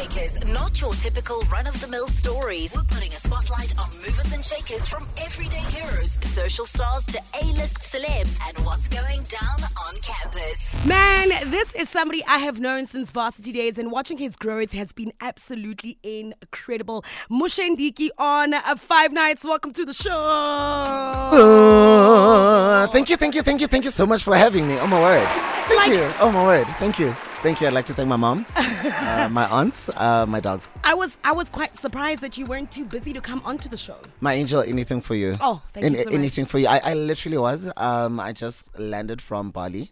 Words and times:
Shakers, 0.00 0.38
not 0.46 0.80
your 0.80 0.94
typical 0.94 1.42
run 1.52 1.66
of 1.66 1.78
the 1.82 1.86
mill 1.86 2.08
stories. 2.08 2.74
We're 2.74 2.84
putting 2.84 3.12
a 3.12 3.18
spotlight 3.18 3.78
on 3.78 3.90
movers 3.98 4.32
and 4.32 4.42
shakers 4.42 4.88
from 4.88 5.06
everyday 5.18 5.58
heroes, 5.58 6.18
social 6.22 6.64
stars 6.64 7.04
to 7.06 7.18
A 7.42 7.44
list 7.52 7.80
celebs, 7.80 8.38
and 8.48 8.58
what's 8.64 8.88
going 8.88 9.22
down 9.24 9.60
on 9.60 9.94
campus. 10.00 10.74
Man, 10.86 11.50
this 11.50 11.74
is 11.74 11.90
somebody 11.90 12.24
I 12.24 12.38
have 12.38 12.58
known 12.60 12.86
since 12.86 13.10
varsity 13.10 13.52
days, 13.52 13.76
and 13.76 13.92
watching 13.92 14.16
his 14.16 14.36
growth 14.36 14.72
has 14.72 14.90
been 14.92 15.12
absolutely 15.20 15.98
incredible. 16.02 17.04
Moshe 17.30 17.60
Ndiki 17.76 18.08
on 18.16 18.54
Five 18.78 19.12
Nights. 19.12 19.44
Welcome 19.44 19.74
to 19.74 19.84
the 19.84 19.92
show. 19.92 20.18
Uh, 21.32 22.86
thank 22.86 23.10
you, 23.10 23.18
thank 23.18 23.34
you, 23.34 23.42
thank 23.42 23.60
you, 23.60 23.66
thank 23.66 23.84
you 23.84 23.90
so 23.90 24.06
much 24.06 24.22
for 24.24 24.34
having 24.34 24.66
me. 24.66 24.78
Oh 24.78 24.86
my 24.86 24.98
word. 24.98 25.28
Thank 25.68 25.78
Like- 25.78 25.90
you. 25.90 26.10
Oh 26.20 26.32
my 26.32 26.42
word. 26.42 26.66
Thank 26.78 26.98
you. 26.98 27.14
Thank 27.42 27.62
you. 27.62 27.66
I'd 27.68 27.72
like 27.72 27.86
to 27.86 27.94
thank 27.94 28.06
my 28.06 28.16
mom, 28.16 28.44
uh, 28.56 29.28
my 29.32 29.48
aunts, 29.48 29.88
uh, 29.96 30.26
my 30.26 30.40
dogs. 30.40 30.70
I 30.84 30.92
was 30.92 31.16
I 31.24 31.32
was 31.32 31.48
quite 31.48 31.74
surprised 31.74 32.20
that 32.20 32.36
you 32.36 32.44
weren't 32.44 32.70
too 32.70 32.84
busy 32.84 33.14
to 33.14 33.20
come 33.22 33.40
onto 33.46 33.66
the 33.66 33.78
show. 33.78 33.96
My 34.20 34.34
angel, 34.34 34.60
anything 34.60 35.00
for 35.00 35.14
you. 35.14 35.34
Oh, 35.40 35.62
thank 35.72 35.88
you 35.88 35.96
so 35.96 36.04
much. 36.04 36.12
Anything 36.14 36.44
for 36.44 36.58
you. 36.58 36.66
I, 36.66 36.80
I 36.84 36.92
literally 36.92 37.38
was. 37.38 37.70
Um, 37.78 38.20
I 38.20 38.32
just 38.32 38.78
landed 38.78 39.22
from 39.22 39.52
Bali. 39.52 39.90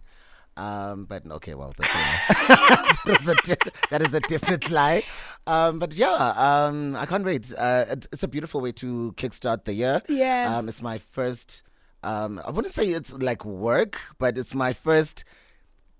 Um, 0.59 1.07
but 1.07 1.25
okay, 1.27 1.55
well, 1.55 1.73
that's 1.79 1.91
that, 3.07 3.19
is 3.21 3.29
a 3.29 3.35
di- 3.37 3.71
that 3.91 4.03
is 4.03 4.13
a 4.13 4.21
definite 4.21 4.71
lie. 4.71 5.05
Um, 5.47 5.79
but 5.79 5.95
yeah, 5.95 6.35
um, 6.37 6.97
I 6.97 7.07
can't 7.07 7.25
wait. 7.25 7.51
Uh, 7.57 7.87
it, 7.89 8.07
it's 8.13 8.25
a 8.25 8.29
beautiful 8.29 8.61
way 8.61 8.73
to 8.73 9.15
kickstart 9.17 9.65
the 9.65 9.73
year. 9.73 10.03
Yeah. 10.07 10.55
Um, 10.55 10.69
it's 10.69 10.83
my 10.83 10.99
first. 10.99 11.63
Um, 12.03 12.43
I 12.45 12.51
wouldn't 12.51 12.75
say 12.75 12.89
it's 12.89 13.15
like 13.15 13.47
work, 13.47 13.99
but 14.19 14.37
it's 14.37 14.55
my 14.55 14.75
first 14.75 15.25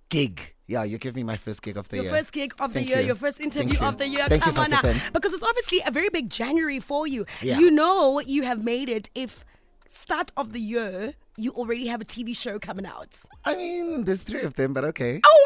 gig. 0.09 0.55
Yeah, 0.67 0.83
you 0.85 0.99
give 0.99 1.17
me 1.17 1.23
my 1.23 1.37
first 1.37 1.63
gig 1.63 1.79
of 1.79 1.89
the 1.89 1.97
Your 1.97 2.05
year. 2.05 2.13
first 2.13 2.33
gig 2.33 2.55
of 2.61 2.75
the 2.75 2.83
year, 2.83 3.01
you. 3.01 3.07
your 3.07 3.15
first 3.15 3.39
Thank 3.39 3.57
interview 3.57 3.81
of 3.81 3.97
the 3.97 4.07
year. 4.07 4.27
Thank 4.29 4.43
Come 4.43 4.59
on 4.59 4.71
now. 4.71 4.83
Because 5.15 5.33
it's 5.33 5.43
obviously 5.43 5.81
a 5.87 5.91
very 5.91 6.11
big 6.11 6.29
January 6.29 6.79
for 6.79 7.07
you. 7.07 7.25
Yeah. 7.41 7.59
You 7.59 7.71
know 7.71 8.21
you 8.21 8.43
have 8.43 8.63
made 8.63 8.91
it 8.91 9.09
if 9.15 9.45
start 9.89 10.31
of 10.37 10.53
the 10.53 10.61
year 10.61 11.15
you 11.39 11.53
already 11.53 11.87
have 11.87 12.01
a 12.01 12.05
TV 12.05 12.37
show 12.37 12.59
coming 12.59 12.85
out. 12.85 13.17
I 13.45 13.55
mean, 13.55 14.05
there's 14.05 14.23
three 14.23 14.43
of 14.43 14.55
them, 14.55 14.73
but 14.75 14.85
okay. 14.85 15.21
Oh 15.25 15.45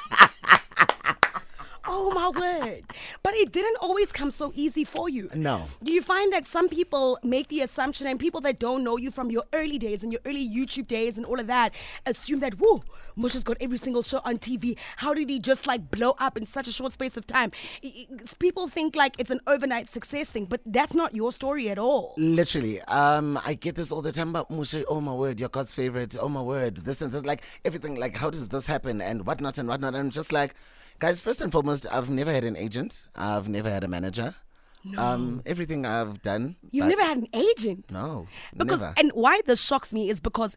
my 2.08 2.30
word. 2.30 2.84
But 3.22 3.34
it 3.34 3.52
didn't 3.52 3.76
always 3.80 4.10
come 4.12 4.30
so 4.30 4.52
easy 4.54 4.84
for 4.84 5.10
you. 5.10 5.28
No. 5.34 5.66
Do 5.82 5.92
you 5.92 6.00
find 6.00 6.32
that 6.32 6.46
some 6.46 6.68
people 6.68 7.18
make 7.22 7.48
the 7.48 7.60
assumption, 7.60 8.06
and 8.06 8.18
people 8.18 8.40
that 8.40 8.58
don't 8.58 8.82
know 8.82 8.96
you 8.96 9.10
from 9.10 9.30
your 9.30 9.44
early 9.52 9.76
days 9.76 10.02
and 10.02 10.10
your 10.10 10.22
early 10.24 10.48
YouTube 10.48 10.86
days 10.86 11.18
and 11.18 11.26
all 11.26 11.38
of 11.38 11.46
that, 11.48 11.74
assume 12.06 12.40
that, 12.40 12.54
whoa, 12.58 12.82
Mush 13.16 13.34
has 13.34 13.42
got 13.42 13.58
every 13.60 13.76
single 13.76 14.02
show 14.02 14.20
on 14.24 14.38
TV. 14.38 14.76
How 14.96 15.12
did 15.12 15.28
he 15.28 15.38
just 15.38 15.66
like 15.66 15.90
blow 15.90 16.14
up 16.18 16.38
in 16.38 16.46
such 16.46 16.66
a 16.68 16.72
short 16.72 16.92
space 16.92 17.16
of 17.16 17.26
time? 17.26 17.50
People 18.38 18.68
think 18.68 18.96
like 18.96 19.16
it's 19.18 19.30
an 19.30 19.40
overnight 19.46 19.88
success 19.88 20.30
thing, 20.30 20.46
but 20.46 20.60
that's 20.64 20.94
not 20.94 21.14
your 21.14 21.32
story 21.32 21.68
at 21.68 21.78
all. 21.78 22.14
Literally, 22.16 22.80
um, 22.82 23.38
I 23.44 23.54
get 23.54 23.74
this 23.74 23.92
all 23.92 24.00
the 24.00 24.12
time. 24.12 24.32
But 24.32 24.48
Moshe, 24.48 24.84
oh 24.88 25.00
my 25.00 25.12
word, 25.12 25.40
you're 25.40 25.48
God's 25.48 25.72
favorite. 25.72 26.16
Oh 26.18 26.28
my 26.28 26.40
word, 26.40 26.76
this 26.76 27.02
and 27.02 27.12
this, 27.12 27.24
like 27.24 27.42
everything. 27.64 27.96
Like, 27.96 28.16
how 28.16 28.30
does 28.30 28.48
this 28.48 28.66
happen 28.66 29.00
and 29.00 29.26
whatnot 29.26 29.58
and 29.58 29.68
whatnot? 29.68 29.94
And 29.94 29.98
I'm 30.04 30.10
just 30.10 30.32
like, 30.32 30.54
guys, 31.00 31.20
first 31.20 31.40
and 31.40 31.50
foremost, 31.50 31.86
I've 31.90 32.08
never 32.08 32.32
had 32.32 32.44
an 32.44 32.56
agent. 32.56 33.06
I've 33.16 33.48
never 33.48 33.68
had 33.68 33.82
a 33.82 33.88
manager. 33.88 34.34
No. 34.84 35.02
Um, 35.02 35.42
everything 35.44 35.84
I've 35.84 36.22
done. 36.22 36.56
You've 36.70 36.86
never 36.86 37.02
had 37.02 37.18
an 37.18 37.26
agent. 37.34 37.90
No. 37.90 38.26
Because 38.56 38.80
never. 38.80 38.94
and 38.96 39.10
why 39.12 39.40
this 39.46 39.62
shocks 39.62 39.92
me 39.92 40.08
is 40.08 40.20
because 40.20 40.56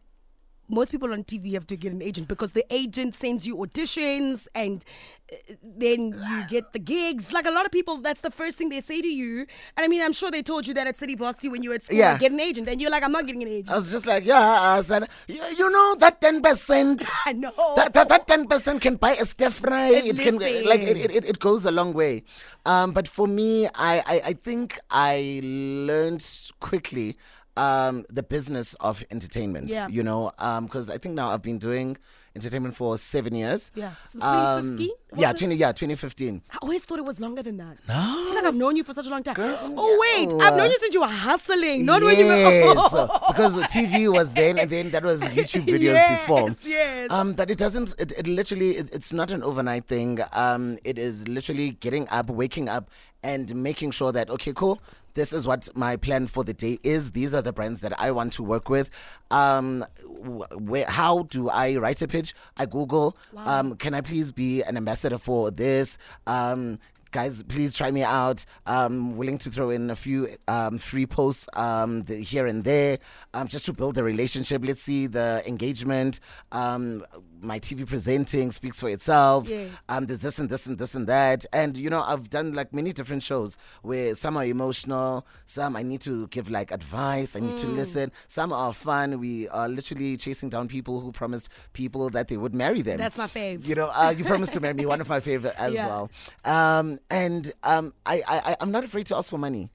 most 0.68 0.90
people 0.90 1.12
on 1.12 1.24
TV 1.24 1.52
have 1.54 1.66
to 1.68 1.76
get 1.76 1.92
an 1.92 2.02
agent 2.02 2.28
because 2.28 2.52
the 2.52 2.64
agent 2.72 3.14
sends 3.14 3.46
you 3.46 3.56
auditions 3.56 4.46
and 4.54 4.84
uh, 5.32 5.36
then 5.62 6.12
you 6.12 6.44
get 6.48 6.72
the 6.72 6.78
gigs. 6.78 7.32
Like 7.32 7.46
a 7.46 7.50
lot 7.50 7.66
of 7.66 7.72
people, 7.72 7.98
that's 7.98 8.20
the 8.20 8.30
first 8.30 8.56
thing 8.56 8.68
they 8.68 8.80
say 8.80 9.00
to 9.00 9.06
you. 9.08 9.40
And 9.76 9.84
I 9.84 9.88
mean, 9.88 10.02
I'm 10.02 10.12
sure 10.12 10.30
they 10.30 10.42
told 10.42 10.66
you 10.66 10.74
that 10.74 10.86
at 10.86 10.96
City 10.96 11.14
Boss 11.14 11.42
when 11.42 11.62
you 11.62 11.70
were 11.70 11.76
at 11.76 11.84
school, 11.84 11.98
Yeah. 11.98 12.12
like, 12.12 12.20
get 12.20 12.32
an 12.32 12.40
agent, 12.40 12.68
and 12.68 12.80
you're 12.80 12.90
like, 12.90 13.02
I'm 13.02 13.12
not 13.12 13.26
getting 13.26 13.42
an 13.42 13.48
agent. 13.48 13.70
I 13.70 13.76
was 13.76 13.90
just 13.90 14.06
like, 14.06 14.24
yeah, 14.24 14.40
I 14.40 14.80
said, 14.80 15.08
you, 15.26 15.70
know 15.70 15.96
that 15.96 16.20
ten 16.20 16.40
percent. 16.42 17.04
I 17.26 17.32
know. 17.32 17.52
That 17.76 17.92
that 17.94 18.08
that 18.08 18.26
ten 18.26 18.46
percent 18.46 18.80
can 18.80 18.96
buy 18.96 19.16
a 19.16 19.26
stir 19.26 19.50
fry. 19.50 19.90
It 19.90 20.16
can 20.18 20.38
like 20.38 20.80
it, 20.80 20.96
it, 20.96 21.24
it 21.24 21.38
goes 21.38 21.64
a 21.64 21.72
long 21.72 21.92
way. 21.92 22.22
Um, 22.66 22.92
but 22.92 23.08
for 23.08 23.26
me, 23.26 23.66
I, 23.74 24.02
I 24.06 24.20
I 24.26 24.32
think 24.34 24.78
I 24.90 25.40
learned 25.42 26.24
quickly 26.60 27.16
um 27.56 28.04
the 28.10 28.22
business 28.22 28.74
of 28.80 29.02
entertainment. 29.10 29.68
Yeah. 29.68 29.88
You 29.88 30.02
know, 30.02 30.32
um, 30.38 30.64
because 30.66 30.90
I 30.90 30.98
think 30.98 31.14
now 31.14 31.30
I've 31.30 31.42
been 31.42 31.58
doing 31.58 31.96
entertainment 32.36 32.74
for 32.74 32.98
seven 32.98 33.32
years. 33.36 33.70
Yeah. 33.76 33.92
Since 34.06 34.24
Um, 34.24 34.76
2015, 34.76 34.90
yeah, 35.16 35.32
twenty. 35.32 35.54
Yeah, 35.54 35.70
twenty 35.70 35.94
fifteen. 35.94 36.42
I 36.50 36.58
always 36.62 36.82
thought 36.84 36.98
it 36.98 37.04
was 37.04 37.20
longer 37.20 37.44
than 37.44 37.58
that. 37.58 37.76
No. 37.86 37.94
I 37.94 38.24
feel 38.26 38.34
like 38.34 38.44
I've 38.44 38.56
known 38.56 38.74
you 38.74 38.82
for 38.82 38.92
such 38.92 39.06
a 39.06 39.10
long 39.10 39.22
time. 39.22 39.34
Girl, 39.36 39.56
oh 39.62 39.98
wait, 40.00 40.32
I've 40.42 40.56
known 40.56 40.70
you 40.72 40.78
since 40.80 40.92
you 40.94 41.00
were 41.02 41.06
hustling, 41.06 41.84
not 41.86 42.02
when 42.02 42.18
you 42.18 42.24
were. 42.26 42.36
yes, 42.36 42.90
because 43.28 43.54
the 43.54 43.62
TV 43.62 44.12
was 44.12 44.32
then, 44.34 44.58
and 44.58 44.68
then 44.68 44.90
that 44.90 45.04
was 45.04 45.22
YouTube 45.22 45.66
videos 45.66 45.94
Yes, 46.02 46.20
before. 46.22 46.56
yes. 46.64 47.10
Um, 47.12 47.34
but 47.34 47.52
it 47.52 47.58
doesn't. 47.58 47.94
It, 48.00 48.10
it 48.18 48.26
literally. 48.26 48.78
It, 48.78 48.92
it's 48.92 49.12
not 49.12 49.30
an 49.30 49.44
overnight 49.44 49.86
thing. 49.86 50.18
Um, 50.32 50.78
it 50.82 50.98
is 50.98 51.28
literally 51.28 51.70
getting 51.72 52.08
up, 52.08 52.28
waking 52.30 52.68
up, 52.68 52.90
and 53.24 53.52
making 53.56 53.90
sure 53.90 54.12
that 54.12 54.30
okay, 54.30 54.52
cool. 54.52 54.80
This 55.14 55.32
is 55.32 55.46
what 55.46 55.68
my 55.76 55.96
plan 55.96 56.26
for 56.26 56.42
the 56.42 56.52
day 56.52 56.78
is. 56.82 57.12
These 57.12 57.34
are 57.34 57.42
the 57.42 57.52
brands 57.52 57.80
that 57.80 57.98
I 58.00 58.10
want 58.10 58.32
to 58.34 58.42
work 58.42 58.68
with. 58.68 58.90
Um, 59.30 59.84
where, 60.04 60.86
how 60.86 61.22
do 61.24 61.48
I 61.48 61.76
write 61.76 62.02
a 62.02 62.08
pitch? 62.08 62.34
I 62.56 62.66
Google. 62.66 63.16
Um, 63.36 63.76
can 63.76 63.94
I 63.94 64.00
please 64.00 64.32
be 64.32 64.62
an 64.62 64.76
ambassador 64.76 65.18
for 65.18 65.52
this? 65.52 65.98
Um, 66.26 66.80
guys 67.14 67.44
please 67.44 67.72
try 67.76 67.90
me 67.92 68.02
out. 68.02 68.44
Um 68.66 69.16
willing 69.16 69.38
to 69.38 69.48
throw 69.48 69.70
in 69.70 69.88
a 69.90 69.96
few 69.96 70.28
um 70.48 70.78
free 70.78 71.06
posts 71.06 71.48
um 71.54 72.02
the, 72.08 72.16
here 72.16 72.46
and 72.46 72.64
there 72.64 72.98
um 73.34 73.46
just 73.46 73.66
to 73.66 73.72
build 73.72 73.94
the 73.94 74.02
relationship. 74.02 74.62
Let's 74.64 74.82
see 74.82 75.06
the 75.06 75.28
engagement 75.46 76.18
um 76.50 77.04
my 77.40 77.60
tv 77.60 77.86
presenting 77.86 78.50
speaks 78.50 78.80
for 78.80 78.88
itself. 78.88 79.48
Yes. 79.48 79.70
um 79.88 80.06
there's 80.06 80.20
this 80.20 80.38
and 80.40 80.48
this 80.48 80.66
and 80.66 80.76
this 80.78 80.94
and 80.96 81.06
that. 81.06 81.46
And 81.52 81.76
you 81.76 81.88
know 81.88 82.02
i've 82.02 82.28
done 82.30 82.52
like 82.54 82.72
many 82.74 82.92
different 82.92 83.22
shows 83.22 83.56
where 83.82 84.14
some 84.16 84.36
are 84.36 84.44
emotional 84.44 85.24
some 85.46 85.76
i 85.76 85.82
need 85.82 86.00
to 86.00 86.26
give 86.28 86.50
like 86.50 86.72
advice 86.72 87.36
i 87.36 87.40
need 87.40 87.56
to 87.58 87.68
listen. 87.68 88.10
Some 88.28 88.52
are 88.52 88.72
fun. 88.72 89.20
We 89.20 89.48
are 89.50 89.68
literally 89.68 90.16
chasing 90.16 90.48
down 90.48 90.66
people 90.66 91.00
who 91.00 91.12
promised 91.12 91.48
people 91.74 92.10
that 92.10 92.26
they 92.28 92.36
would 92.36 92.54
marry 92.54 92.82
them. 92.82 92.98
That's 92.98 93.16
my 93.24 93.28
fave. 93.28 93.64
you 93.64 93.76
know 93.76 93.90
uh, 93.94 94.12
you 94.16 94.24
promised 94.24 94.52
to 94.54 94.60
marry 94.60 94.74
me 94.74 94.86
one 94.86 95.00
of 95.00 95.08
my 95.08 95.20
favorite 95.20 95.54
as 95.66 95.74
Yeah. 95.74 95.86
well. 95.86 96.10
Um, 96.44 96.98
and 97.10 97.52
um, 97.62 97.94
I, 98.06 98.22
I, 98.26 98.56
I'm 98.60 98.70
not 98.70 98.84
afraid 98.84 99.06
to 99.06 99.16
ask 99.16 99.30
for 99.30 99.38
money. 99.38 99.70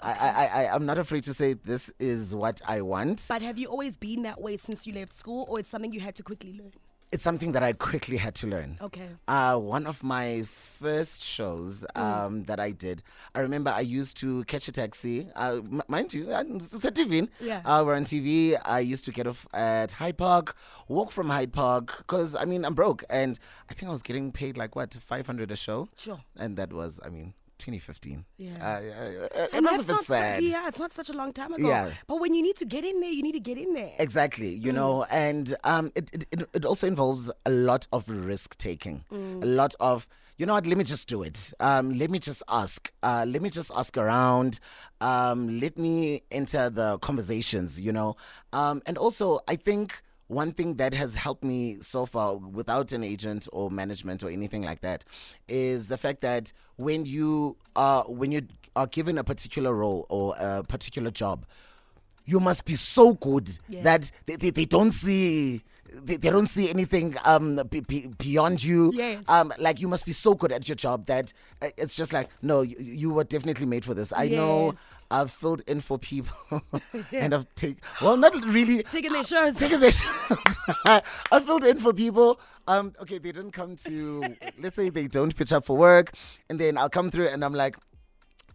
I, 0.00 0.12
I, 0.12 0.62
I, 0.64 0.74
I'm 0.74 0.86
not 0.86 0.98
afraid 0.98 1.24
to 1.24 1.34
say 1.34 1.54
this 1.54 1.90
is 1.98 2.34
what 2.34 2.60
I 2.66 2.82
want. 2.82 3.26
But 3.28 3.42
have 3.42 3.58
you 3.58 3.66
always 3.66 3.96
been 3.96 4.22
that 4.22 4.40
way 4.40 4.56
since 4.56 4.86
you 4.86 4.92
left 4.92 5.18
school, 5.18 5.46
or 5.48 5.58
it's 5.58 5.68
something 5.68 5.92
you 5.92 6.00
had 6.00 6.14
to 6.16 6.22
quickly 6.22 6.52
learn? 6.52 6.72
It's 7.10 7.24
something 7.24 7.52
that 7.52 7.62
I 7.62 7.72
quickly 7.72 8.18
had 8.18 8.34
to 8.36 8.46
learn. 8.46 8.76
Okay. 8.82 9.08
Uh, 9.26 9.56
one 9.56 9.86
of 9.86 10.02
my 10.02 10.44
first 10.78 11.22
shows 11.24 11.84
Mm. 11.96 12.00
um, 12.00 12.44
that 12.44 12.60
I 12.60 12.70
did, 12.70 13.02
I 13.34 13.40
remember 13.40 13.70
I 13.70 13.80
used 13.80 14.16
to 14.18 14.44
catch 14.44 14.68
a 14.68 14.72
taxi. 14.72 15.26
Uh, 15.34 15.56
m- 15.64 15.82
mind 15.88 16.12
you, 16.12 16.30
uh, 16.30 16.44
it's 16.46 16.84
a 16.84 16.90
TV. 16.90 17.28
Yeah. 17.40 17.62
Uh, 17.64 17.82
we're 17.84 17.94
on 17.96 18.04
TV. 18.04 18.56
I 18.62 18.80
used 18.80 19.06
to 19.06 19.12
get 19.12 19.26
off 19.26 19.46
at 19.54 19.92
Hyde 19.92 20.18
Park, 20.18 20.54
walk 20.88 21.10
from 21.10 21.30
Hyde 21.30 21.52
Park, 21.52 21.94
because, 21.98 22.34
I 22.36 22.44
mean, 22.44 22.64
I'm 22.66 22.74
broke. 22.74 23.02
And 23.08 23.38
I 23.70 23.74
think 23.74 23.88
I 23.88 23.92
was 23.92 24.02
getting 24.02 24.30
paid 24.30 24.58
like, 24.58 24.76
what, 24.76 24.92
500 24.94 25.50
a 25.50 25.56
show? 25.56 25.88
Sure. 25.96 26.20
And 26.36 26.58
that 26.58 26.72
was, 26.74 27.00
I 27.02 27.08
mean, 27.08 27.32
2015. 27.58 28.24
Yeah. 28.36 28.50
Uh, 28.60 28.80
it 28.80 29.50
And 29.52 29.66
that's 29.66 29.88
not 29.88 30.04
sad. 30.04 30.36
Such, 30.36 30.44
yeah, 30.44 30.68
it's 30.68 30.78
not 30.78 30.92
such 30.92 31.10
a 31.10 31.12
long 31.12 31.32
time 31.32 31.52
ago. 31.52 31.68
Yeah. 31.68 31.90
But 32.06 32.20
when 32.20 32.34
you 32.34 32.42
need 32.42 32.56
to 32.56 32.64
get 32.64 32.84
in 32.84 33.00
there, 33.00 33.10
you 33.10 33.22
need 33.22 33.32
to 33.32 33.40
get 33.40 33.58
in 33.58 33.74
there. 33.74 33.92
Exactly, 33.98 34.54
you 34.54 34.72
know, 34.72 35.04
and 35.10 35.56
um, 35.64 35.92
it, 35.94 36.10
it, 36.12 36.26
it, 36.30 36.48
it 36.54 36.64
also 36.64 36.86
involves 36.86 37.30
a 37.46 37.50
lot 37.50 37.86
of 37.92 38.08
risk 38.08 38.56
taking, 38.58 39.04
a 39.10 39.46
lot 39.46 39.74
of, 39.80 40.06
you 40.36 40.46
know 40.46 40.54
what, 40.54 40.66
let 40.66 40.78
me 40.78 40.84
just 40.84 41.08
do 41.08 41.24
it. 41.24 41.52
Um, 41.58 41.98
let 41.98 42.10
me 42.10 42.18
just 42.20 42.42
ask. 42.48 42.92
Uh, 43.02 43.24
let 43.26 43.42
me 43.42 43.50
just 43.50 43.72
ask 43.74 43.96
around. 43.96 44.60
Um, 45.00 45.58
let 45.58 45.76
me 45.76 46.22
enter 46.30 46.70
the 46.70 46.98
conversations, 46.98 47.80
you 47.80 47.92
know. 47.92 48.16
Um, 48.52 48.80
and 48.86 48.96
also, 48.96 49.40
I 49.48 49.56
think 49.56 50.00
one 50.28 50.52
thing 50.52 50.74
that 50.74 50.92
has 50.94 51.14
helped 51.14 51.42
me 51.42 51.78
so 51.80 52.04
far 52.06 52.36
without 52.36 52.92
an 52.92 53.02
agent 53.02 53.48
or 53.52 53.70
management 53.70 54.22
or 54.22 54.28
anything 54.30 54.62
like 54.62 54.80
that 54.82 55.04
is 55.48 55.88
the 55.88 55.96
fact 55.98 56.20
that 56.20 56.52
when 56.76 57.04
you 57.06 57.56
are 57.74 58.04
when 58.04 58.30
you 58.30 58.42
are 58.76 58.86
given 58.86 59.18
a 59.18 59.24
particular 59.24 59.74
role 59.74 60.06
or 60.10 60.36
a 60.38 60.62
particular 60.62 61.10
job 61.10 61.44
you 62.26 62.38
must 62.40 62.64
be 62.66 62.74
so 62.74 63.14
good 63.14 63.48
Yeah. 63.68 63.82
that 63.84 64.10
they, 64.26 64.36
they, 64.36 64.50
they 64.50 64.64
don't 64.66 64.92
see 64.92 65.62
they, 66.04 66.16
they 66.16 66.28
don't 66.28 66.48
see 66.48 66.68
anything 66.68 67.16
um 67.24 67.56
be, 67.70 67.80
be, 67.80 68.08
beyond 68.18 68.62
you 68.62 68.92
Yes. 68.94 69.24
um 69.28 69.50
like 69.58 69.80
you 69.80 69.88
must 69.88 70.04
be 70.04 70.12
so 70.12 70.34
good 70.34 70.52
at 70.52 70.68
your 70.68 70.76
job 70.76 71.06
that 71.06 71.32
uh, 71.62 71.68
it's 71.78 71.94
just 71.96 72.12
like 72.12 72.28
no 72.42 72.60
you, 72.60 72.76
you 72.78 73.10
were 73.10 73.24
definitely 73.24 73.64
made 73.64 73.82
for 73.84 73.94
this 73.94 74.12
i 74.14 74.28
know 74.28 74.66
Yes. 74.66 74.76
I've 75.10 75.30
filled 75.30 75.62
in 75.66 75.80
for 75.80 75.98
people, 75.98 76.36
and 77.12 77.34
I've 77.34 77.46
taken 77.54 77.78
well, 78.02 78.16
not 78.16 78.34
really 78.44 78.82
Taking 78.82 79.12
their 79.12 79.24
shows. 79.24 79.54
taking 79.56 79.80
their 79.80 79.90
shows. 80.02 80.38
I 80.84 81.40
filled 81.40 81.64
in 81.64 81.78
for 81.80 81.92
people. 81.92 82.40
Um, 82.66 82.92
okay, 83.00 83.18
they 83.18 83.32
didn't 83.32 83.52
come 83.52 83.76
to. 83.76 84.36
let's 84.60 84.76
say 84.76 84.90
they 84.90 85.06
don't 85.08 85.34
pitch 85.34 85.52
up 85.52 85.64
for 85.64 85.76
work, 85.76 86.12
and 86.50 86.60
then 86.60 86.76
I'll 86.76 86.90
come 86.90 87.10
through, 87.10 87.28
and 87.28 87.44
I'm 87.44 87.54
like, 87.54 87.76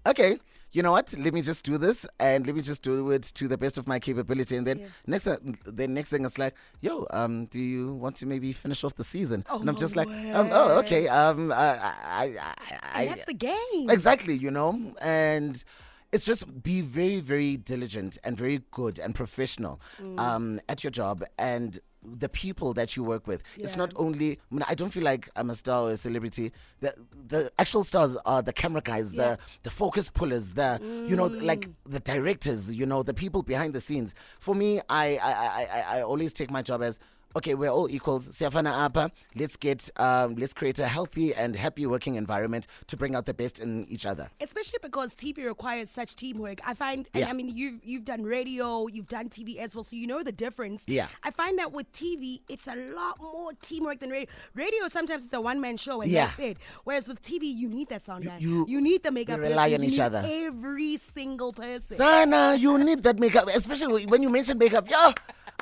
okay. 0.05 0.39
You 0.75 0.81
know 0.81 0.91
what? 0.91 1.13
Let 1.15 1.35
me 1.35 1.43
just 1.43 1.63
do 1.65 1.77
this, 1.77 2.03
and 2.19 2.47
let 2.47 2.55
me 2.55 2.61
just 2.63 2.81
do 2.81 3.11
it 3.11 3.21
to 3.35 3.47
the 3.47 3.59
best 3.59 3.77
of 3.77 3.87
my 3.87 3.99
capability. 3.99 4.57
And 4.57 4.65
then 4.65 4.79
Yeah. 4.79 4.87
next, 5.05 5.23
thing, 5.25 5.55
the 5.65 5.87
next 5.87 6.09
thing 6.09 6.25
is 6.25 6.39
like, 6.39 6.55
yo, 6.81 7.05
um, 7.11 7.45
do 7.45 7.59
you 7.59 7.93
want 7.93 8.15
to 8.17 8.25
maybe 8.25 8.51
finish 8.53 8.83
off 8.83 8.95
the 8.95 9.03
season? 9.03 9.45
Oh, 9.51 9.59
and 9.59 9.69
I'm 9.69 9.75
no 9.75 9.79
just 9.79 9.95
like, 9.95 10.07
um, 10.33 10.49
oh, 10.51 10.79
okay. 10.79 11.07
Um, 11.07 11.51
I, 11.51 11.55
I, 11.55 11.93
I, 12.39 12.55
I, 12.95 13.01
And 13.03 13.09
that's 13.11 13.25
the 13.25 13.35
game. 13.35 13.87
Exactly, 13.91 14.33
you 14.35 14.49
know, 14.49 14.95
and 14.99 15.63
it's 16.13 16.25
just 16.25 16.43
be 16.63 16.81
very, 16.81 17.19
very 17.19 17.57
diligent 17.57 18.17
and 18.23 18.37
very 18.37 18.61
good 18.71 18.99
and 18.99 19.13
professional 19.15 19.79
Mm. 20.01 20.19
um, 20.19 20.59
at 20.69 20.83
your 20.83 20.91
job 20.91 21.23
and 21.37 21.79
the 22.23 22.27
people 22.27 22.73
that 22.73 22.95
you 22.97 23.03
work 23.03 23.27
with. 23.27 23.41
It's 23.57 23.77
not 23.77 23.93
only. 23.95 24.29
I, 24.33 24.53
mean, 24.55 24.63
I 24.67 24.75
don't 24.75 24.89
feel 24.89 25.03
like 25.03 25.29
I'm 25.37 25.49
a 25.49 25.55
star 25.55 25.83
or 25.83 25.91
a 25.91 25.97
celebrity. 25.97 26.51
The 26.81 26.93
the 27.27 27.51
actual 27.57 27.83
stars 27.85 28.17
are 28.25 28.41
the 28.41 28.51
camera 28.51 28.81
guys, 28.81 29.13
Yeah. 29.13 29.19
the 29.23 29.39
the 29.63 29.69
focus 29.71 30.09
pullers, 30.09 30.51
the 30.51 30.79
you 31.09 31.15
know, 31.15 31.27
like 31.51 31.69
the 31.95 32.01
directors. 32.01 32.61
You 32.81 32.85
know, 32.85 33.03
the 33.03 33.13
people 33.13 33.41
behind 33.41 33.73
the 33.73 33.81
scenes. 33.81 34.13
For 34.41 34.53
me, 34.53 34.81
I 34.89 35.05
I, 35.29 35.31
I, 35.61 35.83
I 35.97 36.01
always 36.03 36.31
take 36.33 36.51
my 36.51 36.61
job 36.61 36.81
as. 36.83 36.99
Okay, 37.35 37.55
we're 37.55 37.69
all 37.71 37.89
equals. 37.89 38.27
Siyafana 38.29 38.71
apa. 38.85 39.11
Let's 39.35 39.55
get, 39.57 39.89
um, 39.97 40.35
let's 40.35 40.53
create 40.53 40.77
a 40.77 40.87
healthy 40.87 41.33
and 41.33 41.55
happy 41.55 41.85
working 41.87 42.13
environment 42.15 42.67
to 42.87 42.95
bring 42.95 43.15
out 43.15 43.25
the 43.25 43.33
best 43.33 43.57
in 43.59 43.85
each 43.89 44.05
other. 44.05 44.29
especially 44.39 44.77
because 44.83 45.09
TV 45.15 45.43
requires 45.45 45.89
such 45.89 46.15
teamwork. 46.15 46.59
I 46.63 46.73
find, 46.75 47.09
and 47.13 47.21
Yeah. 47.21 47.29
I 47.29 47.33
mean, 47.33 47.49
you've 47.57 47.79
you've 47.83 48.05
done 48.05 48.21
radio, 48.23 48.85
you've 48.87 49.07
done 49.07 49.29
TV 49.29 49.57
as 49.57 49.73
well, 49.75 49.83
so 49.83 49.95
you 49.95 50.05
know 50.05 50.21
the 50.21 50.31
difference. 50.31 50.83
Yeah. 50.87 51.07
I 51.23 51.31
find 51.31 51.57
that 51.57 51.71
with 51.71 51.91
TV, 51.91 52.41
it's 52.47 52.67
a 52.67 52.75
lot 52.93 53.19
more 53.19 53.51
teamwork 53.61 53.99
than 53.99 54.09
radio. 54.11 54.29
Radio 54.53 54.87
sometimes 54.87 55.25
it's 55.25 55.33
a 55.33 55.41
one 55.41 55.59
man 55.59 55.77
show 55.77 56.01
and 56.01 56.11
Yeah. 56.11 56.27
that's 56.27 56.39
it. 56.39 56.57
Whereas 56.83 57.07
with 57.07 57.21
TV, 57.23 57.45
you 57.49 57.67
need 57.67 57.89
that 57.89 58.03
sound 58.03 58.25
guy. 58.25 58.37
you- 58.37 58.65
You, 58.69 58.79
need 58.79 59.01
the 59.01 59.11
makeup. 59.11 59.37
you 59.37 59.43
rely 59.49 59.69
person, 59.73 59.81
on 59.81 59.89
each 59.89 59.99
other. 59.99 60.21
Every 60.23 60.97
single 60.97 61.51
person. 61.51 61.97
Sana, 61.97 62.55
you 62.55 62.77
need 62.77 63.01
that 63.03 63.17
makeup, 63.17 63.49
especially 63.53 64.05
when 64.05 64.21
you 64.21 64.29
mention 64.29 64.57
makeup. 64.57 64.85
Yeah, 64.89 65.13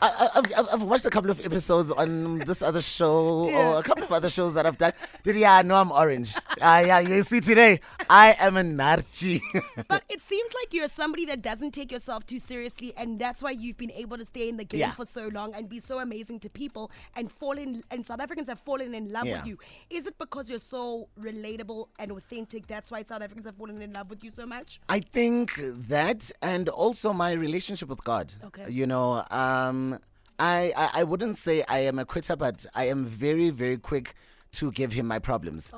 I, 0.02 0.08
I, 0.08 0.26
I've, 0.38 0.46
I've- 0.60 0.70
I've 0.74 0.84
watched 0.84 1.06
a 1.06 1.10
couple 1.10 1.30
of 1.32 1.40
episodes 1.40 1.61
on 1.70 2.40
this 2.40 2.62
other 2.62 2.82
show 2.82 3.50
Yeah. 3.50 3.74
or 3.74 3.80
a 3.80 3.84
couple 3.84 4.04
of 4.04 4.12
other 4.12 4.30
shows 4.30 4.54
that 4.56 4.66
I've 4.66 4.78
done. 4.78 4.94
Did 5.24 5.36
yeah, 5.36 5.62
know 5.62 5.76
I'm 5.76 5.92
orange. 5.92 6.36
Ah, 6.62 6.80
yeah, 6.80 7.00
you 7.00 7.24
see 7.24 7.40
today, 7.42 7.80
I 8.10 8.36
am 8.40 8.58
a 8.58 8.62
narchi. 8.64 9.42
But 9.88 10.04
it 10.10 10.22
seems 10.22 10.54
like 10.54 10.74
you're 10.74 10.88
somebody 10.88 11.26
that 11.26 11.42
doesn't 11.42 11.72
take 11.72 11.92
yourself 11.92 12.26
too 12.26 12.40
seriously, 12.40 12.94
and 12.98 13.20
that's 13.20 13.42
why 13.44 13.52
you've 13.52 13.78
been 13.78 13.92
able 13.92 14.18
to 14.18 14.26
stay 14.26 14.48
in 14.50 14.58
the 14.58 14.66
game 14.66 14.80
Yeah. 14.80 14.92
for 14.92 15.06
so 15.06 15.28
long 15.28 15.54
and 15.54 15.68
be 15.70 15.80
so 15.80 16.00
amazing 16.00 16.40
to 16.42 16.50
people 16.50 16.92
and 17.16 17.32
fall 17.32 17.58
in. 17.58 17.84
And 17.92 18.06
South 18.06 18.20
Africans 18.20 18.48
have 18.48 18.60
fallen 18.60 18.94
in 18.94 19.12
love 19.12 19.26
Yeah. 19.26 19.38
with 19.40 19.48
you. 19.48 19.58
Is 19.90 20.06
it 20.06 20.18
because 20.18 20.50
you're 20.50 20.60
so 20.60 21.10
relatable 21.20 21.88
and 22.00 22.12
authentic? 22.12 22.68
That's 22.68 22.90
why 22.92 23.04
South 23.04 23.22
Africans 23.22 23.46
have 23.46 23.56
fallen 23.56 23.82
in 23.82 23.94
love 23.94 24.10
with 24.10 24.24
you 24.24 24.32
so 24.32 24.46
much. 24.46 24.80
I 24.90 25.00
think 25.02 25.60
that, 25.90 26.32
and 26.42 26.70
also 26.70 27.14
my 27.14 27.32
relationship 27.34 27.90
with 27.90 28.04
God. 28.04 28.34
Okay. 28.46 28.70
You 28.70 28.88
know, 28.88 29.26
um, 29.32 30.00
I, 30.42 30.74
I 30.76 30.90
I 31.02 31.04
wouldn't 31.04 31.38
say 31.38 31.64
I 31.68 31.80
am 31.80 32.00
a 32.00 32.06
quitter, 32.06 32.36
but 32.36 32.66
I 32.76 32.86
am 32.86 33.06
very 33.06 33.50
very 33.52 33.78
quick 33.78 34.16
to 34.54 34.72
give 34.72 34.92
him 34.92 35.08
my 35.08 35.18
problems. 35.20 35.72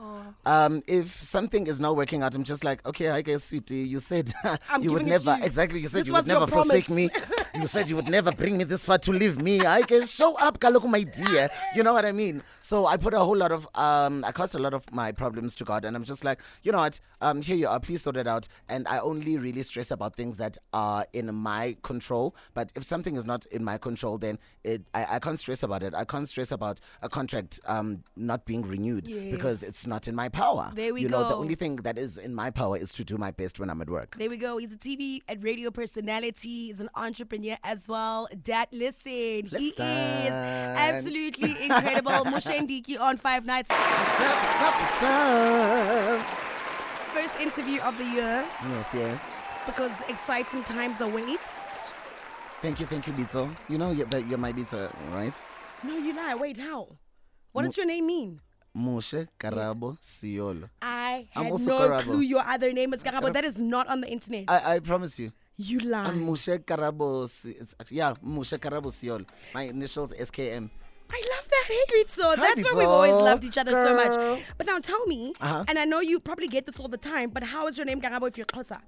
Um, 0.46 0.82
if 0.88 1.20
something 1.22 1.68
is 1.68 1.80
not 1.80 1.96
working 1.96 2.24
out, 2.24 2.34
I'm 2.34 2.44
just 2.44 2.64
like, 2.64 2.84
okay, 2.88 3.10
I 3.10 3.22
guess, 3.22 3.44
sweetie, 3.44 3.78
you 3.94 4.00
said 4.00 4.34
you 4.82 4.92
would 4.94 5.06
giving 5.06 5.08
it 5.14 5.20
to 5.20 5.26
never 5.26 5.38
you. 5.38 5.46
exactly. 5.46 5.80
You 5.80 5.88
said 5.88 6.02
This 6.02 6.08
you 6.08 6.14
would 6.14 6.26
never 6.28 6.48
forsake 6.48 6.90
me. 6.90 7.10
you 7.54 7.68
said 7.68 7.88
you 7.90 7.96
would 7.98 8.08
never 8.08 8.32
bring 8.32 8.58
me 8.58 8.64
this 8.64 8.86
far 8.86 8.98
to 9.00 9.12
leave 9.12 9.40
me. 9.40 9.62
I 9.62 9.82
guess 9.84 10.10
show 10.20 10.36
up, 10.38 10.60
Kaloku, 10.60 10.90
my 10.90 11.04
dear. 11.04 11.50
You 11.76 11.84
know 11.84 11.94
what 11.94 12.06
I 12.06 12.12
mean? 12.12 12.42
So 12.64 12.86
I 12.86 12.96
put 12.96 13.14
a 13.14 13.20
whole 13.20 13.36
lot 13.36 13.52
of 13.52 13.68
um, 13.76 14.24
I 14.24 14.32
cast 14.32 14.56
a 14.56 14.58
lot 14.58 14.74
of 14.74 14.90
my 14.90 15.12
problems 15.12 15.54
to 15.56 15.66
God, 15.66 15.84
and 15.84 15.98
I'm 15.98 16.06
just 16.06 16.24
like, 16.24 16.40
you 16.64 16.72
know 16.72 16.78
what? 16.78 16.98
Um, 17.20 17.42
here 17.42 17.58
you 17.58 17.68
are. 17.68 17.78
Please 17.78 18.02
sort 18.02 18.16
it 18.16 18.26
out. 18.26 18.48
And 18.70 18.88
I 18.88 19.00
only 19.00 19.38
really 19.38 19.64
stress 19.64 19.92
about 19.92 20.16
things 20.16 20.38
that 20.38 20.58
are 20.72 21.06
in 21.12 21.36
my 21.36 21.76
control. 21.84 22.38
But 22.54 22.72
if 22.76 22.86
something 22.86 23.18
is 23.18 23.26
not 23.26 23.46
in 23.48 23.66
my 23.66 23.78
control, 23.78 24.18
then 24.18 24.40
it 24.64 24.82
I, 24.94 25.16
I 25.16 25.20
can't 25.20 25.38
stress 25.38 25.62
about 25.62 25.84
it. 25.84 25.94
I 25.94 26.06
can't 26.06 26.26
stress 26.28 26.52
about 26.52 26.80
a 27.02 27.10
contract 27.10 27.60
um 27.66 28.02
not 28.16 28.46
being 28.46 28.62
renewed 28.62 29.06
because 29.30 29.62
it's 29.62 29.86
not 29.86 30.08
in 30.08 30.16
my 30.16 30.30
power. 30.30 30.72
There 30.74 30.94
we 30.94 31.02
you 31.02 31.10
know, 31.10 31.28
the 31.28 31.36
only 31.36 31.56
thing 31.56 31.76
that 31.78 31.98
is 31.98 32.18
in 32.18 32.34
my 32.34 32.50
power 32.50 32.78
is 32.78 32.94
to 32.94 33.04
do 33.04 33.18
my 33.18 33.32
best 33.32 33.60
when 33.60 33.70
I'm 33.70 33.82
at 33.82 33.90
work. 33.90 34.16
There 34.18 34.30
we 34.30 34.38
go. 34.38 34.58
He's 34.58 34.72
a 34.72 34.78
TV 34.78 35.20
and 35.28 35.44
radio 35.44 35.70
personality. 35.70 36.68
He's 36.68 36.80
an 36.80 36.90
entrepreneur 36.96 37.58
as 37.66 37.90
well. 37.90 38.30
Dad, 38.42 38.70
listen, 38.72 39.48
he 39.52 39.74
is 39.78 40.32
absolutely 40.32 41.62
incredible. 41.66 42.12
Moshe 42.24 42.53
Ndiki 42.60 43.00
on 43.00 43.18
Five 43.18 43.46
Nights. 43.46 43.70
First 47.14 47.40
interview 47.40 47.80
of 47.82 47.98
the 47.98 48.06
year 48.06 48.44
Yes, 48.70 48.94
yes. 48.94 49.22
because 49.66 49.92
exciting 50.10 50.64
times 50.64 51.00
awaits. 51.02 51.80
Thank 52.62 52.80
you, 52.80 52.86
thank 52.86 53.06
you, 53.08 53.14
Bito. 53.14 53.50
You 53.70 53.78
know 53.78 53.92
you're, 53.92 54.08
that 54.08 54.28
you're 54.28 54.38
my 54.38 54.54
Lito, 54.54 54.92
right? 55.12 55.34
No, 55.84 55.98
you 55.98 56.14
lie. 56.16 56.36
Wait, 56.36 56.58
how? 56.58 56.88
What 57.52 57.64
does 57.64 57.76
your 57.78 57.86
name 57.86 58.08
mean? 58.08 58.40
Moshe 58.76 59.28
Karabo 59.40 59.98
Siolo. 60.02 60.70
I 60.82 61.28
had 61.32 61.46
no 61.46 61.58
Karabo. 61.58 62.02
clue 62.04 62.22
your 62.22 62.42
other 62.42 62.72
name 62.74 62.94
is 62.94 63.04
Karabo. 63.04 63.30
Karabo. 63.30 63.34
That 63.34 63.44
is 63.46 63.58
not 63.60 63.88
on 63.88 64.02
the 64.02 64.08
internet. 64.08 64.46
I, 64.48 64.76
I 64.76 64.80
promise 64.80 65.20
you. 65.20 65.32
you 65.58 65.80
lie. 65.82 66.06
I'm 66.06 66.26
Moshe 66.26 66.58
Karabo. 66.64 67.28
Yeah, 67.92 68.14
Moshe 68.26 68.58
Karabo 68.58 68.86
Siolo. 68.92 69.26
My 69.54 69.64
initials 69.64 70.12
SKM. 70.14 70.70
I 71.16 71.22
love 71.34 71.46
that. 71.54 71.60
Ritso. 71.96 72.36
Hi, 72.36 72.36
That's 72.36 72.64
why 72.64 72.78
we've 72.80 72.88
always 72.88 73.14
loved 73.14 73.44
each 73.44 73.58
other 73.58 73.72
so 73.72 73.96
much. 73.96 74.14
But 74.58 74.66
now 74.68 74.80
tell 74.80 75.06
me, 75.06 75.34
Uh-huh. 75.40 75.64
and 75.68 75.78
I 75.80 75.86
know 75.86 76.00
you 76.00 76.20
probably 76.20 76.48
get 76.48 76.66
this 76.66 76.80
all 76.80 76.88
the 76.88 76.98
time, 76.98 77.30
but 77.30 77.44
how 77.44 77.68
is 77.68 77.78
your 77.78 77.86
name 77.86 78.02
Karabo 78.02 78.28
if 78.28 78.38
you're 78.38 78.48
Xhosa? 78.48 78.80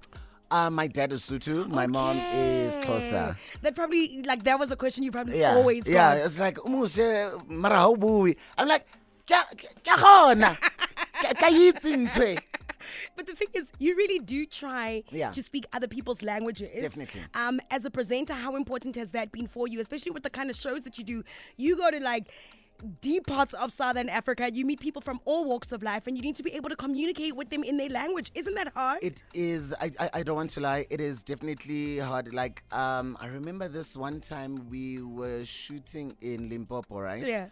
Uh, 0.50 0.70
my 0.70 0.86
dad 0.86 1.12
is 1.12 1.22
Sotho. 1.28 1.66
My 1.68 1.86
mom 1.86 2.18
is 2.34 2.76
Xhosa. 2.78 3.36
That 3.62 3.74
probably, 3.74 4.22
like, 4.22 4.42
that 4.44 4.58
was 4.58 4.70
a 4.70 4.76
question 4.76 5.02
you 5.02 5.10
probably 5.10 5.40
Yeah, 5.40 5.54
always 5.56 5.82
got. 5.84 5.90
yeah. 6.18 6.24
It's 6.26 6.38
like 6.38 6.58
Mara. 7.48 7.82
I'm 8.58 8.68
like, 8.68 8.86
kya 9.26 9.42
kya 9.84 9.94
khona? 9.96 10.56
Ka- 11.22 11.34
ka 11.40 11.46
itse 11.50 11.90
ntwe. 11.96 12.38
But 13.16 13.26
the 13.26 13.34
thing 13.34 13.48
is, 13.54 13.70
you 13.78 13.94
really 13.96 14.18
do 14.18 14.46
try 14.46 15.02
Yeah. 15.10 15.30
to 15.30 15.42
speak 15.42 15.66
other 15.72 15.88
people's 15.88 16.22
languages. 16.22 16.68
Definitely. 16.80 17.22
Um, 17.34 17.60
as 17.70 17.84
a 17.84 17.90
presenter, 17.90 18.34
how 18.34 18.56
important 18.56 18.94
has 18.96 19.10
that 19.12 19.32
been 19.32 19.46
for 19.46 19.68
you, 19.68 19.80
especially 19.80 20.12
with 20.12 20.22
the 20.22 20.30
kind 20.30 20.50
of 20.50 20.56
shows 20.56 20.82
that 20.82 20.98
you 20.98 21.04
do? 21.04 21.24
You 21.56 21.76
go 21.76 21.90
to 21.90 22.00
like 22.00 22.28
deep 23.00 23.26
parts 23.26 23.54
of 23.54 23.72
Southern 23.72 24.08
Africa. 24.10 24.50
You 24.52 24.66
meet 24.66 24.80
people 24.80 25.00
from 25.00 25.18
all 25.24 25.46
walks 25.46 25.72
of 25.72 25.82
life, 25.82 26.06
and 26.06 26.16
you 26.16 26.22
need 26.22 26.36
to 26.36 26.42
be 26.42 26.52
able 26.52 26.68
to 26.68 26.76
communicate 26.76 27.34
with 27.34 27.48
them 27.48 27.62
in 27.64 27.78
their 27.78 27.88
language. 27.88 28.30
Isn't 28.34 28.54
that 28.54 28.68
hard? 28.74 28.98
It 29.02 29.22
is. 29.32 29.72
I, 29.80 29.90
I. 29.98 30.10
I 30.14 30.22
don't 30.22 30.36
want 30.36 30.50
to 30.50 30.60
lie. 30.60 30.86
It 30.90 31.00
is 31.00 31.22
definitely 31.22 31.98
hard. 31.98 32.34
Like 32.34 32.62
um, 32.72 33.16
I 33.20 33.28
remember 33.28 33.68
this 33.68 33.96
one 33.96 34.20
time 34.20 34.68
we 34.68 35.00
were 35.02 35.44
shooting 35.44 36.16
in 36.20 36.48
Limpopo, 36.50 37.00
right? 37.00 37.24
yeah. 37.26 37.46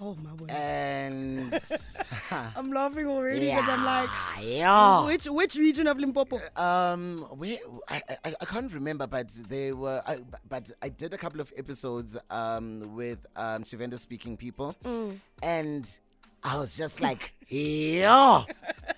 Oh 0.00 0.16
my 0.22 0.32
word. 0.34 0.50
And 0.50 1.52
I'm 2.56 2.72
laughing 2.72 3.06
already 3.06 3.46
because 3.46 3.68
I'm 3.68 3.84
like, 3.84 4.08
yeah. 4.42 5.04
which 5.04 5.24
which 5.26 5.56
region 5.56 5.86
of 5.88 5.98
Limpopo? 5.98 6.40
Um, 6.56 7.26
where 7.36 7.58
I, 7.88 8.02
I 8.24 8.34
I 8.40 8.44
can't 8.44 8.72
remember, 8.72 9.06
but 9.08 9.28
they 9.48 9.72
were. 9.72 10.00
I, 10.06 10.18
but 10.48 10.70
I 10.82 10.88
did 10.88 11.14
a 11.14 11.18
couple 11.18 11.40
of 11.40 11.52
episodes 11.56 12.16
um 12.30 12.94
with 12.94 13.26
um 13.36 13.64
speaking 13.64 14.36
people, 14.36 14.76
Mm. 14.84 15.18
and 15.42 15.98
I 16.44 16.56
was 16.56 16.76
just 16.76 17.00
like, 17.00 17.32
yeah, 17.48 18.44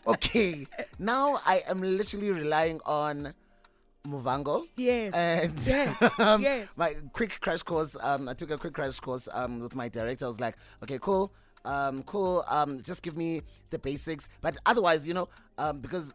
okay. 0.06 0.66
Now 0.98 1.40
I 1.46 1.62
am 1.66 1.80
literally 1.80 2.30
relying 2.30 2.80
on 2.84 3.32
Muvhango. 4.06 4.64
Yes. 4.76 5.12
And 5.14 5.60
Yes, 5.66 6.10
um, 6.18 6.42
yes. 6.42 6.68
my 6.76 6.94
quick 7.12 7.38
crash 7.40 7.62
course. 7.62 7.96
Um, 8.00 8.28
I 8.28 8.34
took 8.34 8.50
a 8.50 8.58
quick 8.58 8.74
crash 8.74 8.98
course 9.00 9.28
um 9.32 9.60
with 9.60 9.74
my 9.74 9.88
director. 9.88 10.24
I 10.24 10.28
was 10.28 10.40
like, 10.40 10.56
okay, 10.82 10.98
cool. 11.00 11.32
Um, 11.64 12.02
cool. 12.04 12.44
Um, 12.48 12.80
just 12.80 13.02
give 13.02 13.16
me 13.16 13.42
the 13.68 13.78
basics. 13.78 14.28
But 14.40 14.56
otherwise, 14.64 15.06
you 15.06 15.12
know, 15.14 15.28
um, 15.58 15.80
because 15.80 16.14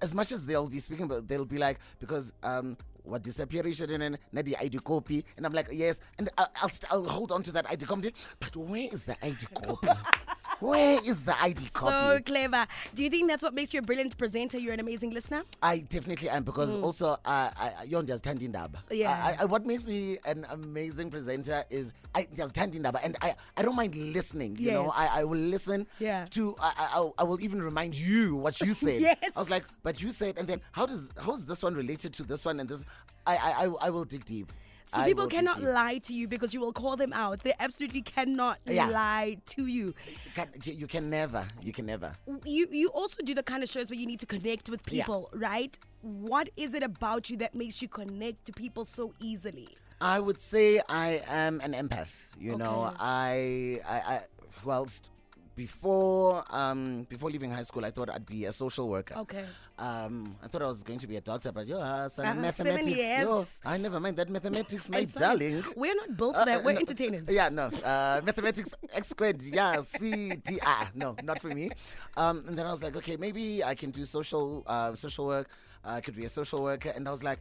as 0.00 0.14
much 0.14 0.32
as 0.32 0.44
they'll 0.44 0.68
be 0.68 0.78
speaking, 0.78 1.08
but 1.08 1.26
they'll 1.26 1.44
be 1.44 1.58
like, 1.58 1.78
because 1.98 2.32
um, 2.42 2.76
what 3.04 3.22
disappearation 3.22 3.90
and 3.90 4.18
then 4.32 4.44
the 4.44 4.56
ID 4.58 4.78
copy, 4.78 5.24
and 5.36 5.44
I'm 5.46 5.52
like, 5.52 5.68
yes, 5.72 5.98
and 6.18 6.28
I'll 6.38 6.68
st- 6.68 6.92
I'll 6.92 7.04
hold 7.08 7.32
on 7.32 7.42
to 7.44 7.52
that 7.52 7.68
ID 7.70 7.86
copy. 7.86 8.14
But 8.38 8.54
where 8.56 8.88
is 8.92 9.04
the 9.04 9.16
ID 9.24 9.46
copy? 9.54 9.88
Where 10.62 11.00
is 11.04 11.24
the 11.24 11.40
ID 11.42 11.70
copy? 11.72 11.90
So 11.90 12.22
clever. 12.24 12.66
Do 12.94 13.02
you 13.02 13.10
think 13.10 13.28
that's 13.28 13.42
what 13.42 13.52
makes 13.52 13.74
you 13.74 13.80
a 13.80 13.82
brilliant 13.82 14.16
presenter? 14.16 14.58
You're 14.58 14.74
an 14.74 14.78
amazing 14.78 15.10
listener. 15.10 15.42
I 15.60 15.78
definitely 15.78 16.28
am 16.28 16.44
because 16.44 16.76
also 16.76 17.18
uh, 17.24 17.50
I 17.56 17.72
you 17.84 17.98
understand 17.98 18.44
indaba. 18.44 18.78
Mm. 18.88 18.98
Yeah. 18.98 19.36
I, 19.38 19.42
I, 19.42 19.44
what 19.44 19.66
makes 19.66 19.84
me 19.84 20.18
an 20.24 20.46
amazing 20.50 21.10
presenter 21.10 21.64
is 21.68 21.92
I 22.14 22.22
just 22.22 22.42
understand 22.42 22.76
indaba, 22.76 23.00
and 23.02 23.16
I, 23.20 23.34
I 23.56 23.62
don't 23.62 23.74
mind 23.74 23.96
listening. 23.96 24.56
You 24.56 24.70
know, 24.70 24.92
I, 24.94 25.20
I 25.20 25.24
will 25.24 25.38
listen. 25.38 25.88
Yeah. 25.98 26.26
To 26.30 26.54
I, 26.60 26.72
I 26.78 27.10
I 27.18 27.24
will 27.24 27.40
even 27.40 27.60
remind 27.60 27.96
you 27.96 28.36
what 28.36 28.60
you 28.60 28.72
said. 28.84 29.00
Yes. 29.00 29.16
I 29.34 29.38
was 29.40 29.50
like, 29.50 29.64
but 29.82 30.00
you 30.00 30.12
said, 30.12 30.38
and 30.38 30.46
then 30.46 30.60
how 30.70 30.86
does 30.86 31.02
how 31.18 31.32
is 31.32 31.44
this 31.44 31.64
one 31.64 31.74
related 31.74 32.12
to 32.14 32.22
this 32.22 32.44
one 32.44 32.60
and 32.60 32.68
this? 32.68 32.84
I 33.26 33.36
I, 33.36 33.86
I 33.86 33.90
will 33.90 34.04
dig 34.04 34.24
deep. 34.24 34.52
So 34.94 35.00
I 35.00 35.06
people 35.06 35.26
cannot 35.26 35.62
lie 35.62 35.98
to 35.98 36.12
you 36.12 36.28
because 36.28 36.52
you 36.52 36.60
will 36.60 36.72
call 36.72 36.96
them 36.96 37.12
out. 37.12 37.40
They 37.42 37.54
absolutely 37.58 38.02
cannot 38.02 38.58
Yeah. 38.66 38.88
lie 38.88 39.38
to 39.54 39.66
you. 39.66 39.94
Can, 40.34 40.48
you 40.64 40.86
can 40.86 41.08
never. 41.08 41.46
You 41.62 41.72
can 41.72 41.86
never. 41.86 42.12
You 42.44 42.68
you 42.70 42.88
also 42.88 43.22
do 43.22 43.34
the 43.34 43.42
kind 43.42 43.62
of 43.62 43.68
shows 43.70 43.88
where 43.90 43.98
you 43.98 44.06
need 44.06 44.20
to 44.20 44.26
connect 44.26 44.68
with 44.68 44.80
Yeah. 44.86 45.04
people, 45.04 45.30
right? 45.32 45.78
What 46.02 46.50
is 46.56 46.74
it 46.74 46.82
about 46.82 47.30
you 47.30 47.36
that 47.38 47.54
makes 47.54 47.80
you 47.80 47.88
connect 47.88 48.44
to 48.46 48.52
people 48.52 48.84
so 48.84 49.14
easily? 49.20 49.68
I 50.00 50.18
would 50.20 50.40
say 50.42 50.80
I 50.88 51.22
am 51.28 51.60
an 51.60 51.72
empath. 51.72 52.08
You 52.38 52.56
know, 52.58 52.92
I, 52.98 53.80
I, 53.86 53.96
I 54.14 54.20
well, 54.64 54.86
st- 54.86 55.08
before 55.54 56.44
um 56.50 57.04
before 57.08 57.30
leaving 57.30 57.50
high 57.50 57.62
school, 57.62 57.84
I 57.84 57.90
thought 57.90 58.08
I'd 58.10 58.26
be 58.26 58.46
a 58.46 58.52
social 58.52 58.88
worker. 58.88 59.16
Okay. 59.18 59.44
Um, 59.78 60.36
I 60.42 60.46
thought 60.48 60.62
I 60.62 60.66
was 60.66 60.82
going 60.82 60.98
to 61.00 61.06
be 61.06 61.16
a 61.16 61.20
doctor, 61.20 61.52
but 61.52 61.66
yo, 61.66 61.78
uh, 61.80 62.08
some 62.08 62.24
Uh, 62.26 62.34
mathematics. 62.34 62.96
Yo, 62.96 63.46
I 63.64 63.76
never 63.76 63.98
mind 64.00 64.16
that 64.16 64.28
mathematics, 64.30 64.88
my 64.96 65.04
darling. 65.04 65.64
We're 65.76 65.94
not 65.94 66.16
built 66.16 66.36
for 66.36 66.44
that. 66.44 66.60
uh, 66.60 66.62
We're 66.64 66.72
no, 66.74 66.80
entertainers. 66.80 67.26
Yeah, 67.28 67.48
no. 67.48 67.66
Uh, 67.66 68.20
mathematics 68.24 68.74
X 68.92 69.08
squared. 69.08 69.42
Yeah, 69.42 69.82
C 69.82 70.30
D. 70.36 70.58
Ah, 70.64 70.90
no, 70.94 71.16
not 71.22 71.40
for 71.40 71.48
me. 71.48 71.70
Um, 72.16 72.44
and 72.46 72.56
then 72.58 72.66
I 72.66 72.70
was 72.70 72.82
like, 72.82 72.96
okay, 72.96 73.16
maybe 73.16 73.62
I 73.64 73.74
can 73.74 73.90
do 73.90 74.04
social 74.04 74.62
uh, 74.66 74.94
social 74.94 75.26
work. 75.26 75.48
Uh, 75.84 75.90
I 75.98 76.00
could 76.00 76.14
be 76.16 76.24
a 76.24 76.28
social 76.28 76.62
worker. 76.62 76.92
And 76.94 77.08
I 77.08 77.10
was 77.10 77.24
like, 77.24 77.40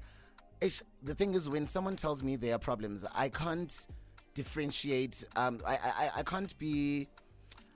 ish, 0.61 0.81
the 1.03 1.13
thing 1.15 1.33
is, 1.35 1.47
when 1.47 1.67
someone 1.67 1.95
tells 1.95 2.23
me 2.23 2.35
there 2.37 2.55
are 2.55 2.59
problems, 2.59 3.05
I 3.13 3.29
can't 3.29 3.73
differentiate. 4.33 5.23
Um, 5.35 5.59
I, 5.65 5.75
I, 5.75 6.09
I 6.17 6.23
can't 6.23 6.57
be. 6.57 7.07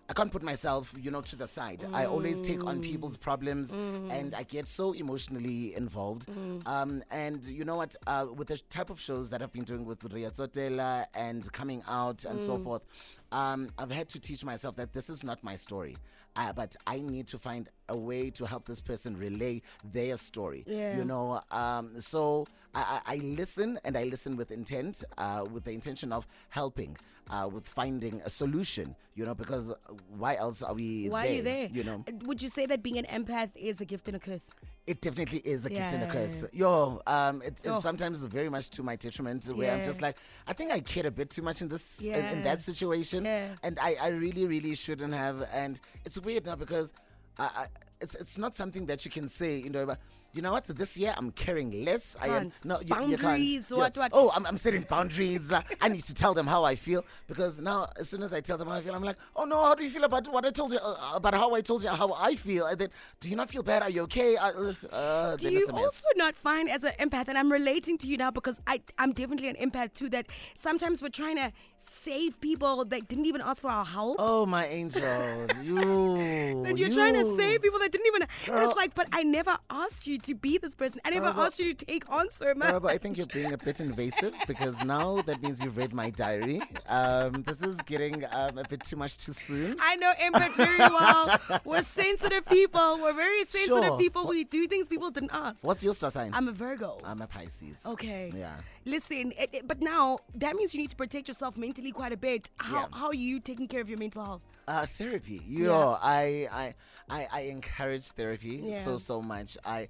I 0.08 0.14
can't 0.14 0.32
put 0.32 0.44
myself, 0.44 0.94
you 1.00 1.10
know, 1.10 1.22
to 1.22 1.36
the 1.36 1.48
side. 1.48 1.84
I 1.92 2.06
always 2.06 2.40
take 2.40 2.64
on 2.64 2.80
people's 2.82 3.18
problems, 3.18 3.74
and 3.74 4.36
I 4.36 4.44
get 4.44 4.68
so 4.68 4.94
emotionally 4.94 5.76
involved. 5.76 6.28
Um, 6.66 7.04
and 7.10 7.44
you 7.44 7.66
know 7.66 7.78
what? 7.78 7.96
Uh, 8.06 8.28
with 8.36 8.50
the 8.50 8.58
type 8.70 8.90
of 8.90 9.00
shows 9.00 9.30
that 9.32 9.42
I've 9.42 9.52
been 9.52 9.64
doing 9.64 9.84
with 9.86 10.04
Ria 10.14 10.30
Zotela 10.32 11.06
and 11.16 11.52
coming 11.54 11.82
out 11.88 12.24
and 12.26 12.40
so 12.40 12.60
forth, 12.60 12.84
um, 13.32 13.70
I've 13.80 13.92
had 13.92 14.08
to 14.10 14.20
teach 14.20 14.46
myself 14.46 14.76
that 14.76 14.94
this 14.94 15.10
is 15.10 15.24
not 15.24 15.44
my 15.44 15.56
story. 15.56 15.98
Uh, 16.38 16.52
but 16.52 16.76
I 16.86 17.00
need 17.00 17.28
to 17.28 17.40
find 17.40 17.70
a 17.88 17.96
way 17.96 18.30
to 18.32 18.46
help 18.46 18.66
this 18.66 18.82
person 18.82 19.16
relay 19.16 19.62
their 19.94 20.18
story. 20.18 20.66
Yeah. 20.68 20.98
You 20.98 21.06
know, 21.06 21.40
um, 21.50 22.02
so 22.02 22.46
I, 22.76 23.02
I 23.06 23.16
listen 23.18 23.80
and 23.86 23.98
I 23.98 24.04
listen 24.04 24.36
with 24.36 24.52
intent, 24.52 25.04
uh, 25.18 25.46
with 25.52 25.64
the 25.64 25.72
intention 25.72 26.12
of 26.12 26.28
helping, 26.50 26.98
uh, 27.30 27.50
with 27.52 27.68
finding 27.68 28.22
a 28.26 28.30
solution. 28.30 28.96
You 29.16 29.26
know, 29.26 29.34
because 29.34 29.74
why 30.18 30.36
else 30.36 30.62
are 30.62 30.74
we? 30.74 31.08
Why 31.10 31.24
there, 31.24 31.32
are 31.32 31.36
you 31.36 31.42
there? 31.44 31.70
You 31.72 31.84
know, 31.86 32.04
Would 32.26 32.42
you 32.44 32.50
say 32.50 32.66
that 32.66 32.84
being 32.84 32.98
an 32.98 33.06
empath 33.06 33.50
is 33.56 33.80
a 33.82 33.86
gift 33.86 34.08
and 34.08 34.18
a 34.18 34.20
curse? 34.20 34.42
it 34.88 35.02
definitely 35.02 35.40
is 35.40 35.66
a 35.66 35.70
gift 35.70 35.94
and 35.94 36.04
a 36.04 36.08
curse. 36.08 36.44
Yo, 36.54 37.02
um, 37.08 37.42
it 37.42 37.54
is 37.64 37.72
Oh. 37.72 37.82
sometimes 37.82 38.24
very 38.26 38.50
much 38.50 38.70
to 38.70 38.84
my 38.84 38.96
detriment. 38.96 39.44
Where 39.46 39.72
I'm 39.74 39.84
just 39.84 40.00
like, 40.00 40.18
I 40.46 40.54
think 40.54 40.72
I 40.72 40.80
cared 40.80 41.08
a 41.08 41.12
bit 41.12 41.32
too 41.32 41.42
much 41.42 41.64
in 41.64 41.68
this 41.70 42.02
in, 42.02 42.14
in 42.14 42.44
that 42.44 42.62
situation, 42.62 43.26
Yeah. 43.26 43.56
and 43.64 43.80
I, 43.80 43.96
I 44.00 44.08
really 44.10 44.46
really 44.46 44.76
shouldn't 44.76 45.14
have. 45.14 45.48
And 45.52 45.80
it's 46.06 46.20
weird 46.20 46.46
now 46.46 46.56
because 46.56 46.94
I, 47.40 47.46
I, 47.46 47.66
it's 48.02 48.16
it's 48.16 48.38
not 48.38 48.56
something 48.56 48.86
that 48.88 49.06
you 49.06 49.12
can 49.12 49.28
say. 49.30 49.58
You 49.60 49.70
know, 49.70 49.96
you 50.34 50.42
know 50.42 50.52
what? 50.52 50.66
This 50.66 50.98
year 50.98 51.14
I'm 51.18 51.32
caring 51.32 51.86
less. 51.86 52.18
I 52.22 52.28
am 52.28 52.32
Can't. 52.52 52.66
no 52.66 52.76
you, 52.82 52.88
you 52.88 52.96
Boundaries, 52.96 53.20
can't. 53.22 53.70
Yeah. 53.72 53.78
what, 53.78 53.98
what? 53.98 54.12
Oh, 54.14 54.32
I'm, 54.36 54.46
I'm 54.46 54.58
setting 54.58 54.82
boundaries. 54.82 55.52
Uh, 55.52 55.62
I 55.82 55.88
need 55.88 56.04
to 56.04 56.14
tell 56.14 56.34
them 56.34 56.46
how 56.46 56.66
I 56.66 56.76
feel 56.76 57.06
because 57.28 57.62
now 57.62 57.88
as 57.98 58.10
soon 58.10 58.22
as 58.22 58.34
I 58.34 58.42
tell 58.42 58.58
them 58.58 58.68
how 58.68 58.76
I 58.76 58.82
feel, 58.82 58.94
I'm 58.94 59.04
like, 59.04 59.18
oh 59.36 59.46
no, 59.46 59.64
how 59.64 59.76
do 59.76 59.84
you 59.84 59.90
feel 59.90 60.04
about 60.04 60.28
what 60.32 60.46
I 60.46 60.52
told 60.52 60.74
you 60.74 60.80
uh, 60.80 61.12
about 61.16 61.34
how 61.36 61.56
I 61.56 61.62
told 61.62 61.84
you 61.84 61.90
how 61.90 62.14
I 62.14 62.36
feel? 62.36 62.66
And 62.66 62.78
then, 62.78 62.90
do 63.22 63.30
you 63.30 63.36
not 63.38 63.50
feel 63.50 63.64
bad? 63.64 63.82
Are 63.82 63.90
you 63.90 64.02
okay? 64.04 64.36
Uh, 64.36 64.74
uh, 64.92 65.36
Do 65.38 65.50
you 65.50 65.60
it's 65.60 65.70
a 65.70 65.74
mess. 65.74 65.84
also 65.86 66.08
not 66.18 66.36
find 66.36 66.70
as 66.70 66.84
an 66.84 66.94
empath, 67.00 67.30
and 67.30 67.38
I'm 67.38 67.52
relating 67.52 67.98
to 68.00 68.08
you 68.08 68.18
now 68.18 68.32
because 68.32 68.60
I, 68.68 68.82
I'm 68.98 69.14
definitely 69.14 69.48
an 69.48 69.56
empath 69.56 69.94
too, 69.94 70.10
that 70.10 70.28
sometimes 70.54 71.02
we're 71.02 71.10
trying 71.10 71.38
to 71.38 71.54
save 71.78 72.42
people 72.42 72.84
that 72.86 73.08
didn't 73.08 73.26
even 73.26 73.42
ask 73.42 73.62
for 73.62 73.70
our 73.70 73.86
help? 73.86 74.18
Oh 74.20 74.46
my 74.46 74.68
angel, 74.68 75.48
you. 75.62 76.62
that 76.66 76.78
you're 76.78 76.90
trying 76.92 77.14
to 77.14 77.36
save 77.38 77.62
people 77.62 77.80
that 77.80 77.85
didn't 77.88 78.08
even. 78.08 78.28
Girl. 78.46 78.70
it's 78.70 78.78
like, 78.78 78.94
but 78.96 79.08
I 79.12 79.24
never 79.24 79.58
asked 79.70 80.08
you 80.08 80.18
to 80.20 80.36
be 80.36 80.58
this 80.58 80.74
person. 80.76 81.00
I 81.06 81.10
never 81.12 81.32
Girl, 81.34 81.44
asked 81.44 81.60
you 81.60 81.74
to 81.74 81.86
take 81.86 82.10
on 82.12 82.30
so 82.32 82.54
much. 82.56 82.72
Girl, 82.72 82.80
but 82.80 82.92
I 82.92 82.98
think 82.98 83.18
you're 83.18 83.28
being 83.28 83.54
a 83.54 83.58
bit 83.58 83.80
invasive 83.80 84.34
because 84.48 84.84
now 84.84 85.22
that 85.24 85.42
means 85.42 85.62
you've 85.64 85.78
read 85.78 85.94
my 85.94 86.10
diary. 86.10 86.62
Um, 86.88 87.44
this 87.44 87.62
is 87.62 87.78
getting 87.86 88.24
um, 88.32 88.58
a 88.58 88.64
bit 88.68 88.84
too 88.84 88.96
much 88.96 89.18
too 89.18 89.34
soon. 89.34 89.76
I 89.80 89.96
know 89.98 90.12
empaths 90.20 90.56
very 90.56 90.78
well. 90.78 91.40
We're 91.66 91.82
sensitive 91.82 92.46
people. 92.46 93.00
We're 93.02 93.14
very 93.14 93.44
sensitive 93.46 93.84
Sure. 93.84 93.98
people. 93.98 94.28
We 94.28 94.44
do 94.44 94.68
things 94.68 94.88
people 94.88 95.10
didn't 95.12 95.32
ask. 95.34 95.64
What's 95.64 95.84
your 95.84 95.94
star 95.94 96.12
sign? 96.12 96.32
I'm 96.34 96.48
a 96.48 96.52
Virgo. 96.52 96.98
I'm 97.04 97.22
a 97.22 97.28
Pisces. 97.28 97.82
Okay. 97.86 98.32
Yeah. 98.36 98.56
Listen, 98.86 99.34
it, 99.38 99.50
it- 99.54 99.68
but 99.68 99.82
now 99.82 100.20
that 100.36 100.56
means 100.56 100.74
you 100.74 100.82
need 100.82 100.90
to 100.92 100.96
protect 100.96 101.28
yourself 101.28 101.58
mentally 101.58 101.92
quite 101.92 102.14
a 102.14 102.18
bit. 102.18 102.50
How, 102.58 102.82
Yeah. 102.82 102.86
how 103.00 103.08
are 103.08 103.14
you 103.14 103.40
taking 103.40 103.68
care 103.68 103.82
of 103.82 103.90
your 103.90 103.98
mental 104.00 104.24
health? 104.24 104.42
Uh, 104.68 104.86
therapy. 104.98 105.42
Yo, 105.48 105.98
I, 106.02 106.48
I, 106.52 106.74
I, 107.10 107.28
I 107.32 107.40
encourage 107.42 107.75
therapy 107.80 108.62
Yeah. 108.64 108.84
so 108.84 108.98
so 108.98 109.22
much. 109.22 109.58
I, 109.66 109.88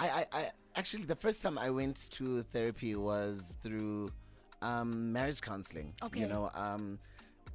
I, 0.00 0.08
I, 0.20 0.26
I 0.32 0.50
actually 0.76 1.04
the 1.04 1.16
first 1.24 1.42
time 1.42 1.56
I 1.58 1.70
went 1.70 2.10
to 2.18 2.42
therapy 2.54 2.94
was 2.96 3.54
through 3.62 4.10
um, 4.62 5.12
marriage 5.12 5.40
counseling. 5.40 5.92
Okay. 6.02 6.20
You 6.20 6.28
know, 6.28 6.50
um, 6.54 6.98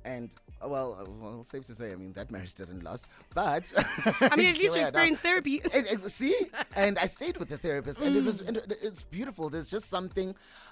and 0.05 0.33
uh, 0.63 0.67
well, 0.67 0.97
uh, 0.99 1.09
well, 1.21 1.43
safe 1.43 1.63
to 1.65 1.75
say, 1.75 1.91
I 1.91 1.95
mean 1.95 2.13
that 2.13 2.29
marriage 2.31 2.53
didn't 2.55 2.83
last, 2.83 3.07
but 3.33 3.63
I 4.33 4.35
mean, 4.35 4.49
at 4.49 4.57
least 4.57 4.61
you 4.61 4.71
we 4.73 4.79
are 4.79 4.81
now. 4.83 4.87
experienced 4.89 5.21
therapy. 5.21 5.61
See, 6.09 6.35
and 6.75 6.97
I 6.99 7.07
stayed 7.17 7.37
with 7.37 7.49
the 7.49 7.57
therapist, 7.57 7.99
and 8.01 8.15
it 8.15 8.23
was 8.23 8.41
Mm. 8.41 8.47
and 8.47 8.57
it- 8.57 8.79
it's 8.81 9.03
beautiful. 9.17 9.49
There's 9.49 9.69
just 9.77 9.87
something 9.89 10.29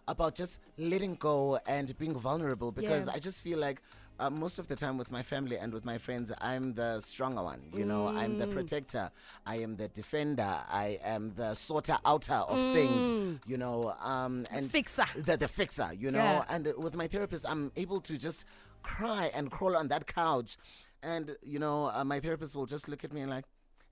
about 0.08 0.36
just 0.36 0.60
letting 0.78 1.16
go 1.16 1.60
and 1.68 1.88
being 1.98 2.16
vulnerable 2.30 2.72
because 2.72 3.06
Yeah. 3.08 3.14
I 3.16 3.20
just 3.20 3.42
feel 3.44 3.60
like. 3.68 3.80
Uh, 4.22 4.30
most 4.30 4.60
of 4.60 4.68
the 4.68 4.76
time 4.76 5.00
with 5.00 5.10
my 5.10 5.24
family 5.24 5.58
and 5.58 5.74
with 5.74 5.84
my 5.84 5.98
friends, 5.98 6.32
I'm 6.40 6.76
the 6.76 7.00
stronger 7.02 7.42
one. 7.42 7.62
You 7.74 7.86
know, 7.86 8.08
I'm 8.10 8.36
Mm. 8.36 8.38
the 8.38 8.48
protector. 8.48 9.10
I 9.48 9.56
am 9.66 9.76
the 9.78 9.88
defender. 9.88 10.60
I 10.70 11.00
am 11.04 11.34
the 11.34 11.56
sorter 11.56 11.98
outer 12.06 12.36
of 12.54 12.62
things. 12.72 13.02
You 13.48 13.58
know, 13.58 13.96
um, 14.00 14.46
and 14.52 14.68
Mm. 14.68 14.70
fixer. 14.70 15.06
The, 15.16 15.38
the 15.38 15.48
fixer. 15.48 15.92
You 15.94 16.12
know, 16.12 16.20
Yeah. 16.20 16.46
and 16.50 16.72
with 16.78 16.94
my 16.96 17.08
therapist, 17.08 17.46
I'm 17.50 17.72
able 17.76 18.00
to 18.02 18.16
just 18.16 18.46
cry 18.84 19.32
and 19.34 19.50
crawl 19.50 19.76
on 19.76 19.88
that 19.88 20.06
couch, 20.06 20.58
and 21.02 21.36
you 21.42 21.58
know, 21.58 21.90
uh, 21.92 22.04
my 22.04 22.20
therapist 22.20 22.56
will 22.56 22.68
just 22.68 22.88
look 22.88 23.04
at 23.04 23.12
me 23.12 23.22
and 23.22 23.30
like, 23.32 23.46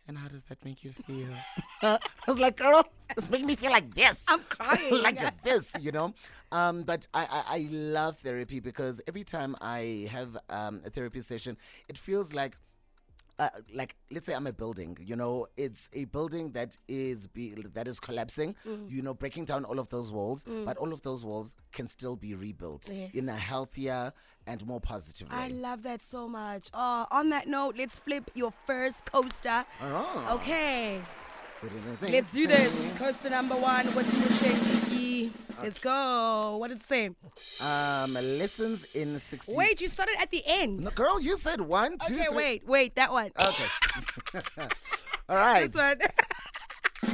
and 0.09 0.17
how 0.17 0.27
does 0.27 0.43
that 0.45 0.63
make 0.65 0.83
you 0.83 0.91
feel? 0.91 1.29
I 1.83 1.99
was 2.27 2.39
like, 2.39 2.57
girl, 2.57 2.83
it's 3.15 3.29
making 3.29 3.45
me 3.45 3.55
feel 3.55 3.69
like 3.71 3.93
this. 3.93 4.23
I'm 4.27 4.41
crying. 4.49 5.03
like 5.03 5.43
this, 5.43 5.71
you 5.79 5.91
know. 5.91 6.13
Um, 6.51 6.81
but 6.83 7.07
I, 7.13 7.21
I, 7.29 7.55
I 7.57 7.67
love 7.71 8.17
therapy 8.17 8.59
because 8.59 8.99
every 9.07 9.23
time 9.23 9.55
I 9.61 10.09
have 10.11 10.35
um, 10.49 10.81
a 10.83 10.89
therapy 10.89 11.21
session, 11.21 11.55
it 11.87 11.97
feels 11.97 12.33
like 12.33 12.57
uh, 13.37 13.49
like 13.73 13.95
let's 14.11 14.25
say 14.25 14.33
I'm 14.33 14.47
a 14.47 14.51
building, 14.51 14.97
you 14.99 15.15
know, 15.15 15.45
it's 15.55 15.89
a 15.93 16.03
building 16.05 16.51
that 16.53 16.77
is 16.89 17.27
be 17.27 17.53
that 17.73 17.87
is 17.87 17.97
collapsing, 17.97 18.53
Mm. 18.67 18.91
you 18.91 19.01
know, 19.01 19.13
breaking 19.13 19.45
down 19.45 19.63
all 19.63 19.79
of 19.79 19.87
those 19.89 20.11
walls, 20.11 20.43
but 20.65 20.75
all 20.75 20.91
of 20.91 21.01
those 21.03 21.23
walls 21.23 21.55
can 21.71 21.87
still 21.87 22.17
be 22.17 22.33
rebuilt 22.33 22.89
in 22.89 23.29
a 23.29 23.35
healthier 23.35 24.11
and 24.49 24.65
more 24.65 24.81
positive. 24.81 25.27
I 25.29 25.49
love 25.49 25.83
that 25.83 26.01
so 26.01 26.27
much. 26.27 26.69
Oh, 26.73 27.05
on 27.11 27.29
that 27.29 27.47
note, 27.47 27.75
let's 27.77 27.99
flip 27.99 28.31
your 28.33 28.51
first 28.65 29.05
coaster. 29.05 29.63
Alright. 29.81 30.31
Okay, 30.31 30.99
let's 32.01 32.31
do 32.31 32.47
this. 32.47 32.73
Coaster 32.97 33.29
number 33.29 33.55
one 33.55 33.85
with 33.95 34.07
Musheki. 34.07 35.31
Let's 35.61 35.77
go. 35.77 36.57
What 36.57 36.69
does 36.71 36.79
it 36.79 36.87
say? 36.87 37.09
Um, 37.61 38.13
lessons 38.13 38.85
in 38.95 39.19
16. 39.19 39.55
Wait, 39.55 39.81
you 39.81 39.89
started 39.89 40.15
at 40.19 40.31
the 40.31 40.41
end. 40.45 40.79
No, 40.79 40.89
girl, 40.91 41.21
you 41.21 41.37
said 41.37 41.61
one, 41.61 41.97
two, 42.07 42.15
Okay, 42.15 42.25
three- 42.25 42.35
wait, 42.35 42.67
wait, 42.67 42.95
that 42.95 43.11
one. 43.11 43.31
Okay. 43.39 43.65
All 45.29 45.35
right. 45.35 45.69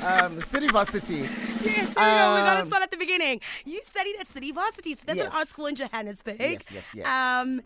Um, 0.06 0.42
City 0.44 0.68
Varsity. 0.68 1.16
yes, 1.16 1.30
we 1.64 1.66
go. 1.66 1.82
We 1.86 1.96
gotta 1.96 2.62
Um, 2.62 2.68
start 2.68 2.84
at 2.84 2.92
the 2.92 2.98
beginning. 2.98 3.42
You 3.66 3.82
studied 3.84 4.18
at 4.20 4.28
City 4.28 4.52
Varsity, 4.52 4.94
so 4.94 5.00
that's 5.06 5.20
an 5.20 5.28
art 5.34 5.48
school 5.48 5.66
in 5.66 5.76
Johannesburg. 5.76 6.40
Yes, 6.40 6.72
yes, 6.72 6.94
yes. 6.94 7.08
Um, 7.08 7.62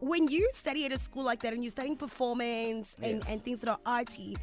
when 0.00 0.28
you 0.28 0.48
study 0.54 0.86
at 0.86 0.92
a 0.92 0.98
school 0.98 1.22
like 1.24 1.40
that 1.42 1.52
and 1.52 1.62
you're 1.62 1.70
studying 1.70 1.96
performance 1.96 2.94
and, 3.02 3.16
Yes. 3.18 3.28
and 3.28 3.42
things 3.42 3.60
that 3.60 3.68
are 3.68 3.78
arty, 3.86 4.36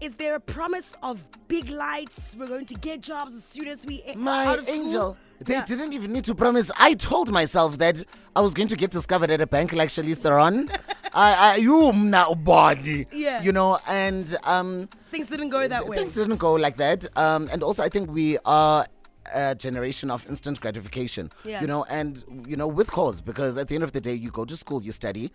is 0.00 0.14
there 0.14 0.34
a 0.34 0.40
promise 0.40 0.94
of 1.02 1.26
big 1.48 1.70
lights? 1.70 2.36
We're 2.38 2.46
going 2.46 2.66
to 2.66 2.74
get 2.74 3.00
jobs 3.00 3.34
as 3.34 3.44
soon 3.44 3.68
as 3.68 3.84
we 3.84 4.02
My 4.16 4.46
out 4.46 4.58
of 4.60 4.64
school? 4.66 4.74
angel. 4.76 5.16
They 5.40 5.54
Yeah. 5.54 5.64
didn't 5.64 5.92
even 5.92 6.12
need 6.12 6.24
to 6.24 6.34
promise. 6.34 6.70
I 6.78 6.94
told 6.94 7.30
myself 7.30 7.78
that 7.78 8.02
I 8.34 8.40
was 8.40 8.54
going 8.54 8.68
to 8.68 8.76
get 8.76 8.90
discovered 8.90 9.30
at 9.30 9.40
a 9.40 9.46
bank 9.46 9.72
like 9.72 9.88
Charlize 9.88 10.18
Theron. 10.18 10.68
I, 11.14 11.34
I, 11.52 11.56
you 11.56 11.92
now 11.92 12.34
body. 12.34 13.06
Yeah. 13.12 13.42
You 13.42 13.52
know, 13.52 13.78
and 13.86 14.36
um, 14.44 14.88
Things 15.10 15.28
didn't 15.28 15.50
go 15.50 15.66
that 15.66 15.86
way. 15.86 15.96
things 15.96 16.14
didn't 16.14 16.36
go 16.36 16.54
like 16.54 16.76
that. 16.78 17.06
Um, 17.16 17.48
and 17.52 17.62
also, 17.62 17.82
I 17.82 17.88
think 17.88 18.10
we 18.10 18.36
are 18.44 18.86
a 19.32 19.54
generation 19.54 20.10
of 20.10 20.28
instant 20.28 20.60
gratification. 20.60 21.30
Yeah. 21.44 21.60
You 21.60 21.66
know, 21.66 21.84
and 21.84 22.24
you 22.46 22.56
know, 22.56 22.66
with 22.66 22.90
cause, 22.90 23.20
because 23.20 23.56
at 23.58 23.68
the 23.68 23.74
end 23.74 23.84
of 23.84 23.92
the 23.92 24.00
day, 24.00 24.14
you 24.14 24.30
go 24.30 24.44
to 24.44 24.56
school, 24.56 24.82
you 24.82 24.92
study. 24.92 25.30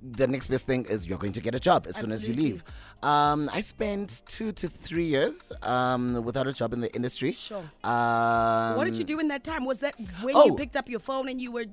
The 0.00 0.26
next 0.26 0.46
best 0.46 0.66
thing 0.66 0.84
is 0.84 1.06
you're 1.06 1.18
going 1.18 1.32
to 1.32 1.40
get 1.40 1.54
a 1.54 1.60
job 1.60 1.86
as 1.88 1.96
soon 1.96 2.12
as 2.12 2.26
you 2.26 2.34
leave. 2.34 2.62
Um, 3.02 3.50
I 3.52 3.60
spent 3.60 4.22
two 4.26 4.52
to 4.52 4.68
three 4.68 5.06
years 5.06 5.50
um, 5.62 6.22
without 6.24 6.46
a 6.46 6.52
job 6.52 6.72
in 6.72 6.80
the 6.80 6.94
industry. 6.94 7.32
Sure. 7.32 7.64
Um, 7.84 8.76
What 8.76 8.84
did 8.84 8.96
you 8.96 9.04
do 9.04 9.18
in 9.18 9.28
that 9.28 9.44
time? 9.44 9.64
Was 9.64 9.78
that 9.80 9.94
when 10.22 10.36
oh. 10.36 10.46
you 10.46 10.54
picked 10.54 10.76
up 10.76 10.88
your 10.88 11.00
phone 11.00 11.28
and 11.28 11.40
you 11.40 11.50
were 11.50 11.66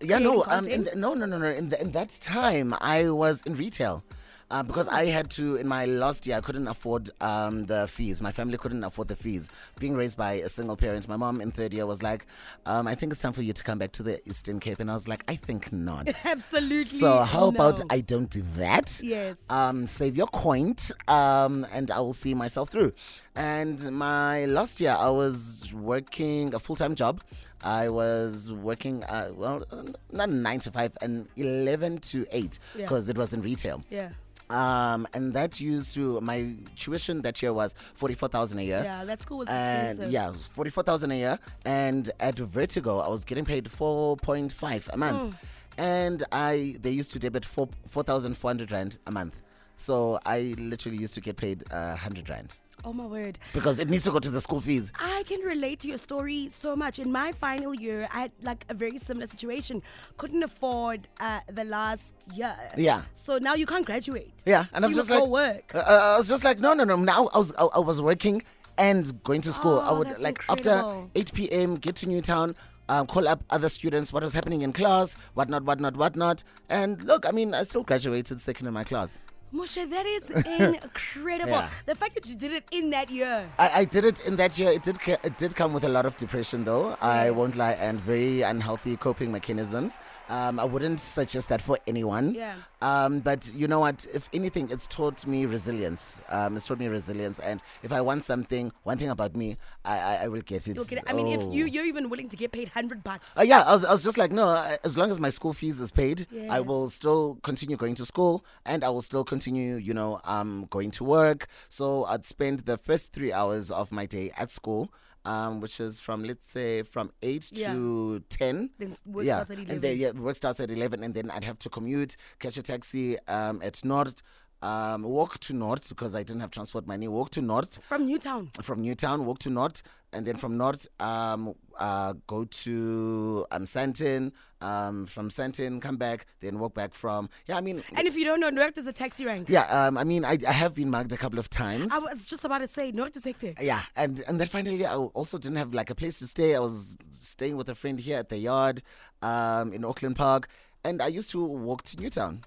Yeah, 0.00 0.18
no, 0.18 0.44
um, 0.46 0.66
in 0.68 0.84
the, 0.84 0.94
no, 0.96 1.14
no, 1.14 1.26
no, 1.26 1.38
no. 1.38 1.48
In, 1.48 1.68
the, 1.70 1.80
in 1.80 1.92
that 1.92 2.10
time, 2.20 2.74
I 2.80 3.10
was 3.10 3.42
in 3.42 3.54
retail. 3.54 4.04
Uh, 4.52 4.62
because 4.62 4.86
I 4.86 5.06
had 5.06 5.30
to, 5.30 5.56
in 5.56 5.66
my 5.66 5.86
last 5.86 6.26
year, 6.26 6.36
I 6.36 6.42
couldn't 6.42 6.68
afford 6.68 7.08
um, 7.22 7.64
the 7.64 7.88
fees. 7.88 8.20
My 8.20 8.32
family 8.32 8.58
couldn't 8.58 8.84
afford 8.84 9.08
the 9.08 9.16
fees. 9.16 9.48
Being 9.78 9.94
raised 9.94 10.18
by 10.18 10.32
a 10.34 10.48
single 10.50 10.76
parent, 10.76 11.08
my 11.08 11.16
mom 11.16 11.40
in 11.40 11.50
third 11.50 11.72
year 11.72 11.86
was 11.86 12.02
like, 12.02 12.26
um, 12.66 12.86
I 12.86 12.94
think 12.94 13.12
it's 13.12 13.22
time 13.22 13.32
for 13.32 13.40
you 13.40 13.54
to 13.54 13.62
come 13.62 13.78
back 13.78 13.92
to 13.92 14.02
the 14.02 14.20
Eastern 14.28 14.60
Cape. 14.60 14.78
And 14.78 14.90
I 14.90 14.94
was 14.94 15.08
like, 15.08 15.24
I 15.26 15.36
think 15.36 15.72
not. 15.72 16.06
Absolutely. 16.26 16.84
So 16.84 17.20
how 17.20 17.46
about. 17.48 17.80
I 17.88 18.00
don't 18.02 18.28
do 18.28 18.42
that? 18.56 19.00
Yes. 19.02 19.38
Um, 19.48 19.86
save 19.86 20.18
your 20.18 20.26
coin, 20.26 20.76
um, 21.08 21.66
and 21.72 21.90
I 21.90 22.00
will 22.00 22.12
see 22.12 22.34
myself 22.34 22.68
through. 22.68 22.92
And 23.34 23.90
my 23.90 24.44
last 24.44 24.82
year, 24.82 24.94
I 24.98 25.08
was 25.08 25.72
working 25.74 26.54
a 26.54 26.58
full 26.58 26.76
time 26.76 26.94
job. 26.94 27.22
I 27.64 27.88
was 27.88 28.52
working, 28.52 29.04
uh, 29.04 29.30
well, 29.34 29.64
not 30.10 30.28
nine 30.28 30.58
to 30.60 30.70
five, 30.70 30.92
and 31.00 31.26
eleven 31.36 31.98
to 31.98 32.26
eight, 32.32 32.58
Yeah. 32.74 32.82
because 32.84 33.08
it 33.08 33.16
was 33.16 33.32
in 33.32 33.40
retail. 33.40 33.82
Yeah. 33.88 34.10
Um, 34.52 35.06
and 35.14 35.32
that 35.34 35.60
used 35.60 35.94
to 35.94 36.20
my 36.20 36.54
tuition 36.76 37.22
that 37.22 37.40
year 37.42 37.52
was 37.52 37.74
forty 37.94 38.14
four 38.14 38.28
thousand 38.28 38.58
a 38.58 38.62
year. 38.62 38.82
Yeah, 38.84 39.04
that 39.04 39.22
school 39.22 39.38
was 39.38 39.48
And 39.48 39.88
expensive. 39.90 40.12
yeah, 40.12 40.32
forty 40.32 40.70
four 40.70 40.82
thousand 40.82 41.10
a 41.12 41.16
year. 41.16 41.38
And 41.64 42.10
at 42.20 42.38
Vertigo, 42.38 42.98
I 42.98 43.08
was 43.08 43.24
getting 43.24 43.44
paid 43.44 43.70
four 43.70 44.16
point 44.16 44.52
five 44.52 44.88
a 44.92 44.96
month, 44.96 45.36
and 45.78 46.22
I 46.32 46.76
they 46.82 46.90
used 46.90 47.12
to 47.12 47.18
debit 47.18 47.44
four 47.44 47.68
four 47.88 48.02
thousand 48.02 48.36
four 48.36 48.50
hundred 48.50 48.70
rand 48.72 48.98
a 49.06 49.12
month. 49.12 49.40
So 49.82 50.18
I 50.24 50.54
literally 50.58 50.98
used 50.98 51.14
to 51.14 51.20
get 51.20 51.36
paid 51.36 51.64
a 51.72 51.96
hundred 51.96 52.28
rand 52.28 52.52
Oh 52.84 52.92
my 52.92 53.04
word. 53.06 53.38
because 53.52 53.78
it 53.78 53.88
needs 53.90 54.04
to 54.04 54.10
go 54.10 54.18
to 54.18 54.30
the 54.30 54.40
school 54.40 54.60
fees. 54.60 54.90
I 54.98 55.22
can 55.24 55.40
relate 55.40 55.80
to 55.80 55.88
your 55.88 55.98
story 55.98 56.50
so 56.56 56.74
much. 56.76 56.98
In 56.98 57.10
my 57.12 57.32
final 57.32 57.74
year, 57.74 58.08
I 58.12 58.20
had 58.22 58.32
like 58.42 58.64
a 58.68 58.74
very 58.74 58.98
similar 58.98 59.26
situation. 59.26 59.82
Couldn't 60.18 60.42
afford 60.42 61.06
uh, 61.20 61.40
the 61.52 61.64
last 61.64 62.14
year. 62.34 62.56
Yeah. 62.76 63.02
So 63.24 63.38
now 63.38 63.54
you 63.54 63.66
can't 63.66 63.86
graduate. 63.86 64.32
Yeah, 64.46 64.64
and 64.72 64.82
So 64.82 64.88
I'm 64.88 64.94
just 64.94 65.10
like, 65.10 65.26
work. 65.26 65.72
Uh, 65.74 65.78
uh, 65.78 66.14
I 66.14 66.18
was 66.18 66.28
just 66.28 66.44
like, 66.44 66.58
no, 66.60 66.74
no, 66.74 66.84
no. 66.84 66.96
Now 66.96 67.28
I 67.34 67.38
was, 67.38 67.54
I, 67.56 67.64
I 67.64 67.78
was 67.80 68.00
working 68.00 68.42
and 68.78 69.22
going 69.24 69.40
to 69.42 69.52
school. 69.52 69.80
I 69.80 69.90
Oh, 69.90 69.98
would 69.98 70.18
like 70.20 70.38
incredible. 70.48 71.08
after 71.12 71.20
8 71.20 71.32
p.m. 71.34 71.74
get 71.76 71.96
to 71.96 72.06
Newtown. 72.08 72.54
Um, 72.88 73.06
call 73.06 73.28
up 73.28 73.44
other 73.50 73.68
students, 73.68 74.12
what 74.12 74.22
was 74.24 74.32
happening 74.32 74.62
in 74.62 74.72
class, 74.72 75.16
whatnot, 75.34 75.62
whatnot, 75.64 75.96
whatnot. 75.96 76.42
And 76.68 77.00
look, 77.04 77.24
I 77.26 77.30
mean, 77.30 77.54
I 77.54 77.62
still 77.62 77.84
graduated 77.84 78.40
second 78.40 78.66
in 78.66 78.74
my 78.74 78.82
class. 78.84 79.20
Moshe, 79.54 79.88
that 79.90 80.06
is 80.06 80.30
incredible. 80.60 81.52
Yeah. 81.52 81.68
The 81.86 81.94
fact 81.94 82.14
that 82.14 82.26
you 82.26 82.34
did 82.34 82.52
it 82.52 82.64
in 82.70 82.90
that 82.90 83.10
year. 83.10 83.48
I, 83.58 83.80
I 83.80 83.84
did 83.84 84.04
it 84.04 84.20
in 84.26 84.36
that 84.36 84.58
year. 84.58 84.70
It 84.70 84.82
did 84.82 84.98
it 85.06 85.36
did 85.38 85.54
come 85.54 85.72
with 85.72 85.84
a 85.84 85.88
lot 85.88 86.06
of 86.06 86.16
depression, 86.16 86.64
though. 86.64 86.96
I 87.02 87.30
won't 87.30 87.56
lie, 87.56 87.72
and 87.72 88.00
very 88.00 88.42
unhealthy 88.42 88.96
coping 88.96 89.30
mechanisms. 89.30 89.98
Um, 90.32 90.58
I 90.58 90.64
wouldn't 90.64 90.98
suggest 90.98 91.50
that 91.50 91.60
for 91.60 91.76
anyone. 91.86 92.26
Yeah. 92.34 92.54
Um, 92.80 93.20
but 93.20 93.52
you 93.54 93.68
know 93.68 93.80
what? 93.80 94.06
If 94.14 94.30
anything, 94.32 94.70
it's 94.70 94.86
taught 94.86 95.26
me 95.26 95.44
resilience. 95.44 96.04
Um, 96.30 96.56
it's 96.56 96.66
taught 96.66 96.78
me 96.78 96.88
resilience, 96.88 97.38
and 97.38 97.60
if 97.82 97.92
I 97.92 98.00
want 98.00 98.24
something, 98.24 98.72
one 98.90 98.96
thing 98.98 99.10
about 99.10 99.36
me, 99.36 99.48
I 99.84 99.96
I, 99.98 100.14
I 100.24 100.28
will 100.32 100.40
get 100.52 100.66
it. 100.68 100.74
You'll 100.76 100.86
get 100.92 100.98
it. 101.00 101.04
I 101.06 101.12
mean, 101.12 101.28
if 101.36 101.42
you 101.56 101.64
Oh. 101.64 101.72
you're 101.74 101.84
even 101.92 102.08
willing 102.12 102.30
to 102.30 102.36
get 102.42 102.50
paid 102.58 102.68
hundred 102.78 103.04
bucks. 103.04 103.28
Uh, 103.38 103.42
yeah, 103.52 103.62
I 103.70 103.72
was, 103.76 103.84
I 103.84 103.92
was 103.96 104.02
just 104.08 104.18
like, 104.22 104.32
no, 104.32 104.46
as 104.88 104.96
long 104.96 105.10
as 105.10 105.20
my 105.20 105.28
school 105.38 105.52
fees 105.52 105.78
is 105.80 105.90
paid, 106.02 106.26
I 106.56 106.60
will 106.60 106.88
still 106.88 107.38
continue 107.42 107.76
going 107.76 107.94
to 107.96 108.06
school 108.06 108.34
and 108.64 108.82
I 108.84 108.88
will 108.88 109.02
still 109.10 109.24
continue, 109.24 109.76
you 109.88 109.94
know, 110.00 110.20
um, 110.24 110.66
going 110.70 110.90
to 110.92 111.04
work. 111.04 111.46
So 111.68 112.04
I'd 112.06 112.24
spend 112.24 112.60
the 112.70 112.78
first 112.78 113.12
three 113.12 113.32
hours 113.32 113.70
of 113.70 113.92
my 113.92 114.06
day 114.06 114.26
at 114.42 114.50
school. 114.50 114.90
Um, 115.24 115.60
which 115.60 115.78
is 115.78 116.00
from 116.00 116.24
let's 116.24 116.50
say 116.50 116.82
from 116.82 117.12
eight 117.22 117.48
Yeah. 117.52 117.72
to 117.74 118.22
ten. 118.28 118.70
Then 118.78 118.96
work 119.06 119.24
yeah, 119.24 119.44
starts 119.44 119.50
at 119.52 119.58
and 119.58 119.68
then 119.80 119.96
11. 119.96 119.98
yeah, 120.00 120.10
work 120.20 120.34
starts 120.36 120.58
at 120.60 120.70
eleven, 120.70 121.04
and 121.04 121.14
then 121.14 121.30
I'd 121.30 121.44
have 121.44 121.60
to 121.60 121.68
commute, 121.70 122.16
catch 122.40 122.56
a 122.56 122.62
taxi 122.62 123.18
um, 123.28 123.60
at 123.62 123.74
Noord, 123.84 124.20
um, 124.62 125.02
walk 125.02 125.38
to 125.40 125.52
Noord 125.52 125.88
because 125.88 126.14
I 126.14 126.22
didn't 126.22 126.40
have 126.40 126.50
transport 126.50 126.86
money. 126.86 127.08
Walk 127.08 127.30
to 127.30 127.40
Noord, 127.42 127.78
From 127.82 128.06
Newtown. 128.06 128.50
from 128.62 128.80
Newtown, 128.82 129.26
walk 129.26 129.38
to 129.40 129.50
Noord, 129.50 129.82
and 130.12 130.26
then 130.26 130.36
from 130.36 130.56
Noord, 130.56 130.86
um, 131.00 131.54
uh, 131.78 132.14
go 132.26 132.44
to 132.44 133.46
um, 133.50 133.64
Sandton. 133.64 134.32
Um, 134.60 135.06
from 135.06 135.28
Sandton, 135.28 135.80
come 135.80 135.96
back, 135.96 136.26
then 136.40 136.60
walk 136.60 136.72
back 136.74 136.94
from. 136.94 137.28
Yeah, 137.48 137.56
I 137.56 137.60
mean, 137.60 137.82
And 137.96 138.06
if 138.06 138.14
you 138.14 138.24
don't 138.24 138.38
know, 138.38 138.48
Noord 138.50 138.78
is 138.78 138.86
a 138.86 138.92
taxi 138.92 139.24
rank. 139.24 139.48
yeah, 139.48 139.62
um, 139.86 139.98
I 139.98 140.04
mean, 140.04 140.24
I, 140.24 140.38
I 140.46 140.52
have 140.52 140.72
been 140.74 140.88
mugged 140.88 141.12
a 141.12 141.16
couple 141.16 141.40
of 141.40 141.50
times. 141.50 141.90
I 141.92 141.98
was 141.98 142.24
just 142.26 142.44
about 142.44 142.58
to 142.58 142.68
say, 142.68 142.92
Noord 142.92 143.16
is 143.16 143.24
hectic. 143.24 143.58
yeah, 143.60 143.82
and 143.96 144.22
and 144.28 144.40
then 144.40 144.46
finally, 144.46 144.86
I 144.86 144.94
also 144.94 145.36
didn't 145.38 145.56
have 145.56 145.74
like 145.74 145.90
a 145.90 145.96
place 145.96 146.20
to 146.20 146.28
stay. 146.28 146.54
I 146.54 146.60
was 146.60 146.96
staying 147.10 147.56
with 147.56 147.68
a 147.68 147.74
friend 147.74 147.98
here 147.98 148.18
at 148.18 148.28
the 148.28 148.38
yard, 148.38 148.82
um, 149.22 149.72
in 149.72 149.84
Auckland 149.84 150.14
Park, 150.14 150.46
and 150.84 151.02
I 151.02 151.08
used 151.08 151.30
to 151.32 151.42
walk 151.42 151.82
to 151.84 152.00
Newtown. 152.00 152.42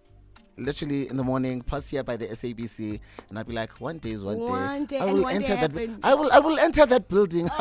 Literally 0.58 1.10
in 1.10 1.18
the 1.18 1.24
morning, 1.24 1.62
pass 1.62 1.90
here 1.90 2.04
by 2.04 2.16
the 2.16 2.28
SABC, 2.28 3.00
and 3.30 3.38
I'd 3.38 3.48
be 3.48 3.54
like, 3.54 3.72
"One 3.82 3.98
day 3.98 4.12
is 4.12 4.24
one, 4.24 4.40
One 4.40 4.86
day, 4.86 5.00
I 5.00 5.06
and 5.06 5.14
will 5.14 5.24
one 5.24 5.42
day 5.42 5.54
enter 5.54 5.68
that. 5.68 5.90
I 6.04 6.14
will. 6.14 6.32
I 6.32 6.40
will 6.40 6.58
enter 6.60 6.86
that 6.86 7.10
building." 7.10 7.48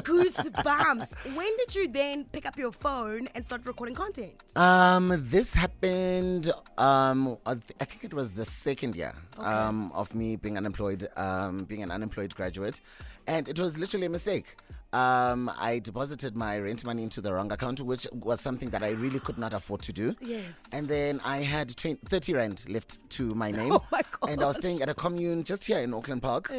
Goosebumps. 0.00 1.34
when 1.34 1.56
did 1.56 1.74
you 1.74 1.88
then 1.88 2.24
pick 2.24 2.46
up 2.46 2.56
your 2.56 2.72
phone 2.72 3.28
and 3.34 3.44
start 3.44 3.62
recording 3.66 3.94
content? 3.94 4.32
Um, 4.56 5.12
this 5.28 5.52
happened. 5.54 6.50
Um, 6.78 7.36
I 7.46 7.52
I 7.80 7.84
think 7.84 8.04
it 8.04 8.14
was 8.14 8.32
the 8.32 8.44
second 8.44 8.94
year 8.94 9.14
um 9.38 9.90
of 9.92 10.14
me 10.14 10.36
being 10.36 10.56
unemployed, 10.56 11.08
um, 11.16 11.64
being 11.64 11.82
an 11.82 11.90
unemployed 11.90 12.34
graduate, 12.34 12.80
and 13.26 13.48
it 13.48 13.58
was 13.58 13.76
literally 13.78 14.06
a 14.06 14.10
mistake. 14.10 14.56
Um, 14.92 15.48
I 15.56 15.78
deposited 15.78 16.34
my 16.34 16.58
rent 16.58 16.84
money 16.84 17.04
into 17.04 17.20
the 17.20 17.32
wrong 17.32 17.52
account, 17.52 17.80
which 17.80 18.08
was 18.12 18.40
something 18.40 18.70
that 18.70 18.82
I 18.82 18.88
really 18.90 19.20
could 19.20 19.38
not 19.38 19.54
afford 19.54 19.82
to 19.82 19.92
do. 19.92 20.16
Yes. 20.20 20.42
And 20.72 20.88
then 20.88 21.20
I 21.24 21.38
had 21.42 21.76
20, 21.76 22.00
30 22.08 22.34
rand 22.34 22.64
left 22.68 22.98
to 23.10 23.32
my 23.36 23.50
name. 23.60 23.70
Oh 23.72 23.84
my 23.92 24.02
And 24.28 24.42
I 24.42 24.46
was 24.46 24.56
staying 24.56 24.82
at 24.82 24.88
a 24.88 24.94
commune 24.94 25.44
just 25.44 25.64
here 25.64 25.78
in 25.78 25.94
Auckland 25.94 26.22
Park. 26.22 26.52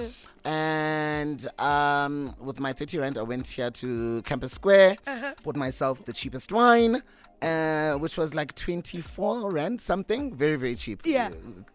And 0.45 1.45
um, 1.60 2.34
with 2.39 2.60
my 2.60 2.74
30 2.74 3.00
rand, 3.00 3.17
I 3.17 3.21
went 3.21 3.47
here 3.47 3.69
to 3.69 4.21
Campus 4.24 4.54
Square, 4.54 4.95
Uh-huh. 5.08 5.34
bought 5.43 5.56
myself 5.58 6.06
the 6.06 6.13
cheapest 6.13 6.52
wine, 6.54 7.04
uh, 7.41 7.93
which 7.95 8.17
was 8.17 8.34
like 8.36 8.54
24 8.56 9.49
rand 9.51 9.82
something. 9.82 10.34
Very, 10.36 10.56
very 10.58 10.75
cheap. 10.75 11.01
Yeah. 11.06 11.30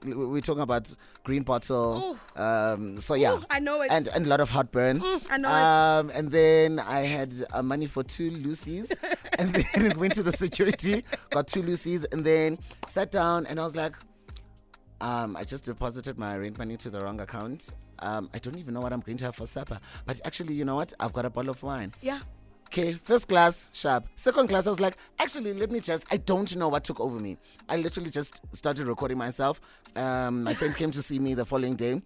Uh, 0.07 0.17
We're 0.17 0.41
talking 0.41 0.63
about 0.63 0.95
green 1.25 1.43
bottle. 1.43 2.17
Um, 2.37 2.99
so, 3.01 3.15
yeah. 3.15 3.35
Ooh, 3.35 3.43
I 3.51 3.59
know 3.59 3.81
it. 3.83 3.91
And, 3.91 4.09
and 4.09 4.27
a 4.27 4.29
lot 4.29 4.41
of 4.41 4.51
heartburn. 4.51 5.03
I 5.31 5.37
know 5.39 5.49
it. 5.49 5.55
um, 5.55 6.11
And 6.15 6.31
then 6.31 6.79
I 6.79 7.01
had 7.01 7.35
uh, 7.53 7.63
money 7.63 7.87
for 7.87 8.03
two 8.03 8.31
Lucy's. 8.31 8.93
and 9.39 9.55
then 9.75 9.99
went 9.99 10.15
to 10.15 10.23
the 10.23 10.33
security, 10.33 11.05
got 11.31 11.47
two 11.49 11.63
Lucy's, 11.63 12.05
and 12.05 12.25
then 12.25 12.59
sat 12.89 13.11
down 13.11 13.47
and 13.47 13.59
I 13.61 13.65
was 13.65 13.77
like, 13.77 13.95
um, 15.01 15.37
I 15.37 15.45
just 15.45 15.65
deposited 15.65 16.17
my 16.17 16.37
rent 16.37 16.59
money 16.59 16.77
to 16.79 16.89
the 16.91 17.01
wrong 17.01 17.21
account. 17.21 17.71
Um, 17.99 18.31
I 18.33 18.39
don't 18.39 18.57
even 18.59 18.73
know 18.75 18.81
what 18.81 18.93
I'm 18.93 19.01
going 19.01 19.19
to 19.19 19.25
have 19.27 19.35
for 19.37 19.47
supper. 19.47 19.79
But 20.07 20.21
actually, 20.25 20.55
you 20.55 20.65
know 20.65 20.75
what? 20.77 20.93
I've 21.01 21.13
got 21.13 21.25
a 21.27 21.31
bottle 21.31 21.51
of 21.51 21.63
wine. 21.63 21.93
Yeah. 22.03 22.21
Okay, 22.67 22.95
first 22.95 23.29
class, 23.29 23.69
sharp. 23.73 24.07
Second 24.17 24.49
class, 24.49 24.67
I 24.67 24.71
was 24.71 24.81
like, 24.81 24.97
actually, 25.19 25.55
let 25.55 25.71
me 25.71 25.81
just. 25.81 26.05
I 26.11 26.17
don't 26.17 26.55
know 26.57 26.69
what 26.69 26.85
took 26.85 27.01
over 27.01 27.19
me. 27.19 27.39
I 27.69 27.77
literally 27.77 28.11
just 28.11 28.43
started 28.53 28.87
recording 28.87 29.17
myself. 29.19 29.61
Um, 29.95 30.43
my 30.43 30.53
friend 30.53 30.77
came 30.77 30.91
to 30.91 31.03
see 31.03 31.19
me 31.19 31.35
the 31.35 31.45
following 31.45 31.75
day. 31.77 32.03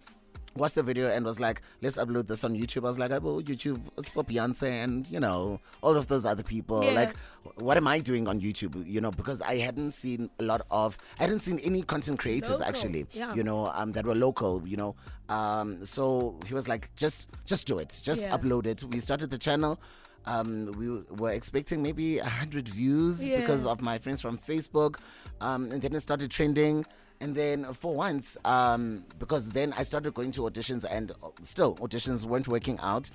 Watched 0.55 0.75
the 0.75 0.83
video 0.83 1.07
and 1.07 1.25
was 1.25 1.39
like, 1.39 1.61
let's 1.81 1.95
upload 1.95 2.27
this 2.27 2.43
on 2.43 2.55
YouTube. 2.55 2.83
I 2.83 2.87
was 2.87 2.99
like, 2.99 3.11
oh, 3.11 3.41
YouTube, 3.41 3.81
it's 3.97 4.11
for 4.11 4.21
Beyonce 4.21 4.63
and, 4.83 5.09
you 5.09 5.19
know, 5.19 5.61
all 5.81 5.95
of 5.95 6.07
those 6.07 6.25
other 6.25 6.43
people. 6.43 6.83
Yeah. 6.83 6.91
Like, 6.91 7.15
what 7.55 7.77
am 7.77 7.87
I 7.87 7.99
doing 7.99 8.27
on 8.27 8.41
YouTube? 8.41 8.85
You 8.85 8.99
know, 8.99 9.11
because 9.11 9.41
I 9.41 9.57
hadn't 9.59 9.93
seen 9.93 10.29
a 10.39 10.43
lot 10.43 10.61
of, 10.69 10.97
I 11.19 11.23
hadn't 11.23 11.39
seen 11.39 11.59
any 11.59 11.83
content 11.83 12.19
creators 12.19 12.49
Local, 12.49 12.65
actually, 12.65 13.07
yeah. 13.13 13.33
you 13.33 13.43
know, 13.43 13.67
um, 13.73 13.93
that 13.93 14.05
were 14.05 14.13
local, 14.15 14.61
you 14.65 14.75
know. 14.75 14.93
Um, 15.29 15.85
so 15.85 16.37
he 16.45 16.53
was 16.53 16.67
like, 16.67 16.93
just, 16.97 17.29
just 17.45 17.65
do 17.65 17.79
it. 17.79 18.01
Just 18.03 18.23
Yeah. 18.23 18.37
upload 18.37 18.65
it. 18.65 18.83
We 18.83 18.99
started 18.99 19.29
the 19.29 19.37
channel. 19.37 19.79
Um, 20.25 20.71
we 20.77 20.87
were 21.17 21.31
expecting 21.31 21.81
maybe 21.81 22.19
a 22.19 22.25
hundred 22.29 22.67
views 22.69 23.27
because 23.41 23.65
of 23.65 23.81
my 23.81 23.97
friends 23.97 24.21
from 24.21 24.37
Facebook, 24.37 24.97
um, 25.41 25.71
and 25.71 25.81
then 25.81 25.93
it 25.95 26.01
started 26.01 26.29
trending. 26.31 26.85
And 27.19 27.35
then 27.35 27.71
for 27.73 27.93
once, 27.95 28.35
um, 28.45 29.05
because 29.19 29.49
then 29.49 29.73
I 29.77 29.83
started 29.83 30.13
going 30.15 30.31
to 30.31 30.41
auditions 30.41 30.85
and 30.89 31.11
still 31.43 31.75
auditions 31.75 32.25
weren't 32.25 32.47
working 32.47 32.79
out. 32.79 33.11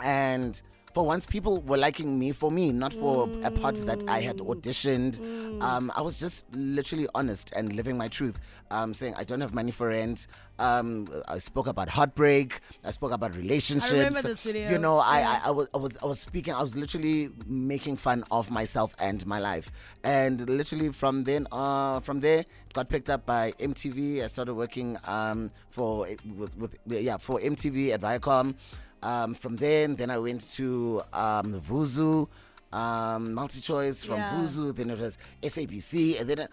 And 0.00 0.60
for 0.94 1.04
once, 1.06 1.26
people 1.26 1.60
were 1.62 1.76
liking 1.78 2.18
me 2.18 2.32
for 2.32 2.50
me, 2.50 2.70
not 2.72 2.92
for 2.92 3.28
a 3.42 3.50
part 3.50 3.76
that 3.86 4.04
I 4.08 4.20
had 4.20 4.38
auditioned. 4.38 5.20
Um, 5.62 5.90
I 5.96 6.02
was 6.02 6.18
just 6.20 6.44
literally 6.54 7.08
honest 7.14 7.52
and 7.56 7.74
living 7.74 7.96
my 7.96 8.08
truth, 8.08 8.38
um, 8.70 8.92
saying 8.94 9.14
I 9.16 9.24
don't 9.24 9.40
have 9.40 9.54
money 9.54 9.70
for 9.70 9.88
rent. 9.88 10.26
Um, 10.58 11.08
I 11.28 11.38
spoke 11.38 11.66
about 11.66 11.88
heartbreak. 11.88 12.60
I 12.84 12.90
spoke 12.90 13.12
about 13.12 13.34
relationships. 13.36 14.22
You 14.70 14.78
know, 14.78 14.98
I, 14.98 15.20
I, 15.22 15.40
I 15.46 15.50
was 15.50 15.68
I 15.74 15.76
was 15.78 15.96
I 16.02 16.06
was 16.06 16.20
speaking. 16.20 16.54
I 16.54 16.60
was 16.62 16.76
literally 16.76 17.30
making 17.46 17.96
fun 17.96 18.24
of 18.30 18.50
myself 18.50 18.94
and 18.98 19.24
my 19.26 19.38
life, 19.38 19.72
and 20.04 20.48
literally 20.48 20.90
from 20.90 21.24
then 21.24 21.46
uh 21.52 22.00
from 22.00 22.20
there 22.20 22.44
got 22.74 22.88
picked 22.88 23.10
up 23.10 23.24
by 23.26 23.52
MTV. 23.52 24.22
I 24.22 24.26
started 24.26 24.54
working 24.54 24.98
um 25.06 25.50
for 25.70 26.06
with, 26.36 26.56
with 26.56 26.76
yeah 26.86 27.16
for 27.16 27.40
MTV 27.40 27.90
at 27.92 28.00
Viacom. 28.00 28.54
Um, 29.02 29.34
from 29.34 29.56
then, 29.56 29.96
then 29.96 30.10
I 30.10 30.18
went 30.18 30.48
to 30.54 31.02
um, 31.12 31.60
Vuzu, 31.60 32.28
um, 32.72 33.34
multi 33.34 33.60
choice 33.60 34.04
from 34.04 34.16
Yeah. 34.18 34.38
Vuzu. 34.38 34.74
Then 34.74 34.90
it 34.90 34.98
was 34.98 35.18
SABC, 35.42 36.20
and 36.20 36.30
then 36.30 36.38
uh, 36.40 36.46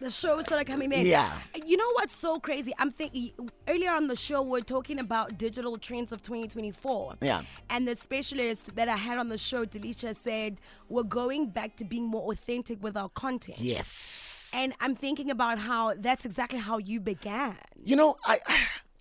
The 0.00 0.08
show 0.10 0.40
started 0.40 0.66
coming 0.66 0.90
in. 0.92 1.04
Yeah. 1.06 1.30
You 1.66 1.76
know 1.76 1.90
what's 1.92 2.16
so 2.16 2.38
crazy? 2.40 2.72
I'm 2.78 2.90
thinking 2.90 3.32
earlier 3.68 3.90
on 3.92 4.06
the 4.06 4.16
show 4.16 4.40
we're 4.40 4.62
talking 4.62 4.98
about 4.98 5.36
digital 5.36 5.76
trends 5.76 6.10
of 6.10 6.22
2024. 6.22 7.16
Yeah. 7.20 7.42
And 7.68 7.86
the 7.86 7.94
specialist 7.94 8.74
that 8.76 8.88
I 8.88 8.96
had 8.96 9.18
on 9.18 9.28
the 9.28 9.36
show, 9.38 9.66
Delisha, 9.66 10.16
said 10.16 10.58
we're 10.88 11.02
going 11.02 11.48
back 11.50 11.76
to 11.76 11.84
being 11.84 12.06
more 12.06 12.32
authentic 12.32 12.82
with 12.82 12.96
our 12.96 13.10
content. 13.10 13.58
yes, 13.60 14.50
And 14.54 14.72
I'm 14.80 14.94
thinking 14.96 15.30
about 15.30 15.58
how 15.58 15.92
that's 15.98 16.24
exactly 16.24 16.58
how 16.60 16.78
you 16.78 16.98
began. 16.98 17.56
You 17.84 17.96
know, 17.96 18.16
I, 18.24 18.38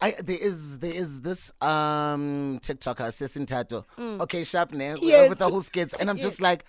I 0.02 0.12
there 0.24 0.38
is 0.38 0.80
there 0.80 0.94
is 0.94 1.22
this 1.22 1.52
um 1.62 2.60
TikToker 2.62 3.10
Sessin 3.12 3.46
Tato. 3.46 3.86
Okay, 3.98 4.44
sharp 4.44 4.72
name 4.74 4.98
Mm. 4.98 5.08
Yes. 5.08 5.30
with 5.30 5.40
the 5.40 5.50
whole 5.50 5.62
skits, 5.62 5.94
and 6.00 6.10
I'm 6.10 6.18
just 6.28 6.42
like, 6.42 6.66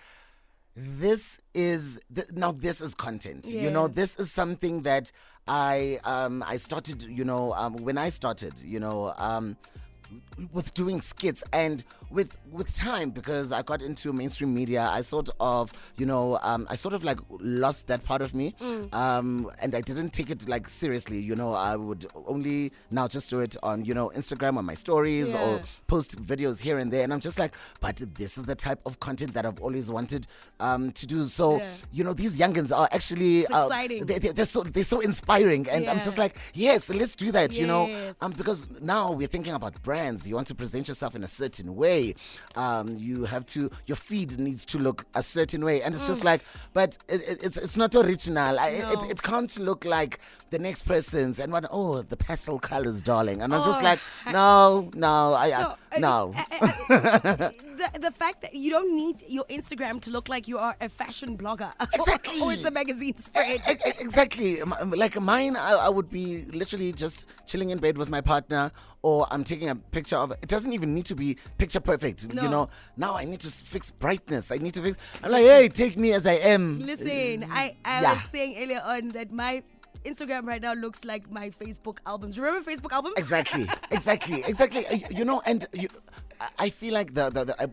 this 0.75 1.39
is 1.53 1.99
th- 2.13 2.31
now 2.33 2.51
this 2.51 2.81
is 2.81 2.93
content. 2.93 3.47
You 3.47 3.69
know, 3.71 3.87
this 3.87 4.15
is 4.17 4.31
something 4.31 4.81
that 4.83 5.11
I 5.47 5.99
um 6.03 6.43
I 6.45 6.57
started. 6.57 7.03
You 7.03 7.23
know, 7.23 7.53
um 7.53 7.75
when 7.77 7.97
I 7.97 8.09
started, 8.09 8.59
you 8.59 8.79
know, 8.79 9.13
um 9.17 9.55
with 10.51 10.73
doing 10.73 10.99
skits 10.99 11.43
and 11.53 11.83
with 12.11 12.29
with 12.51 12.75
time 12.75 13.09
because 13.11 13.51
I 13.51 13.61
got 13.61 13.81
into 13.81 14.11
mainstream 14.13 14.53
media, 14.53 14.87
I 14.91 15.01
sort 15.01 15.29
of 15.39 15.71
you 15.97 16.05
know 16.05 16.37
um, 16.41 16.67
I 16.69 16.75
sort 16.75 16.93
of 16.93 17.03
like 17.03 17.19
lost 17.39 17.87
that 17.87 18.03
part 18.03 18.21
of 18.21 18.33
me, 18.35 18.53
um, 18.91 19.49
and 19.59 19.73
I 19.75 19.81
didn't 19.81 20.11
take 20.11 20.29
it 20.29 20.47
like 20.47 20.67
seriously. 20.69 21.19
You 21.19 21.35
know, 21.35 21.53
I 21.53 21.75
would 21.75 22.05
only 22.27 22.71
now 22.89 23.07
just 23.07 23.29
do 23.29 23.39
it 23.39 23.55
on 23.63 23.85
you 23.85 23.93
know 23.93 24.11
Instagram 24.15 24.57
on 24.57 24.65
my 24.65 24.75
stories 24.75 25.33
Yeah. 25.33 25.39
or 25.41 25.61
post 25.87 26.21
videos 26.21 26.59
here 26.59 26.77
and 26.79 26.91
there, 26.91 27.03
and 27.03 27.13
I'm 27.13 27.19
just 27.21 27.39
like, 27.39 27.53
but 27.79 28.01
this 28.15 28.37
is 28.37 28.43
the 28.43 28.55
type 28.55 28.79
of 28.85 28.99
content 28.99 29.33
that 29.33 29.45
I've 29.45 29.59
always 29.61 29.89
wanted 29.89 30.27
um, 30.59 30.91
to 30.93 31.05
do. 31.07 31.23
So 31.25 31.57
Yeah. 31.57 31.69
you 31.91 32.03
know, 32.03 32.13
these 32.13 32.37
youngins 32.37 32.75
are 32.75 32.89
actually 32.91 33.45
uh, 33.47 33.65
exciting. 33.67 34.05
they, 34.05 34.19
they're 34.19 34.45
so 34.45 34.63
they're 34.63 34.83
so 34.83 34.99
inspiring, 34.99 35.67
and 35.69 35.87
I'm 35.89 36.01
just 36.01 36.17
like, 36.17 36.35
yes, 36.53 36.89
let's 36.89 37.15
do 37.15 37.31
that. 37.31 37.53
You 37.53 37.67
know, 37.67 38.13
um, 38.21 38.31
because 38.33 38.67
now 38.81 39.11
we're 39.11 39.27
thinking 39.27 39.53
about 39.53 39.81
brands. 39.83 40.27
You 40.27 40.35
want 40.35 40.47
to 40.47 40.55
present 40.55 40.87
yourself 40.87 41.15
in 41.15 41.23
a 41.23 41.27
certain 41.27 41.75
way. 41.75 42.00
Um, 42.55 42.97
you 42.97 43.25
have 43.25 43.45
to. 43.47 43.69
Your 43.87 43.95
feed 43.95 44.37
needs 44.39 44.65
to 44.67 44.77
look 44.77 45.05
a 45.15 45.23
certain 45.23 45.63
way, 45.63 45.81
and 45.83 45.93
it's 45.95 46.05
just 46.07 46.23
like, 46.23 46.41
but 46.73 46.97
it, 47.07 47.21
it, 47.31 47.39
it's 47.45 47.57
it's 47.57 47.77
not 47.77 47.95
original. 47.95 48.59
I, 48.59 48.71
Mm. 48.71 48.81
No. 48.81 48.91
it, 48.93 49.11
it 49.11 49.21
can't 49.23 49.59
look 49.59 49.85
like 49.85 50.19
the 50.49 50.59
next 50.59 50.81
person's. 50.85 51.39
And 51.39 51.51
what? 51.53 51.65
Oh, 51.71 52.01
the 52.01 52.17
pastel 52.17 52.59
colors, 52.59 53.01
darling. 53.01 53.41
And 53.41 53.53
I'm 53.53 53.63
just 53.63 53.81
Oh, 53.81 53.83
like, 53.83 53.99
no, 54.27 54.89
no, 54.95 55.33
I, 55.33 55.49
So, 55.51 55.75
I 55.91 55.99
no. 55.99 56.33
uh, 56.61 56.71
uh, 56.89 57.19
uh, 57.23 57.49
the, 57.93 57.99
the 57.99 58.11
fact 58.11 58.41
that 58.41 58.53
you 58.53 58.69
don't 58.71 58.95
need 58.95 59.23
your 59.27 59.45
Instagram 59.45 59.99
to 60.01 60.09
look 60.11 60.29
like 60.29 60.47
you 60.47 60.57
are 60.57 60.75
a 60.81 60.89
fashion 60.89 61.37
blogger. 61.37 61.71
Exactly. 61.93 62.39
or 62.41 62.53
it's 62.53 62.63
a 62.63 62.71
magazine 62.71 63.15
spread. 63.17 63.61
E- 63.69 63.71
e- 63.89 63.93
Exactly. 63.99 64.61
Like 64.61 65.19
mine, 65.19 65.55
I, 65.55 65.71
I 65.73 65.89
would 65.89 66.09
be 66.09 66.45
literally 66.45 66.91
just 66.93 67.25
chilling 67.45 67.69
in 67.71 67.77
bed 67.79 67.97
with 67.97 68.09
my 68.09 68.21
partner, 68.21 68.71
or 69.01 69.27
I'm 69.31 69.43
taking 69.43 69.69
a 69.69 69.75
picture 69.75 70.17
of. 70.17 70.31
It 70.31 70.47
doesn't 70.47 70.73
even 70.73 70.93
need 70.93 71.05
to 71.05 71.15
be 71.15 71.37
picture 71.57 71.79
perfect. 71.79 72.33
No. 72.33 72.43
You 72.43 72.49
know. 72.49 72.67
Now 72.97 73.15
I 73.15 73.25
need 73.25 73.39
to 73.41 73.49
fix 73.51 73.91
brightness. 73.91 74.51
I 74.51 74.57
need 74.57 74.73
to 74.75 74.81
fix. 74.81 74.97
I'm 75.23 75.31
like, 75.31 75.43
hey, 75.43 75.69
take 75.69 75.97
me 75.97 76.13
as 76.13 76.25
I 76.25 76.33
am. 76.33 76.79
Listen, 76.79 77.45
I, 77.51 77.75
I 77.85 78.01
Yeah. 78.01 78.13
was 78.13 78.21
saying 78.31 78.57
earlier 78.61 78.81
on 78.85 79.09
that 79.09 79.31
my 79.31 79.63
Instagram 80.05 80.45
right 80.45 80.61
now 80.61 80.73
looks 80.73 81.03
like 81.05 81.29
my 81.31 81.49
Facebook 81.51 81.97
albums. 82.05 82.37
Remember 82.39 82.69
Facebook 82.69 82.91
albums? 82.91 83.15
Exactly. 83.17 83.67
Exactly. 83.91 84.43
Exactly. 84.47 84.85
Uh, 84.87 84.99
You 85.09 85.25
know, 85.25 85.41
and 85.45 85.65
you, 85.73 85.87
I- 86.39 86.49
I 86.65 86.69
feel 86.69 86.93
like 86.93 87.13
the 87.13 87.29
the. 87.29 87.43
the 87.45 87.61
I, 87.61 87.67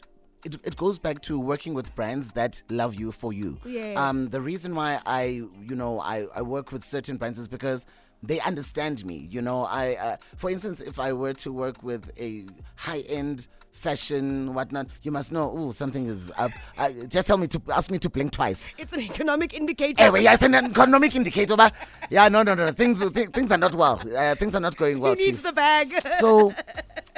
it, 0.44 0.54
it 0.62 0.76
goes 0.76 1.00
back 1.00 1.20
to 1.22 1.38
working 1.40 1.74
with 1.74 1.92
brands 1.96 2.30
that 2.32 2.62
love 2.70 2.94
you 2.94 3.10
for 3.10 3.32
you. 3.32 3.58
Yes. 3.64 3.96
Um, 3.98 4.28
the 4.28 4.40
reason 4.40 4.72
why 4.76 5.00
I, 5.04 5.22
you 5.68 5.74
know, 5.74 5.98
I, 6.00 6.26
I 6.32 6.42
work 6.42 6.70
with 6.70 6.84
certain 6.84 7.16
brands 7.16 7.40
is 7.40 7.48
because 7.48 7.86
they 8.22 8.38
understand 8.40 9.04
me. 9.04 9.26
You 9.28 9.42
know, 9.42 9.64
I, 9.64 9.94
uh, 9.96 10.16
for 10.36 10.48
instance, 10.48 10.80
if 10.80 11.00
I 11.00 11.12
were 11.12 11.32
to 11.34 11.52
work 11.52 11.82
with 11.82 12.12
a 12.20 12.46
high 12.76 13.00
end 13.00 13.48
fashion 13.78 14.54
whatnot, 14.54 14.88
you 15.02 15.10
must 15.10 15.32
know, 15.32 15.52
oh, 15.56 15.70
something 15.70 16.06
is 16.06 16.30
up. 16.36 16.50
Uh, 16.76 16.90
just 17.08 17.26
tell 17.26 17.38
me 17.38 17.46
to 17.48 17.60
ask 17.72 17.90
me 17.90 17.98
to 17.98 18.10
blink 18.10 18.32
twice. 18.32 18.68
It's 18.76 18.92
an 18.92 19.00
economic 19.00 19.54
indicator. 19.54 20.02
Anyway, 20.02 20.22
yeah, 20.24 20.34
it's 20.34 20.42
an 20.42 20.54
economic 20.54 21.14
indicator, 21.14 21.56
but 21.56 21.72
yeah, 22.10 22.28
no, 22.28 22.42
no, 22.42 22.54
no, 22.54 22.70
things 22.72 22.98
thi- 22.98 23.26
things 23.26 23.50
are 23.50 23.58
not 23.58 23.74
well. 23.74 24.00
Uh, 24.16 24.34
things 24.34 24.54
are 24.54 24.60
not 24.60 24.76
going 24.76 25.00
well. 25.00 25.14
he 25.14 25.26
needs 25.26 25.38
Chief. 25.38 25.42
the 25.44 25.52
bag. 25.52 25.94
So, 26.18 26.52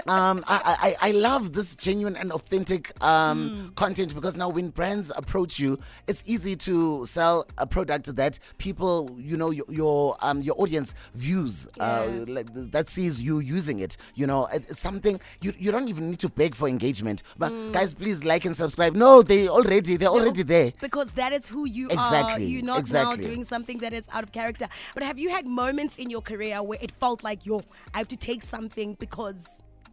um, 0.07 0.45
I, 0.49 0.97
I, 1.01 1.09
I 1.09 1.11
love 1.13 1.53
this 1.53 1.75
genuine 1.75 2.17
and 2.17 2.33
authentic 2.33 2.93
um, 3.03 3.73
content 3.77 4.15
because 4.15 4.37
now 4.37 4.49
when 4.49 4.71
brands 4.71 5.11
approach 5.17 5.59
you, 5.59 5.79
it's 6.07 6.23
easy 6.27 6.57
to 6.57 7.07
sell 7.07 7.47
a 7.59 7.67
product 7.67 8.15
that 8.17 8.39
people, 8.59 9.11
you 9.19 9.37
know, 9.37 9.51
your 9.51 9.65
your, 9.69 10.17
um, 10.21 10.43
your 10.43 10.61
audience 10.61 10.95
views, 11.15 11.69
uh, 11.79 12.09
like, 12.27 12.47
that 12.53 12.89
sees 12.89 13.23
you 13.23 13.39
using 13.41 13.81
it. 13.81 13.97
You 14.15 14.27
know, 14.27 14.47
it, 14.47 14.67
it's 14.69 14.81
something 14.81 15.21
you, 15.41 15.53
you 15.59 15.71
don't 15.71 15.89
even 15.89 16.11
need 16.11 16.19
to 16.21 16.29
beg 16.29 16.50
for 16.55 16.69
engagement. 16.69 17.23
But 17.39 17.53
mm. 17.53 17.73
guys, 17.73 17.95
please 17.95 18.25
like 18.25 18.45
and 18.45 18.57
subscribe. 18.57 18.95
No, 18.95 19.23
they 19.23 19.49
already 19.49 19.97
they're 19.97 20.09
already 20.09 20.43
there. 20.43 20.73
because 20.81 21.11
that 21.13 21.33
is 21.33 21.47
who 21.47 21.67
you 21.67 21.89
are. 21.97 22.39
You're 22.41 22.63
not 22.63 22.81
exactly. 22.81 23.17
now 23.17 23.29
doing 23.29 23.45
something 23.45 23.79
that 23.79 23.93
is 23.93 24.07
out 24.13 24.25
of 24.25 24.33
character. 24.33 24.69
But 24.95 25.03
have 25.03 25.19
you 25.19 25.31
had 25.31 25.47
moments 25.47 25.97
in 25.97 26.11
your 26.11 26.23
career 26.23 26.63
where 26.63 26.79
it 26.81 26.93
felt 26.93 27.23
like, 27.23 27.47
yo, 27.47 27.63
I 27.95 27.99
have 27.99 28.09
to 28.09 28.17
take 28.17 28.43
something 28.43 28.95
because 28.99 29.45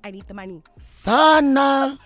I 0.03 0.12
need 0.12 0.27
the 0.27 0.33
money? 0.33 0.62
Sana. 0.79 1.97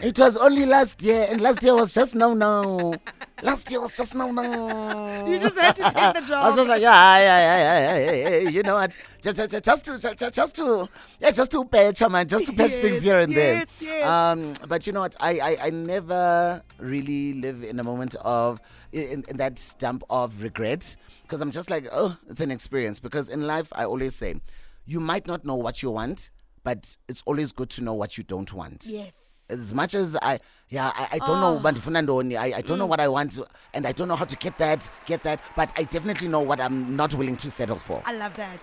it 0.00 0.18
was 0.18 0.36
only 0.36 0.66
last 0.66 1.02
year, 1.02 1.26
and 1.28 1.40
last 1.40 1.62
year 1.62 1.74
was 1.74 1.92
just 1.92 2.14
now 2.14 2.32
now. 2.32 2.94
Last 3.42 3.70
year 3.70 3.80
was 3.80 3.96
just 3.96 4.14
now 4.14 4.30
now. 4.30 5.26
You 5.26 5.38
just 5.38 5.56
had 5.56 5.76
to 5.76 5.82
take 5.82 6.14
the 6.14 6.28
job. 6.28 6.30
I 6.44 6.48
was 6.48 6.56
just 6.56 6.68
like, 6.68 6.82
yeah, 6.82 7.18
yeah, 7.18 7.40
yeah, 7.40 7.58
yeah, 7.58 7.98
yeah, 7.98 8.12
yeah, 8.12 8.38
yeah. 8.38 8.48
You 8.48 8.62
know 8.62 8.74
what? 8.74 8.96
Just, 9.20 9.36
just, 9.36 9.64
just 9.64 9.84
to, 9.84 9.98
just, 9.98 10.34
just 10.34 10.56
to, 10.56 10.88
yeah, 11.20 11.30
just 11.30 11.50
to 11.50 11.64
patch, 11.64 12.00
man, 12.08 12.28
just 12.28 12.46
to 12.46 12.52
patch 12.52 12.72
things 12.72 13.02
here 13.02 13.20
and 13.20 13.32
yes, 13.32 13.68
there. 13.78 13.98
yes. 13.98 14.06
Um, 14.08 14.54
but 14.68 14.86
you 14.86 14.92
know 14.92 15.00
what? 15.00 15.16
I, 15.20 15.38
I, 15.38 15.56
I 15.66 15.70
never 15.70 16.62
really 16.78 17.34
live 17.34 17.62
in 17.62 17.80
a 17.80 17.84
moment 17.84 18.14
of 18.16 18.60
in, 18.92 19.24
in 19.28 19.36
that 19.36 19.74
dump 19.78 20.04
of 20.10 20.42
regret 20.42 20.96
because 21.22 21.40
I'm 21.40 21.50
just 21.50 21.70
like, 21.70 21.86
oh, 21.92 22.16
it's 22.28 22.40
an 22.40 22.50
experience. 22.50 23.00
Because 23.00 23.28
in 23.28 23.46
life, 23.46 23.68
I 23.72 23.84
always 23.84 24.14
say, 24.14 24.40
you 24.86 25.00
might 25.00 25.26
not 25.26 25.44
know 25.44 25.56
what 25.56 25.82
you 25.82 25.90
want, 25.90 26.30
but 26.64 26.96
it's 27.08 27.22
always 27.26 27.52
good 27.52 27.70
to 27.70 27.82
know 27.82 27.94
what 27.94 28.18
you 28.18 28.24
don't 28.24 28.52
want 28.52 28.84
Yes. 28.86 29.46
as 29.50 29.74
much 29.74 29.94
as 29.94 30.16
I 30.16 30.40
yeah 30.68 30.92
I, 30.94 31.08
I 31.12 31.18
don't 31.18 31.40
know 31.40 31.58
but 31.58 31.76
I, 31.86 32.52
I 32.56 32.60
don't 32.62 32.78
know 32.78 32.86
what 32.86 33.00
I 33.00 33.08
want 33.08 33.38
and 33.74 33.86
I 33.86 33.92
don't 33.92 34.08
know 34.08 34.16
how 34.16 34.24
to 34.24 34.36
get 34.36 34.56
that 34.58 34.88
get 35.06 35.22
that 35.22 35.40
but 35.56 35.72
I 35.76 35.84
definitely 35.84 36.28
know 36.28 36.40
what 36.40 36.60
I'm 36.60 36.96
not 36.96 37.14
willing 37.14 37.36
to 37.38 37.50
settle 37.50 37.76
for. 37.76 38.02
I 38.04 38.14
love 38.14 38.34
that. 38.36 38.60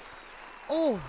Oh, 0.70 1.00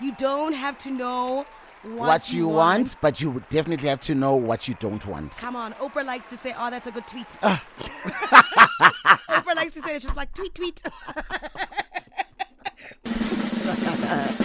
you 0.00 0.12
don't 0.16 0.52
have 0.52 0.76
to 0.78 0.90
know 0.90 1.44
what, 1.82 2.08
What, 2.08 2.32
you 2.32 2.48
want, 2.48 2.96
but 3.00 3.20
you 3.20 3.42
definitely 3.50 3.88
have 3.88 4.00
to 4.00 4.14
know 4.14 4.34
what 4.34 4.66
you 4.66 4.74
don't 4.80 5.06
want. 5.06 5.36
Come 5.36 5.54
on, 5.54 5.74
Oprah 5.74 6.04
likes 6.04 6.28
to 6.30 6.36
say, 6.36 6.52
"Oh, 6.58 6.70
that's 6.70 6.88
a 6.88 6.90
good 6.90 7.06
tweet." 7.06 7.28
Ah. 7.40 7.64
Oprah 9.28 9.54
likes 9.54 9.74
to 9.74 9.82
say, 9.82 9.94
"It's 9.94 10.04
just 10.04 10.16
like 10.16 10.34
tweet, 10.34 10.56
tweet." 10.56 10.82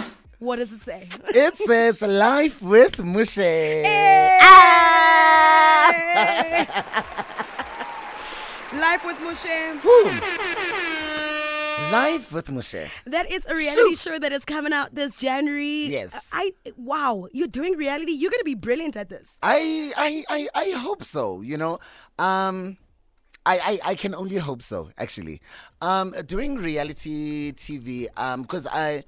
what 0.44 0.56
does 0.58 0.72
it 0.72 0.80
say? 0.80 1.08
It 1.28 1.56
says 1.56 2.00
life 2.02 2.60
with 2.62 2.96
Moshe. 2.98 3.82
Life 8.74 9.04
with 9.06 9.16
Moshe. 9.18 9.82
Life 11.92 12.32
with 12.32 12.46
Moshe. 12.48 12.90
That 13.06 13.30
is 13.30 13.46
a 13.46 13.54
reality 13.54 13.90
Shoot. 13.90 13.98
show 13.98 14.18
that 14.18 14.32
is 14.32 14.44
coming 14.44 14.72
out 14.72 14.94
this 14.94 15.16
January. 15.16 15.86
Yes. 15.86 16.28
I 16.32 16.52
wow, 16.76 17.26
you're 17.32 17.46
doing 17.48 17.76
reality. 17.76 18.12
You're 18.12 18.30
gonna 18.30 18.44
be 18.44 18.54
brilliant 18.54 18.96
at 18.96 19.08
this. 19.08 19.38
I, 19.42 19.92
I 19.96 20.24
I 20.28 20.48
I 20.54 20.70
hope 20.78 21.04
so. 21.04 21.40
You 21.40 21.56
know, 21.56 21.78
um, 22.18 22.78
I, 23.46 23.58
I, 23.84 23.90
I 23.90 23.94
can 23.94 24.14
only 24.14 24.36
hope 24.36 24.62
so, 24.62 24.90
actually. 24.96 25.40
Um, 25.82 26.14
doing 26.26 26.56
reality 26.56 27.52
TV, 27.52 28.06
um, 28.16 28.42
because 28.42 28.66
I, 28.66 29.04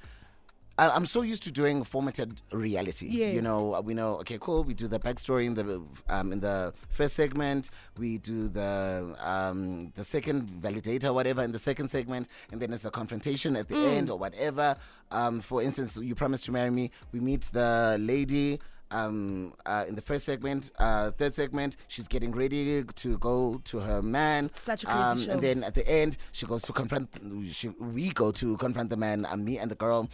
I'm 0.78 1.06
so 1.06 1.22
used 1.22 1.42
to 1.44 1.50
doing 1.50 1.84
formatted 1.84 2.40
reality. 2.52 3.06
You 3.30 3.40
know, 3.42 3.80
we 3.82 3.94
know. 3.94 4.16
Okay, 4.18 4.38
cool. 4.40 4.62
We 4.62 4.74
do 4.74 4.88
the 4.88 4.98
backstory 4.98 5.46
in 5.46 5.54
the 5.54 5.82
um, 6.08 6.32
in 6.32 6.40
the 6.40 6.74
first 6.90 7.14
segment. 7.14 7.70
We 7.98 8.18
do 8.18 8.48
the 8.48 9.16
um, 9.18 9.92
the 9.96 10.04
second 10.04 10.50
validator, 10.60 11.14
whatever, 11.14 11.42
in 11.42 11.52
the 11.52 11.58
second 11.58 11.88
segment, 11.88 12.28
and 12.52 12.60
then 12.60 12.72
it's 12.72 12.82
the 12.82 12.90
confrontation 12.90 13.56
at 13.56 13.68
the 13.68 13.76
end 13.76 14.10
or 14.10 14.18
whatever. 14.18 14.76
Um, 15.10 15.40
for 15.40 15.62
instance, 15.62 15.96
you 15.96 16.14
promised 16.14 16.44
to 16.46 16.52
marry 16.52 16.70
me. 16.70 16.90
We 17.12 17.20
meet 17.20 17.42
the 17.52 17.96
lady 17.98 18.60
um 18.92 19.52
uh, 19.66 19.84
in 19.88 19.96
the 19.96 20.00
first 20.00 20.24
segment 20.24 20.70
uh 20.78 21.10
third 21.10 21.34
segment 21.34 21.76
she's 21.88 22.06
getting 22.06 22.30
ready 22.30 22.84
to 22.94 23.18
go 23.18 23.60
to 23.64 23.80
her 23.80 24.00
man 24.00 24.48
Such 24.50 24.84
a 24.84 24.86
crazy 24.86 25.00
um, 25.00 25.20
show. 25.20 25.30
and 25.32 25.42
then 25.42 25.64
at 25.64 25.74
the 25.74 25.84
end 25.90 26.16
she 26.30 26.46
goes 26.46 26.62
to 26.62 26.72
confront 26.72 27.08
she, 27.50 27.66
we 27.80 28.10
go 28.10 28.30
to 28.30 28.56
confront 28.58 28.90
the 28.90 28.96
man 28.96 29.26
uh, 29.26 29.36
me 29.36 29.58
and 29.58 29.72
the 29.72 29.74
girl 29.74 30.08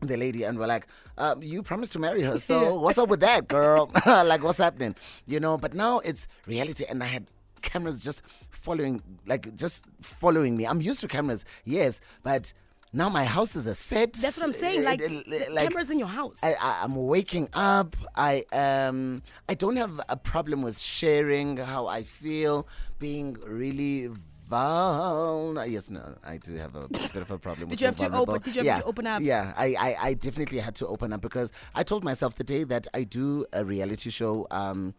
the 0.00 0.16
lady 0.16 0.44
and 0.44 0.58
we're 0.58 0.66
like 0.66 0.86
um, 1.16 1.42
you 1.42 1.62
promised 1.62 1.92
to 1.92 1.98
marry 1.98 2.22
her 2.22 2.38
so 2.38 2.78
what's 2.78 2.98
up 2.98 3.08
with 3.08 3.20
that 3.20 3.48
girl 3.48 3.90
like 4.06 4.42
what's 4.42 4.58
happening 4.58 4.94
you 5.26 5.40
know 5.40 5.56
but 5.56 5.74
now 5.74 5.98
it's 6.00 6.28
reality 6.46 6.84
and 6.88 7.02
i 7.02 7.06
had 7.06 7.26
cameras 7.62 8.00
just 8.00 8.22
following 8.50 9.02
like 9.26 9.54
just 9.56 9.84
following 10.00 10.56
me 10.56 10.64
i'm 10.66 10.80
used 10.80 11.00
to 11.00 11.08
cameras 11.08 11.44
yes 11.64 12.00
but 12.22 12.52
now 12.92 13.08
my 13.08 13.24
house 13.24 13.54
is 13.54 13.66
a 13.66 13.74
set 13.74 14.14
That's 14.14 14.38
what 14.38 14.46
I'm 14.46 14.52
saying. 14.54 14.82
Like, 14.82 15.02
like, 15.50 15.68
cameras 15.68 15.90
in 15.90 15.98
your 15.98 16.08
house. 16.08 16.38
I, 16.42 16.54
I, 16.54 16.80
I'm 16.82 16.96
waking 16.96 17.50
up. 17.52 17.96
I 18.16 18.44
um 18.52 19.22
I 19.46 19.52
don't 19.52 19.76
have 19.76 20.00
a 20.08 20.16
problem 20.16 20.62
with 20.62 20.78
sharing 20.78 21.58
how 21.58 21.86
I 21.86 22.02
feel, 22.04 22.66
being 22.98 23.36
really 23.46 24.08
vulnerable. 24.48 25.64
Yes, 25.66 25.90
no, 25.90 26.14
I 26.24 26.36
do 26.38 26.54
have 26.56 26.74
a 26.74 26.88
bit 26.88 27.16
of 27.16 27.30
a 27.30 27.38
problem. 27.38 27.70
with 27.70 27.80
you 27.80 27.86
have 27.86 27.96
to 27.96 28.14
open- 28.14 28.40
did 28.42 28.56
you 28.56 28.60
have 28.60 28.66
yeah, 28.66 28.78
to 28.80 28.84
open 28.84 29.06
up? 29.06 29.22
Yeah, 29.22 29.52
I, 29.56 29.74
I 29.78 29.96
I 30.08 30.14
definitely 30.14 30.58
had 30.60 30.74
to 30.76 30.86
open 30.86 31.12
up 31.12 31.20
because 31.20 31.52
I 31.74 31.82
told 31.82 32.04
myself 32.04 32.34
the 32.36 32.44
day 32.44 32.64
that 32.64 32.86
I 32.94 33.02
do 33.04 33.46
a 33.52 33.64
reality 33.64 34.10
show. 34.10 34.46
Um, 34.50 34.94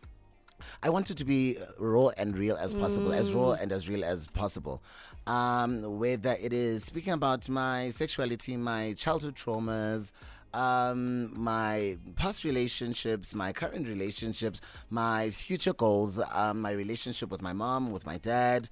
I 0.84 0.90
wanted 0.90 1.18
to 1.18 1.26
be 1.26 1.58
raw 1.78 2.10
and 2.18 2.38
real 2.38 2.58
as 2.58 2.74
possible, 2.74 3.14
as 3.14 3.34
raw 3.34 3.52
Mm. 3.56 3.62
and 3.62 3.72
as 3.72 3.88
real 3.88 4.04
as 4.04 4.28
possible. 4.28 4.82
Um, 5.26 6.00
whether 6.00 6.36
it 6.42 6.52
is 6.54 6.84
speaking 6.84 7.14
about 7.14 7.48
my 7.48 7.90
sexuality, 7.92 8.58
my 8.58 8.94
childhood 8.94 9.36
traumas, 9.36 10.12
um, 10.54 11.32
my 11.40 11.98
past 12.16 12.44
relationships, 12.44 13.34
my 13.36 13.54
current 13.54 13.88
relationships, 13.88 14.60
my 14.90 15.30
future 15.32 15.74
goals, 15.74 16.20
um, 16.34 16.60
my 16.62 16.72
relationship 16.72 17.30
with 17.30 17.42
my 17.42 17.54
mom, 17.54 17.92
with 17.92 18.06
my 18.06 18.18
dad, 18.18 18.68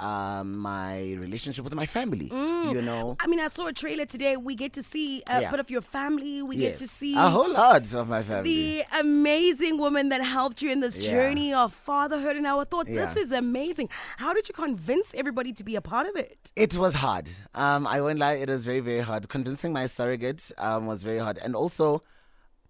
um, 0.00 0.56
my 0.56 1.12
relationship 1.14 1.62
with 1.64 1.74
my 1.74 1.86
family. 1.86 2.28
Mm. 2.30 2.74
You 2.74 2.82
know, 2.82 3.16
I 3.20 3.26
mean, 3.26 3.40
I 3.40 3.48
saw 3.48 3.66
a 3.66 3.72
trailer 3.72 4.06
today. 4.06 4.36
We 4.36 4.54
get 4.54 4.72
to 4.74 4.82
see 4.82 5.22
a 5.28 5.42
Yeah. 5.42 5.50
bit 5.50 5.60
of 5.60 5.70
your 5.70 5.82
family. 5.82 6.42
We 6.42 6.56
get 6.56 6.78
to 6.78 6.88
see 6.88 7.14
a 7.16 7.28
whole 7.28 7.52
lot 7.52 7.92
of 7.94 8.08
my 8.08 8.22
family. 8.22 8.50
the 8.82 8.84
amazing 8.98 9.78
woman 9.78 10.08
that 10.08 10.22
helped 10.22 10.62
you 10.62 10.70
in 10.70 10.80
this 10.80 10.96
Yeah. 10.98 11.10
journey 11.12 11.52
of 11.52 11.72
fatherhood. 11.74 12.36
And 12.36 12.46
I 12.46 12.64
thought, 12.64 12.88
Yeah. 12.88 13.06
this 13.12 13.24
is 13.24 13.32
amazing. 13.32 13.88
How 14.16 14.32
did 14.32 14.48
you 14.48 14.54
convince 14.54 15.12
everybody 15.14 15.52
to 15.52 15.62
be 15.64 15.76
a 15.76 15.80
part 15.82 16.06
of 16.06 16.16
it? 16.16 16.52
It 16.56 16.76
was 16.76 16.94
hard. 16.94 17.28
Um, 17.54 17.86
I 17.86 18.00
won't 18.00 18.18
lie, 18.18 18.34
it 18.34 18.48
was 18.48 18.64
very, 18.64 18.80
very 18.80 19.00
hard. 19.00 19.28
Convincing 19.28 19.72
my 19.72 19.86
surrogate 19.86 20.50
um, 20.58 20.86
was 20.86 21.02
very 21.02 21.18
hard. 21.18 21.38
And 21.38 21.54
also, 21.54 22.02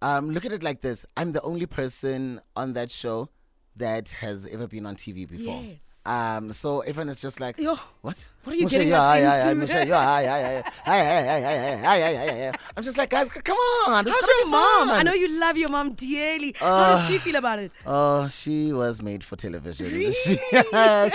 um, 0.03 0.31
look 0.31 0.45
at 0.45 0.53
it 0.53 0.63
like 0.63 0.81
this 0.81 1.05
I'm 1.17 1.33
the 1.33 1.43
only 1.43 1.67
person 1.67 2.41
on 2.57 2.73
that 2.73 2.91
show 2.91 3.29
that 3.77 4.09
has 4.25 4.47
ever 4.47 4.67
been 4.67 4.85
on 4.87 4.97
TV 4.97 5.29
before. 5.29 5.63
Yes. 5.63 5.81
Um, 6.07 6.53
so 6.55 6.81
everyone 6.81 7.11
is 7.11 7.21
just 7.21 7.41
like, 7.41 7.59
Yo, 7.59 7.75
what? 8.01 8.27
What 8.45 8.55
are 8.55 8.57
you 8.57 8.67
getting 8.69 8.89
into? 8.89 8.97
I'm 12.77 12.83
just 12.83 12.97
like, 12.97 13.11
guys, 13.11 13.29
come 13.29 13.57
on. 13.59 14.07
How's 14.07 14.27
your 14.27 14.47
mom? 14.47 14.91
I 14.91 15.03
know 15.03 15.13
you 15.13 15.39
love 15.39 15.59
your 15.59 15.69
mom 15.69 15.93
dearly. 15.93 16.55
Uh, 16.61 16.65
How 16.65 16.97
does 16.97 17.07
she 17.07 17.19
feel 17.19 17.37
about 17.37 17.59
it? 17.59 17.71
Oh, 17.87 18.29
she 18.29 18.73
was 18.73 19.03
made 19.03 19.23
for 19.23 19.37
television. 19.37 19.87
Really? 19.93 20.13
She, 20.13 20.39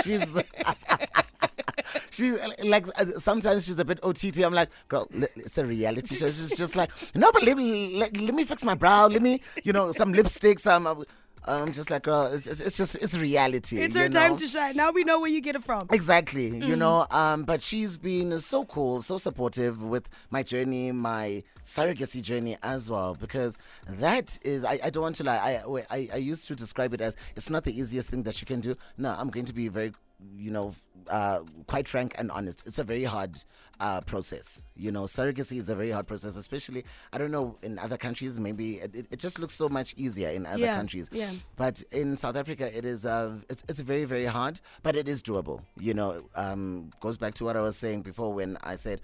she's. 0.04 0.24
she 2.12 2.32
like 2.64 2.86
sometimes 3.20 3.66
she's 3.66 3.80
a 3.80 3.86
bit 3.86 4.00
OTT. 4.04 4.38
I'm 4.44 4.54
like, 4.54 4.70
girl, 4.88 5.08
it's 5.36 5.58
a 5.58 5.66
reality 5.66 6.16
show. 6.16 6.28
She's 6.28 6.56
just 6.56 6.76
like, 6.76 6.92
no, 7.16 7.32
but 7.32 7.44
let 7.44 7.58
me 7.58 7.98
let, 7.98 8.16
let 8.18 8.34
me 8.36 8.44
fix 8.44 8.64
my 8.64 8.76
brow. 8.76 9.08
Let 9.08 9.22
me, 9.22 9.42
you 9.64 9.74
know, 9.74 9.92
some 9.94 10.14
lipstick. 10.14 10.60
Some. 10.60 10.86
Uh, 10.88 10.96
I'm 11.48 11.72
just 11.74 11.90
like, 11.90 12.04
girl, 12.04 12.28
it's, 12.34 12.48
it's, 12.48 12.60
it's 12.60 12.78
just 12.78 12.96
it's 12.96 13.16
reality. 13.18 13.80
It's 13.82 13.96
her 13.96 14.10
time 14.10 14.36
to 14.38 14.48
shine. 14.48 14.76
Now 14.76 14.92
we 14.92 15.04
know 15.04 15.20
where 15.20 15.30
you 15.30 15.42
get 15.42 15.56
it 15.56 15.64
from. 15.64 15.88
Exactly, 15.92 16.50
Mm. 16.52 16.68
you 16.68 16.76
know. 16.76 17.06
Um, 17.12 17.44
but 17.44 17.62
she's 17.62 17.98
been 17.98 18.40
so 18.40 18.66
cool, 18.66 19.02
so 19.02 19.18
supportive 19.18 19.82
with 19.84 20.10
my 20.30 20.44
journey, 20.44 20.92
my 20.92 21.44
surrogacy 21.64 22.22
journey 22.22 22.58
as 22.64 22.90
well. 22.90 23.16
Because 23.16 23.58
that 23.88 24.38
is, 24.44 24.64
I, 24.64 24.80
I 24.84 24.90
don't 24.90 25.04
want 25.04 25.16
to 25.16 25.24
lie. 25.24 25.38
I, 25.68 25.84
I 25.90 26.10
I 26.14 26.18
used 26.18 26.48
to 26.48 26.56
describe 26.56 26.94
it 26.94 27.02
as 27.02 27.16
it's 27.36 27.50
not 27.50 27.64
the 27.64 27.78
easiest 27.80 28.10
thing 28.10 28.24
that 28.24 28.42
you 28.42 28.48
can 28.48 28.60
do. 28.60 28.76
No, 28.98 29.16
I'm 29.18 29.30
going 29.30 29.46
to 29.46 29.54
be 29.54 29.68
very, 29.68 29.92
you 30.38 30.52
know, 30.52 30.74
uh, 31.10 31.40
quite 31.68 31.88
frank 31.88 32.16
and 32.18 32.32
honest. 32.32 32.64
It's 32.66 32.80
a 32.80 32.84
very 32.84 33.04
hard 33.04 33.38
uh, 33.80 34.02
process. 34.02 34.64
You 34.76 34.92
know, 34.92 35.04
surrogacy 35.04 35.60
is 35.60 35.70
a 35.70 35.76
very 35.76 35.92
hard 35.92 36.08
process, 36.08 36.36
especially 36.36 36.86
I 37.14 37.18
don't 37.18 37.32
know 37.32 37.58
in 37.62 37.78
other 37.80 37.98
countries. 37.98 38.40
Maybe 38.40 38.76
it, 38.76 39.08
it, 39.12 39.20
just 39.20 39.40
looks 39.40 39.54
so 39.54 39.70
much 39.70 39.94
easier 39.98 40.30
in 40.30 40.46
other 40.46 40.66
Yeah, 40.66 40.76
countries. 40.76 41.10
yeah. 41.12 41.32
But 41.56 41.82
in 41.92 42.18
South 42.18 42.36
Africa, 42.36 42.76
it 42.76 42.86
is 42.86 43.06
uh, 43.06 43.36
it's, 43.50 43.64
it's 43.68 43.80
very 43.82 44.06
very 44.06 44.26
hard, 44.26 44.60
but 44.84 44.96
it 44.96 45.08
is 45.08 45.22
doable. 45.22 45.62
You 45.80 45.94
know, 45.94 46.24
um, 46.36 46.92
goes 47.00 47.18
back 47.18 47.34
to 47.36 47.46
what 47.46 47.56
I 47.58 47.62
was 47.62 47.78
saying 47.78 48.02
before 48.04 48.34
when 48.34 48.58
I 48.64 48.76
said. 48.76 49.02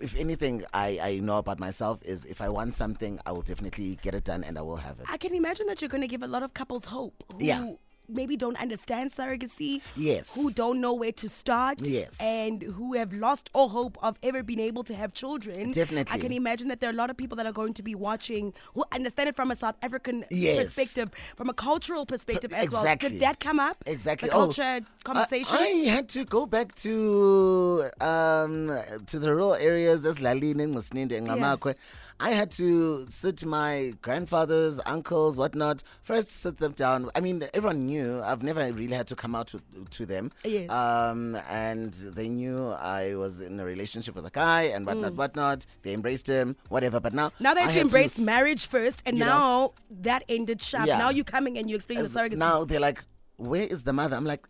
If 0.00 0.16
anything 0.16 0.64
I, 0.74 0.98
I 1.00 1.18
know 1.20 1.36
about 1.36 1.60
myself 1.60 2.00
is 2.02 2.24
if 2.24 2.40
I 2.40 2.48
want 2.48 2.74
something, 2.74 3.20
I 3.24 3.30
will 3.30 3.42
definitely 3.42 4.00
get 4.02 4.16
it 4.16 4.24
done 4.24 4.42
and 4.42 4.58
I 4.58 4.62
will 4.62 4.78
have 4.78 4.98
it. 4.98 5.06
I 5.08 5.16
can 5.16 5.32
imagine 5.32 5.66
that 5.66 5.80
you're 5.80 5.90
going 5.90 6.00
to 6.00 6.08
give 6.08 6.22
a 6.24 6.26
lot 6.26 6.42
of 6.42 6.54
couples 6.54 6.86
hope 6.86 7.22
who 7.30 7.44
Yeah. 7.44 7.74
Maybe 8.08 8.36
don't 8.36 8.60
understand 8.60 9.10
surrogacy, 9.10 9.80
Yes. 9.96 10.34
who 10.34 10.50
don't 10.52 10.80
know 10.80 10.92
where 10.92 11.12
to 11.12 11.28
start, 11.28 11.80
Yes. 11.82 12.20
and 12.20 12.62
who 12.62 12.94
have 12.94 13.12
lost 13.12 13.48
all 13.54 13.68
hope 13.70 13.96
of 14.02 14.16
ever 14.22 14.42
being 14.42 14.60
able 14.60 14.84
to 14.84 14.94
have 14.94 15.14
children. 15.14 15.70
Definitely. 15.70 16.12
I 16.14 16.18
can 16.18 16.32
imagine 16.32 16.68
that 16.68 16.80
there 16.80 16.90
are 16.90 16.92
a 16.92 16.96
lot 16.96 17.10
of 17.10 17.16
people 17.16 17.36
that 17.36 17.46
are 17.46 17.52
going 17.52 17.74
to 17.74 17.82
be 17.82 17.94
watching 17.94 18.52
who 18.74 18.84
understand 18.92 19.28
it 19.28 19.36
from 19.36 19.50
a 19.50 19.56
South 19.56 19.76
African 19.82 20.24
Yes. 20.30 20.74
perspective, 20.74 21.10
from 21.36 21.48
a 21.48 21.54
cultural 21.54 22.04
perspective 22.06 22.52
as 22.52 22.70
well. 22.70 22.82
exactly. 22.82 23.10
Did 23.10 23.20
that 23.20 23.40
come 23.40 23.58
up? 23.60 23.76
Exactly. 23.86 24.28
The 24.28 24.34
Oh, 24.34 24.38
culture 24.46 24.80
conversation? 25.04 25.56
I, 25.58 25.84
I 25.86 25.88
had 25.88 26.08
to 26.10 26.24
go 26.24 26.44
back 26.46 26.74
to 26.76 27.84
um 28.00 28.70
to 29.06 29.18
the 29.18 29.30
rural 29.34 29.54
areas 29.54 30.04
as 30.04 30.18
Lalini 30.18 30.66
Ngisninde 30.72 31.20
Ngamakwe. 31.22 31.74
I 32.22 32.30
had 32.30 32.52
to 32.52 33.04
sit 33.08 33.44
my 33.44 33.94
grandfathers, 34.00 34.78
uncles, 34.86 35.36
whatnot, 35.36 35.82
first 36.02 36.30
sit 36.30 36.58
them 36.58 36.70
down. 36.70 37.10
I 37.16 37.20
mean, 37.20 37.42
everyone 37.52 37.86
knew. 37.86 38.22
I've 38.22 38.44
never 38.44 38.60
really 38.72 38.94
had 38.94 39.08
to 39.08 39.16
come 39.16 39.34
out 39.34 39.48
to, 39.48 39.60
to 39.90 40.06
them. 40.06 40.30
Yes. 40.44 40.70
Um, 40.70 41.36
and 41.50 41.92
they 41.92 42.28
knew 42.28 42.68
I 42.68 43.16
was 43.16 43.40
in 43.40 43.58
a 43.58 43.64
relationship 43.64 44.14
with 44.14 44.24
a 44.24 44.30
guy 44.30 44.62
and 44.74 44.86
whatnot, 44.86 45.14
whatnot. 45.14 45.66
They 45.82 45.92
embraced 45.94 46.28
him, 46.28 46.54
whatever. 46.68 47.00
But 47.00 47.12
now, 47.12 47.30
Mm. 47.30 47.40
now 47.40 47.54
they 47.54 47.62
had 47.62 47.88
to 47.88 48.22
marriage 48.22 48.66
first, 48.66 49.02
and 49.04 49.18
you 49.18 49.24
know. 49.24 49.38
now 49.38 49.72
that 50.02 50.22
ended 50.28 50.62
sharp. 50.62 50.86
Yeah. 50.86 50.98
Now 50.98 51.10
you're 51.10 51.24
coming 51.24 51.58
and 51.58 51.68
you 51.68 51.74
explain 51.74 52.02
the 52.02 52.08
surrogacy. 52.08 52.36
Now 52.36 52.64
they're 52.64 52.78
like, 52.78 53.02
where 53.36 53.64
is 53.64 53.82
the 53.82 53.92
mother? 53.92 54.14
I'm 54.14 54.24
like, 54.24 54.46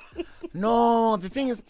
no, 0.54 1.16
the 1.16 1.28
thing 1.28 1.48
is, 1.48 1.62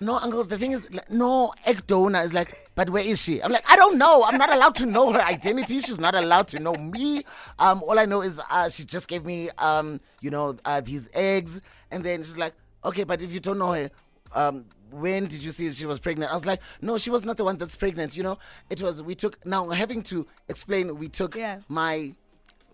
no, 0.00 0.18
uncle, 0.18 0.42
the 0.44 0.58
thing 0.58 0.72
is, 0.72 0.90
like, 0.90 1.10
no, 1.10 1.52
egg 1.64 1.86
donor 1.86 2.20
is 2.22 2.32
like, 2.32 2.70
but 2.74 2.88
where 2.90 3.04
is 3.04 3.20
she? 3.20 3.42
I'm 3.42 3.52
like, 3.52 3.70
I 3.70 3.76
don't 3.76 3.98
know. 3.98 4.24
I'm 4.24 4.38
not 4.38 4.50
allowed 4.50 4.74
to 4.76 4.86
know 4.86 5.12
her 5.12 5.20
identity. 5.20 5.80
She's 5.80 6.00
not 6.00 6.14
allowed 6.14 6.48
to 6.48 6.58
know 6.58 6.74
me. 6.74 7.22
Um, 7.58 7.82
all 7.82 7.98
I 7.98 8.06
know 8.06 8.22
is 8.22 8.40
uh, 8.50 8.68
she 8.70 8.84
just 8.84 9.06
gave 9.08 9.24
me, 9.24 9.50
um, 9.58 10.00
you 10.20 10.30
know, 10.30 10.56
uh, 10.64 10.80
these 10.80 11.08
eggs. 11.14 11.60
And 11.90 12.02
then 12.02 12.22
she's 12.22 12.38
like, 12.38 12.54
okay, 12.84 13.04
but 13.04 13.20
if 13.22 13.32
you 13.32 13.40
don't 13.40 13.58
know 13.58 13.72
her, 13.72 13.90
um, 14.34 14.64
when 14.90 15.26
did 15.26 15.44
you 15.44 15.50
see 15.50 15.70
she 15.72 15.86
was 15.86 16.00
pregnant? 16.00 16.30
I 16.30 16.34
was 16.34 16.46
like, 16.46 16.60
no, 16.80 16.96
she 16.98 17.10
was 17.10 17.24
not 17.24 17.36
the 17.36 17.44
one 17.44 17.58
that's 17.58 17.76
pregnant. 17.76 18.16
You 18.16 18.22
know, 18.22 18.38
it 18.70 18.80
was, 18.82 19.02
we 19.02 19.14
took, 19.14 19.44
now 19.44 19.68
having 19.68 20.02
to 20.04 20.26
explain, 20.48 20.96
we 20.98 21.08
took 21.08 21.36
Yeah. 21.36 21.60
my 21.68 22.14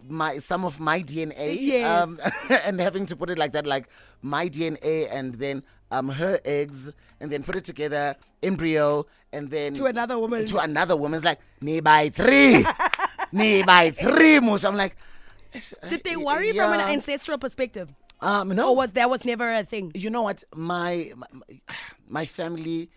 my 0.09 0.39
some 0.39 0.65
of 0.65 0.79
my 0.81 1.03
DNA 1.03 1.57
Yes. 1.61 1.87
um, 2.03 2.21
and 2.65 2.81
having 2.81 3.07
to 3.07 3.17
put 3.17 3.31
it 3.31 3.39
like 3.39 3.53
that, 3.53 3.67
like 3.67 3.89
my 4.23 4.49
DNA 4.49 5.09
and 5.11 5.35
then 5.35 5.63
um 5.91 6.09
her 6.09 6.39
eggs 6.45 6.93
and 7.21 7.31
then 7.33 7.43
put 7.43 7.57
it 7.57 7.65
together, 7.65 8.15
embryo, 8.43 9.07
and 9.33 9.51
then 9.51 9.75
To 9.75 9.87
another 9.87 10.19
woman. 10.19 10.47
To 10.47 10.59
another 10.59 10.97
woman's 10.97 11.25
like 11.25 11.41
knee 11.61 11.81
by 11.81 12.11
three, 12.11 12.65
knee 13.33 13.63
by 13.63 13.91
three. 13.91 14.41
Mush. 14.41 14.65
I'm 14.65 14.77
like, 14.77 14.97
Did 15.89 16.05
they 16.05 16.17
worry 16.17 16.53
from 16.53 16.73
an 16.73 16.81
ancestral 16.81 17.39
perspective? 17.39 17.89
um 18.21 18.49
no. 18.49 18.71
Or 18.71 18.77
was 18.77 18.91
that 18.93 19.09
was 19.09 19.25
never 19.25 19.53
a 19.53 19.65
thing? 19.65 19.93
you 19.95 20.11
know 20.11 20.23
what? 20.23 20.43
My, 20.55 21.13
my 21.17 21.37
my 22.09 22.25
family 22.27 22.91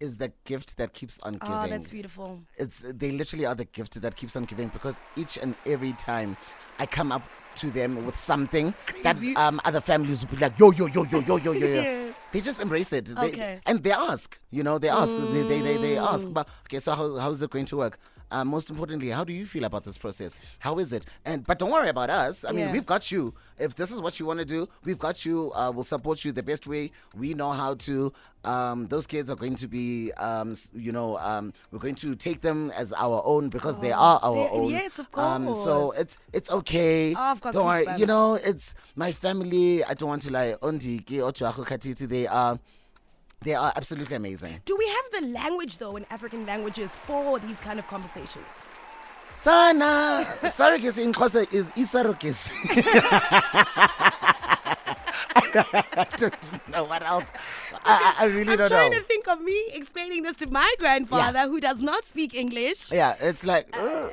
is 0.00 0.16
the 0.16 0.32
gift 0.44 0.76
that 0.76 0.92
keeps 0.92 1.18
on 1.20 1.34
giving. 1.34 1.54
Oh, 1.56 1.66
that's 1.68 1.90
beautiful. 1.90 2.40
it's 2.58 2.80
they 2.80 3.12
literally 3.12 3.46
are 3.46 3.54
the 3.54 3.64
gift 3.64 4.00
that 4.00 4.16
keeps 4.16 4.36
on 4.36 4.44
giving 4.44 4.68
because 4.68 5.00
each 5.16 5.36
and 5.38 5.54
every 5.64 5.92
time 5.94 6.36
I 6.78 6.86
come 6.86 7.12
up 7.12 7.22
to 7.56 7.70
them 7.70 8.04
with 8.04 8.18
something 8.18 8.74
Crazy. 8.86 9.02
that 9.32 9.40
um 9.40 9.60
other 9.64 9.80
families 9.80 10.20
would 10.20 10.30
be 10.30 10.36
like 10.36 10.58
yo 10.58 10.70
yo 10.72 10.86
yo 10.86 11.04
yo 11.04 11.20
yo 11.20 11.36
yo 11.38 11.52
yo 11.52 11.66
yo 11.68 11.82
Yes. 11.82 12.14
they 12.32 12.40
just 12.40 12.60
embrace 12.60 12.92
it. 12.92 13.06
They, 13.06 13.28
Okay. 13.28 13.60
and 13.64 13.82
they 13.82 13.92
ask, 13.92 14.38
you 14.50 14.62
know, 14.62 14.78
they 14.78 14.90
ask, 14.90 15.16
they, 15.16 15.42
they, 15.42 15.60
they, 15.62 15.76
they 15.78 15.96
ask, 15.96 16.28
but 16.30 16.48
okay, 16.66 16.80
so 16.80 16.92
how, 16.92 17.16
how 17.16 17.30
is 17.30 17.40
it 17.40 17.50
going 17.50 17.64
to 17.66 17.76
work? 17.78 17.98
Uh, 18.30 18.44
most 18.44 18.70
importantly, 18.70 19.08
how 19.10 19.22
do 19.24 19.32
you 19.32 19.46
feel 19.46 19.64
about 19.64 19.84
this 19.84 19.96
process? 19.96 20.38
How 20.58 20.78
is 20.78 20.92
it? 20.92 21.06
And 21.24 21.46
but 21.46 21.58
don't 21.58 21.70
worry 21.70 21.88
about 21.88 22.10
us. 22.10 22.44
I 22.44 22.50
mean, 22.50 22.66
Yeah. 22.66 22.72
we've 22.72 22.86
got 22.86 23.10
you. 23.12 23.34
If 23.58 23.76
this 23.76 23.90
is 23.90 24.00
what 24.00 24.18
you 24.18 24.26
want 24.26 24.40
to 24.40 24.44
do, 24.44 24.68
we've 24.84 24.98
got 24.98 25.24
you. 25.24 25.52
Uh, 25.54 25.70
we'll 25.74 25.84
support 25.84 26.24
you 26.24 26.32
the 26.32 26.42
best 26.42 26.66
way. 26.66 26.90
We 27.14 27.34
know 27.34 27.52
how 27.52 27.74
to. 27.74 28.12
Um, 28.44 28.86
those 28.88 29.06
kids 29.06 29.28
are 29.30 29.36
going 29.36 29.54
to 29.56 29.66
be, 29.66 30.12
um, 30.14 30.54
you 30.74 30.92
know, 30.92 31.18
um, 31.18 31.52
we're 31.70 31.78
going 31.80 31.94
to 31.96 32.14
take 32.14 32.40
them 32.42 32.70
as 32.76 32.92
our 32.92 33.22
own 33.24 33.48
because 33.48 33.78
they 33.80 33.92
are 33.92 34.20
our 34.22 34.30
Oh, 34.30 34.34
they- 34.34 34.48
own. 34.50 34.68
yes, 34.70 34.98
of 34.98 35.06
Um, 35.14 35.54
so 35.54 35.92
it's 35.92 36.18
it's 36.32 36.50
okay. 36.50 37.14
Oh, 37.14 37.18
I've 37.20 37.40
got 37.40 37.52
don't 37.52 37.66
worry. 37.66 37.86
You 37.96 38.06
know, 38.06 38.34
it's 38.34 38.74
my 38.96 39.12
family. 39.12 39.82
I 39.84 39.94
don't 39.94 40.08
want 40.08 40.22
to 40.22 40.32
lie. 40.32 40.54
Ondiki, 40.62 41.18
Otuaku 41.18 41.64
Katiti, 41.64 42.08
They 42.08 42.26
are. 42.26 42.58
They 43.46 43.54
are 43.54 43.72
absolutely 43.76 44.16
amazing. 44.16 44.60
Do 44.64 44.76
we 44.76 44.88
have 44.88 45.20
the 45.20 45.28
language 45.28 45.78
though 45.78 45.94
in 45.94 46.04
African 46.10 46.44
languages 46.46 46.90
for 46.90 47.38
these 47.38 47.60
kind 47.60 47.78
of 47.78 47.86
conversations? 47.86 48.44
Sana 49.36 50.26
surrogacy 50.42 51.04
in 51.04 51.12
Xhosa 51.12 51.46
is 51.54 51.70
isarogasi. 51.76 52.50
I 55.54 56.06
don't 56.16 56.68
know 56.70 56.82
what 56.82 57.06
else. 57.06 57.26
I, 57.86 58.14
I 58.20 58.24
really 58.26 58.52
I'm 58.52 58.58
don't 58.58 58.68
trying 58.68 58.92
to 58.92 59.00
think 59.02 59.28
of 59.28 59.40
me 59.40 59.56
explaining 59.72 60.22
this 60.22 60.34
to 60.36 60.46
my 60.50 60.74
grandfather 60.78 61.42
who 61.48 61.60
does 61.60 61.80
not 61.80 62.04
speak 62.04 62.34
English. 62.34 62.90
Yeah, 62.92 63.14
it's 63.20 63.44
like. 63.44 63.66
uh, 63.76 64.08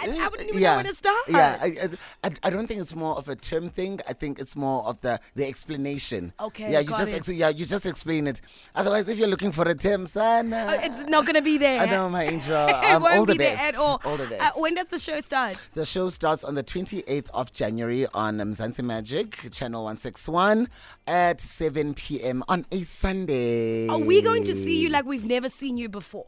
I, 0.00 0.08
I 0.20 0.28
wouldn't 0.28 0.48
even 0.50 0.60
yeah, 0.62 0.70
know 0.70 0.76
where 0.76 0.84
to 0.84 0.94
start. 0.94 1.24
Yeah, 1.28 1.58
I, 1.60 1.88
I, 2.24 2.30
I 2.44 2.50
don't 2.50 2.66
think 2.66 2.80
it's 2.80 2.94
more 2.94 3.16
of 3.16 3.28
a 3.28 3.34
term 3.36 3.68
thing. 3.68 4.00
I 4.08 4.12
think 4.12 4.38
it's 4.38 4.54
more 4.56 4.84
of 4.86 5.00
the 5.00 5.20
the 5.34 5.46
explanation. 5.46 6.32
Okay, 6.40 6.72
Yeah, 6.72 6.80
you 6.80 6.88
just 6.90 7.12
ex- 7.12 7.28
yeah 7.28 7.48
you 7.48 7.64
just 7.66 7.86
explain 7.86 8.26
it. 8.26 8.40
Otherwise, 8.74 9.08
if 9.08 9.18
you're 9.18 9.28
looking 9.28 9.52
for 9.52 9.62
a 9.68 9.74
term, 9.74 10.06
sana. 10.06 10.56
Uh, 10.56 10.78
it's 10.82 11.00
not 11.08 11.24
going 11.26 11.34
to 11.36 11.42
be 11.42 11.58
there. 11.66 11.80
I 11.80 11.86
know 11.86 12.08
my 12.08 12.24
angel. 12.24 12.66
it 12.68 12.74
Um, 12.94 13.02
won't 13.02 13.18
all 13.18 13.26
the 13.26 13.32
be 13.32 13.38
there 13.38 13.56
best. 13.56 13.74
at 13.74 13.76
all. 13.78 14.00
All 14.04 14.16
the 14.16 14.26
Uh, 14.26 14.30
best. 14.30 14.60
when 14.60 14.74
does 14.74 14.88
the 14.88 14.98
show 14.98 15.20
start? 15.20 15.56
The 15.74 15.84
show 15.84 16.08
starts 16.10 16.44
on 16.44 16.54
the 16.54 16.62
28th 16.64 17.28
of 17.34 17.52
January 17.52 18.06
on 18.14 18.40
um, 18.40 18.52
Mzansi 18.52 18.82
Magic, 18.84 19.50
channel 19.50 19.82
161, 19.84 20.68
at 21.06 21.40
7 21.40 21.94
p.m. 21.94 22.44
on 22.48 22.64
a 22.70 22.82
Sunday. 22.88 23.86
Are 23.88 23.98
we 23.98 24.22
going 24.22 24.44
to 24.44 24.54
see 24.54 24.80
you 24.82 24.88
like 24.88 25.04
we've 25.04 25.24
never 25.24 25.48
seen 25.48 25.76
you 25.76 25.88
before? 25.88 26.26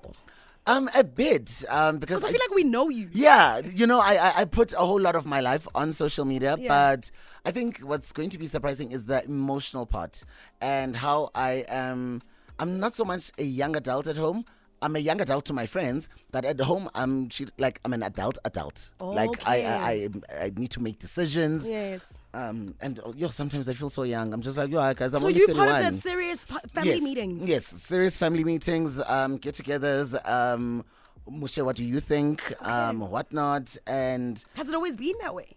Um, 0.67 0.91
a 0.95 1.03
bit. 1.03 1.65
Um, 1.69 1.99
because 1.99 2.21
Because 2.21 2.25
I 2.25 2.33
feel 2.33 2.41
like 2.47 2.55
we 2.55 2.65
know 2.65 2.89
you. 2.91 3.09
Yeah, 3.13 3.59
you 3.59 3.87
know, 3.87 3.99
I, 3.99 4.15
I 4.17 4.33
I 4.43 4.45
put 4.45 4.73
a 4.75 4.79
whole 4.79 5.01
lot 5.01 5.17
of 5.17 5.25
my 5.27 5.41
life 5.41 5.67
on 5.75 5.93
social 5.93 6.25
media, 6.25 6.57
Yeah. 6.59 6.69
but 6.69 7.11
I 7.45 7.51
think 7.51 7.79
what's 7.79 8.13
going 8.13 8.29
to 8.31 8.39
be 8.39 8.47
surprising 8.47 8.93
is 8.93 9.07
the 9.07 9.25
emotional 9.25 9.87
part 9.87 10.23
and 10.61 10.95
how 10.95 11.31
I 11.35 11.65
am. 11.69 12.21
I'm 12.59 12.79
not 12.79 12.93
so 12.93 13.05
much 13.05 13.33
a 13.39 13.43
young 13.45 13.75
adult 13.75 14.07
at 14.07 14.17
home. 14.19 14.45
I'm 14.83 14.97
a 14.97 14.99
young 14.99 15.21
adult 15.21 15.45
to 15.47 15.53
my 15.55 15.67
friends, 15.67 16.09
but 16.31 16.45
at 16.45 16.61
home 16.61 16.89
I'm 16.95 17.29
treat, 17.29 17.51
like 17.59 17.81
I'm 17.85 17.93
an 17.95 18.03
adult 18.03 18.37
adult. 18.45 18.91
Like 19.01 19.31
I, 19.47 19.57
I 19.63 19.91
I 19.93 20.45
I 20.45 20.53
need 20.57 20.71
to 20.73 20.81
make 20.81 20.99
decisions. 20.99 21.69
Yes. 21.69 22.03
Um, 22.33 22.75
and 22.81 23.01
oh, 23.05 23.13
yo, 23.17 23.29
sometimes 23.29 23.69
I 23.69 23.75
feel 23.75 23.91
so 23.91 24.05
young. 24.05 24.33
I'm 24.33 24.41
just 24.41 24.57
like, 24.57 24.71
yo, 24.71 24.79
guys, 24.95 25.15
I'm 25.15 25.21
So 25.21 25.27
only 25.27 25.39
you're 25.39 25.49
31. 25.49 25.69
part 25.69 25.85
of 25.85 25.95
the 25.95 26.01
serious 26.01 26.45
family 26.45 26.91
yes. 26.91 27.03
meetings. 27.03 27.49
Yes, 27.49 27.67
serious 27.67 28.17
family 28.19 28.45
meetings, 28.45 29.01
um, 29.01 29.37
get-togethers. 29.37 30.15
Um, 30.29 30.85
Moshe, 31.29 31.65
what 31.65 31.77
do 31.77 31.85
you 31.85 32.01
think? 32.01 32.55
Um, 32.67 33.01
whatnot, 33.01 33.77
and 33.87 34.43
Has 34.55 34.69
it 34.69 34.75
always 34.75 34.97
been 34.97 35.15
that 35.21 35.35
way? 35.35 35.49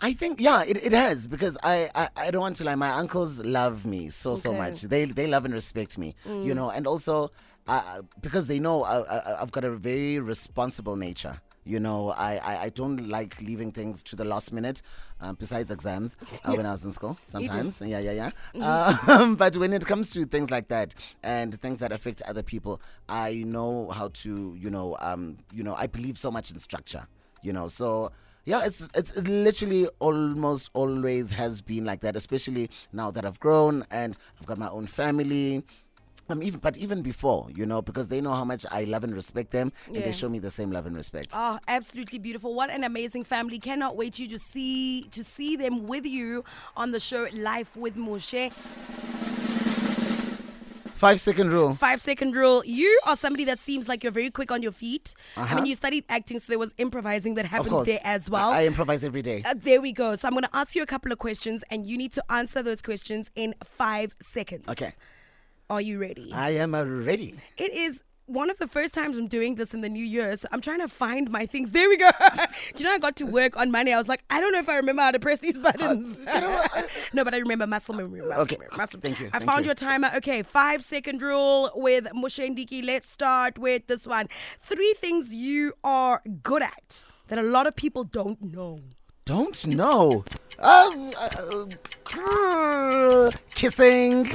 I 0.00 0.12
think 0.12 0.40
yeah, 0.40 0.62
it, 0.62 0.76
it 0.76 0.92
has 0.92 1.26
because 1.26 1.58
I, 1.62 1.90
I 1.92 2.08
I 2.16 2.30
don't 2.30 2.40
want 2.40 2.54
to 2.56 2.64
lie. 2.64 2.76
My 2.76 2.90
uncles 2.90 3.40
love 3.40 3.84
me 3.84 4.10
so 4.10 4.36
so 4.36 4.52
much. 4.52 4.82
They 4.82 5.06
they 5.06 5.26
love 5.26 5.44
and 5.44 5.52
respect 5.52 5.98
me, 5.98 6.14
you 6.24 6.54
know, 6.54 6.70
and 6.70 6.86
also 6.86 7.30
uh, 7.66 8.02
because 8.20 8.46
they 8.46 8.60
know 8.60 8.84
I, 8.84 9.00
I, 9.00 9.42
I've 9.42 9.50
got 9.50 9.64
a 9.64 9.70
very 9.70 10.20
responsible 10.20 10.94
nature. 10.94 11.40
You 11.68 11.78
know, 11.80 12.12
I, 12.12 12.36
I, 12.36 12.62
I 12.62 12.68
don't 12.70 13.10
like 13.10 13.38
leaving 13.42 13.72
things 13.72 14.02
to 14.04 14.16
the 14.16 14.24
last 14.24 14.52
minute. 14.54 14.80
Um, 15.20 15.34
besides 15.34 15.70
exams, 15.70 16.16
uh, 16.44 16.54
when 16.54 16.64
I 16.64 16.70
was 16.70 16.82
in 16.84 16.92
school, 16.92 17.18
sometimes, 17.26 17.80
yeah, 17.82 17.98
yeah, 17.98 18.30
yeah. 18.54 18.94
Um, 19.06 19.34
but 19.36 19.54
when 19.58 19.74
it 19.74 19.84
comes 19.84 20.08
to 20.10 20.24
things 20.24 20.50
like 20.50 20.68
that 20.68 20.94
and 21.22 21.60
things 21.60 21.80
that 21.80 21.92
affect 21.92 22.22
other 22.22 22.42
people, 22.42 22.80
I 23.06 23.34
know 23.46 23.90
how 23.90 24.08
to, 24.08 24.56
you 24.58 24.70
know, 24.70 24.96
um, 25.00 25.36
you 25.52 25.62
know, 25.62 25.74
I 25.74 25.88
believe 25.88 26.16
so 26.16 26.30
much 26.30 26.50
in 26.50 26.58
structure. 26.58 27.06
You 27.42 27.52
know, 27.52 27.68
so 27.68 28.12
yeah, 28.46 28.64
it's 28.64 28.88
it's 28.94 29.14
literally 29.16 29.88
almost 29.98 30.70
always 30.72 31.30
has 31.32 31.60
been 31.60 31.84
like 31.84 32.00
that, 32.00 32.16
especially 32.16 32.70
now 32.94 33.10
that 33.10 33.26
I've 33.26 33.38
grown 33.40 33.84
and 33.90 34.16
I've 34.40 34.46
got 34.46 34.56
my 34.56 34.68
own 34.70 34.86
family. 34.86 35.64
Um, 36.30 36.42
even 36.42 36.60
but 36.60 36.76
even 36.76 37.00
before, 37.02 37.48
you 37.54 37.64
know, 37.64 37.80
because 37.80 38.08
they 38.08 38.20
know 38.20 38.32
how 38.32 38.44
much 38.44 38.66
I 38.70 38.84
love 38.84 39.02
and 39.02 39.14
respect 39.14 39.50
them, 39.50 39.72
and 39.86 39.96
Yeah. 39.96 40.02
they 40.02 40.12
show 40.12 40.28
me 40.28 40.38
the 40.38 40.50
same 40.50 40.70
love 40.70 40.84
and 40.86 40.94
respect. 40.94 41.32
Oh, 41.34 41.58
absolutely 41.68 42.18
beautiful. 42.18 42.54
What 42.54 42.68
an 42.70 42.84
amazing 42.84 43.24
family. 43.24 43.58
Cannot 43.58 43.96
wait 43.96 44.18
you 44.18 44.28
to 44.28 44.38
see 44.38 45.02
to 45.10 45.24
see 45.24 45.56
them 45.56 45.86
with 45.86 46.04
you 46.04 46.44
on 46.76 46.90
the 46.90 47.00
show 47.00 47.28
Life 47.32 47.74
with 47.76 47.96
Moshe. 47.96 48.52
Five 50.96 51.20
second 51.20 51.52
rule. 51.52 51.74
Five 51.74 52.00
second 52.02 52.34
rule. 52.34 52.62
You 52.66 53.00
are 53.06 53.16
somebody 53.16 53.44
that 53.44 53.60
seems 53.60 53.86
like 53.86 54.02
you're 54.02 54.10
very 54.12 54.30
quick 54.32 54.50
on 54.50 54.62
your 54.62 54.72
feet. 54.72 55.14
I 55.36 55.42
Uh-huh. 55.42 55.54
mean, 55.56 55.66
you 55.66 55.76
studied 55.76 56.04
acting, 56.08 56.40
so 56.40 56.46
there 56.48 56.58
was 56.58 56.74
improvising 56.76 57.36
that 57.36 57.46
happened 57.46 57.86
there 57.86 58.00
as 58.02 58.28
well. 58.28 58.50
I, 58.50 58.62
I 58.62 58.66
improvise 58.66 59.04
every 59.04 59.22
day. 59.22 59.42
Uh, 59.46 59.54
there 59.56 59.80
we 59.80 59.92
go. 59.92 60.16
So 60.16 60.26
I'm 60.26 60.34
going 60.34 60.42
to 60.42 60.50
ask 60.56 60.74
you 60.74 60.82
a 60.82 60.86
couple 60.86 61.12
of 61.12 61.18
questions, 61.18 61.62
and 61.70 61.86
you 61.86 61.96
need 61.96 62.12
to 62.14 62.24
answer 62.32 62.64
those 62.64 62.82
questions 62.82 63.30
in 63.36 63.54
five 63.64 64.12
seconds. 64.20 64.64
Okay, 64.68 64.92
Are 65.70 65.80
you 65.80 65.98
ready? 66.00 66.32
I 66.32 66.50
am 66.50 66.74
uh, 66.74 66.82
ready. 66.84 67.34
It 67.58 67.72
is 67.74 68.02
one 68.24 68.48
of 68.50 68.56
the 68.58 68.66
first 68.68 68.94
times 68.94 69.16
I'm 69.18 69.26
doing 69.26 69.54
this 69.56 69.74
in 69.74 69.80
the 69.82 69.88
new 69.88 70.04
year, 70.04 70.34
so 70.36 70.48
I'm 70.50 70.60
trying 70.62 70.80
to 70.80 70.88
find 70.88 71.30
my 71.30 71.44
things. 71.46 71.72
There 71.72 71.88
we 71.88 71.96
go. 71.98 72.10
Do 72.74 72.82
you 72.82 72.84
know 72.84 72.94
I 72.94 72.98
got 72.98 73.16
to 73.16 73.24
work 73.24 73.56
on 73.56 73.70
Monday? 73.70 73.92
I 73.92 73.98
was 73.98 74.08
like, 74.08 74.22
I 74.30 74.40
don't 74.40 74.52
know 74.52 74.58
if 74.60 74.68
I 74.68 74.76
remember 74.76 75.02
how 75.02 75.10
to 75.10 75.18
press 75.18 75.40
these 75.40 75.58
buttons. 75.58 76.18
no, 77.12 77.24
but 77.24 77.34
I 77.34 77.38
remember 77.38 77.66
muscle 77.66 77.94
memory. 77.94 78.20
Muscle 78.20 78.42
Okay, 78.42 78.56
memory, 78.56 78.76
muscle. 78.76 79.00
thank 79.00 79.20
you, 79.20 79.26
I 79.28 79.38
thank 79.38 79.44
found 79.44 79.64
you. 79.64 79.68
your 79.68 79.74
timer. 79.74 80.10
Okay, 80.16 80.42
five 80.42 80.82
second 80.82 81.20
rule 81.20 81.70
with 81.74 82.04
Moshe. 82.14 82.84
Let's 82.84 83.10
start 83.10 83.58
with 83.58 83.86
this 83.88 84.06
one. 84.06 84.28
Three 84.58 84.94
things 84.94 85.32
you 85.34 85.74
are 85.84 86.22
good 86.42 86.62
at 86.62 87.04
that 87.28 87.38
a 87.38 87.42
lot 87.42 87.66
of 87.66 87.76
people 87.76 88.04
don't 88.04 88.40
know. 88.42 88.80
Don't 89.26 89.66
know. 89.66 90.24
Um, 90.58 91.10
uh, 91.18 91.66
uh, 92.16 93.30
kissing, 93.54 94.24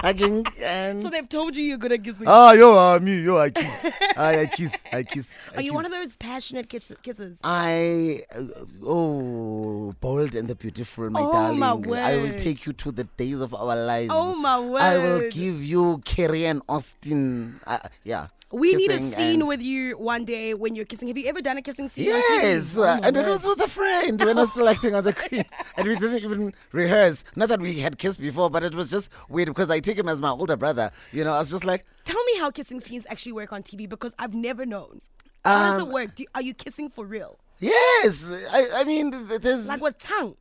hugging, 0.00 0.44
and. 0.60 1.02
So 1.02 1.10
they've 1.10 1.28
told 1.28 1.56
you 1.56 1.64
you're 1.64 1.78
good 1.78 1.92
at 1.92 2.02
kissing. 2.04 2.26
Ah, 2.26 2.52
yo, 2.52 2.76
uh, 2.76 2.98
me, 3.00 3.22
yo, 3.22 3.38
I 3.38 3.50
kiss. 3.50 3.84
I, 4.16 4.40
I 4.40 4.46
kiss. 4.46 4.74
I 4.92 5.02
kiss. 5.02 5.30
I 5.52 5.58
are 5.58 5.62
you 5.62 5.72
one 5.74 5.84
of 5.84 5.92
those 5.92 6.16
passionate 6.16 6.68
kiss- 6.68 6.92
kissers? 7.02 7.36
I 7.44 8.24
uh, 8.34 8.42
oh 8.84 9.94
bold 10.00 10.34
and 10.34 10.48
the 10.48 10.54
beautiful, 10.54 11.10
my 11.10 11.20
Oh, 11.20 11.32
darling. 11.32 11.58
my 11.58 12.10
I 12.12 12.16
will 12.16 12.36
take 12.36 12.66
you 12.66 12.72
to 12.74 12.90
the 12.92 13.04
days 13.04 13.40
of 13.40 13.54
our 13.54 13.76
lives. 13.76 14.10
Oh, 14.12 14.34
my 14.34 14.58
word! 14.58 14.82
I 14.82 14.98
will 14.98 15.30
give 15.30 15.62
you 15.62 16.00
Carrie 16.04 16.46
and 16.46 16.62
Austin. 16.68 17.60
Uh, 17.66 17.78
yeah. 18.04 18.28
We 18.52 18.74
need 18.74 18.90
a 18.90 18.98
scene 19.12 19.46
with 19.46 19.62
you 19.62 19.96
one 19.96 20.24
day 20.24 20.54
when 20.54 20.74
you're 20.74 20.84
kissing. 20.84 21.06
Have 21.08 21.16
you 21.16 21.26
ever 21.28 21.40
done 21.40 21.56
a 21.58 21.62
kissing 21.62 21.88
scene? 21.88 22.06
Yes, 22.06 22.76
Oh, 22.76 22.82
uh, 22.82 23.00
and 23.02 23.16
it 23.16 23.24
was 23.26 23.46
with 23.46 23.60
a 23.60 23.68
friend 23.68 24.18
when 24.20 24.36
I 24.36 24.40
was 24.40 24.50
still 24.50 24.68
acting 24.68 24.94
on 24.94 25.04
the 25.04 25.12
Queen, 25.22 25.44
and 25.76 25.86
we 25.86 25.94
didn't 25.94 26.24
even 26.24 26.52
rehearse. 26.72 27.22
Not 27.36 27.48
that 27.50 27.60
we 27.60 27.78
had 27.78 27.98
kissed 27.98 28.20
before, 28.20 28.50
but 28.50 28.64
it 28.64 28.74
was 28.74 28.90
just 28.90 29.10
weird 29.28 29.46
because 29.48 29.70
I 29.70 29.78
take 29.78 29.96
him 29.96 30.08
as 30.08 30.18
my 30.20 30.30
older 30.30 30.56
brother. 30.56 30.90
You 31.12 31.22
know, 31.22 31.32
I 31.32 31.38
was 31.38 31.50
just 31.50 31.64
like, 31.64 31.86
Tell 32.04 32.22
me 32.24 32.38
how 32.38 32.50
kissing 32.50 32.80
scenes 32.80 33.06
actually 33.08 33.32
work 33.32 33.52
on 33.52 33.62
TV 33.62 33.88
because 33.88 34.14
I've 34.18 34.34
never 34.34 34.66
known. 34.66 35.00
How 35.44 35.70
does 35.70 35.80
Um, 35.80 35.88
it 35.88 35.92
work? 35.94 36.14
Do, 36.16 36.24
are 36.34 36.42
you 36.42 36.52
kissing 36.54 36.88
for 36.90 37.04
real? 37.06 37.38
yes. 37.60 38.28
I, 38.50 38.68
I 38.74 38.84
mean, 38.84 39.28
th- 39.28 39.40
there's, 39.42 39.66
Like 39.68 39.80
with 39.80 39.98
tongue? 39.98 40.34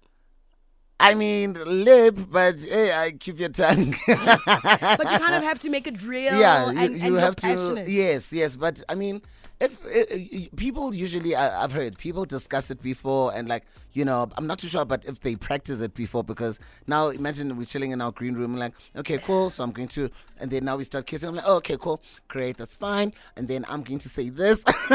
I 1.00 1.16
mean, 1.16 1.54
lip, 1.66 2.18
but 2.30 2.60
hey, 2.60 2.92
I 2.92 3.12
keep 3.12 3.40
your 3.40 3.50
tongue. 3.50 3.96
But 4.08 5.12
you 5.12 5.18
kind 5.18 5.36
of 5.36 5.44
have 5.44 5.60
to 5.60 5.70
make 5.70 5.88
it 5.88 6.02
real. 6.02 6.38
yeah, 6.38 6.72
you, 6.72 6.80
and, 6.80 6.98
you 6.98 7.14
and 7.14 7.20
have 7.20 7.36
to. 7.38 7.42
passionate. 7.48 7.88
Yes, 7.88 8.34
yes, 8.34 8.56
but 8.56 8.84
I 8.90 8.96
mean, 8.96 9.22
if 9.62 9.78
uh, 9.86 10.56
people 10.56 10.94
usually, 10.94 11.36
I, 11.36 11.64
I've 11.64 11.72
heard 11.72 11.98
people 11.98 12.26
discuss 12.26 12.70
it 12.70 12.82
before, 12.82 13.34
and 13.34 13.48
like 13.48 13.66
you 14.00 14.06
know, 14.06 14.30
I'm 14.38 14.48
not 14.48 14.60
too 14.60 14.70
sure, 14.70 14.86
but 14.86 15.04
if 15.04 15.20
they 15.20 15.36
practice 15.36 15.82
it 15.82 15.94
before, 15.94 16.24
because 16.24 16.58
now 16.88 17.10
imagine 17.10 17.58
we're 17.58 17.66
chilling 17.66 17.92
in 17.92 18.00
our 18.00 18.14
green 18.14 18.34
room, 18.34 18.56
like 18.56 18.72
okay, 18.96 19.18
cool, 19.18 19.50
so 19.50 19.62
I'm 19.62 19.72
going 19.72 19.90
to, 19.90 20.10
and 20.40 20.50
then 20.50 20.64
now 20.64 20.78
we 20.78 20.86
start 20.86 21.06
kissing. 21.06 21.28
I'm 21.28 21.36
like, 21.36 21.44
oh, 21.46 21.58
okay, 21.58 21.76
cool, 21.78 22.02
great, 22.30 22.56
that's 22.56 22.78
fine, 22.78 23.14
and 23.36 23.50
then 23.50 23.66
I'm 23.68 23.84
going 23.84 24.00
to 24.00 24.08
say 24.08 24.30
this. 24.30 24.64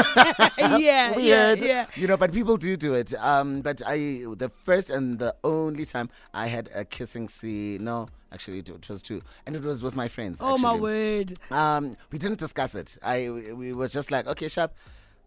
yeah, 0.57 0.77
yeah, 0.77 1.15
Weird, 1.15 1.61
yeah. 1.61 1.85
you 1.93 2.07
know, 2.07 2.17
but 2.17 2.31
people 2.31 2.57
do 2.57 2.75
do 2.75 2.95
it. 2.95 3.13
Um, 3.13 3.61
but 3.61 3.79
I, 3.85 4.25
the 4.37 4.49
first 4.63 4.89
and 4.89 5.19
the 5.19 5.35
only 5.43 5.85
time 5.85 6.09
I 6.33 6.47
had 6.47 6.71
a 6.73 6.83
kissing 6.83 7.27
scene, 7.27 7.83
no, 7.83 8.07
actually 8.31 8.57
it, 8.57 8.89
was 8.89 9.03
two, 9.03 9.21
and 9.45 9.55
it 9.55 9.61
was 9.61 9.83
with 9.83 9.95
my 9.95 10.07
friends. 10.07 10.39
Oh 10.41 10.57
my 10.57 10.73
word. 10.73 11.37
Um, 11.51 11.95
we 12.11 12.17
didn't 12.17 12.39
discuss 12.39 12.73
it. 12.73 12.97
I 13.03 13.29
we 13.29 13.53
we 13.53 13.73
were 13.73 13.87
just 13.87 14.09
like, 14.09 14.25
okay, 14.25 14.47
sharp. 14.47 14.73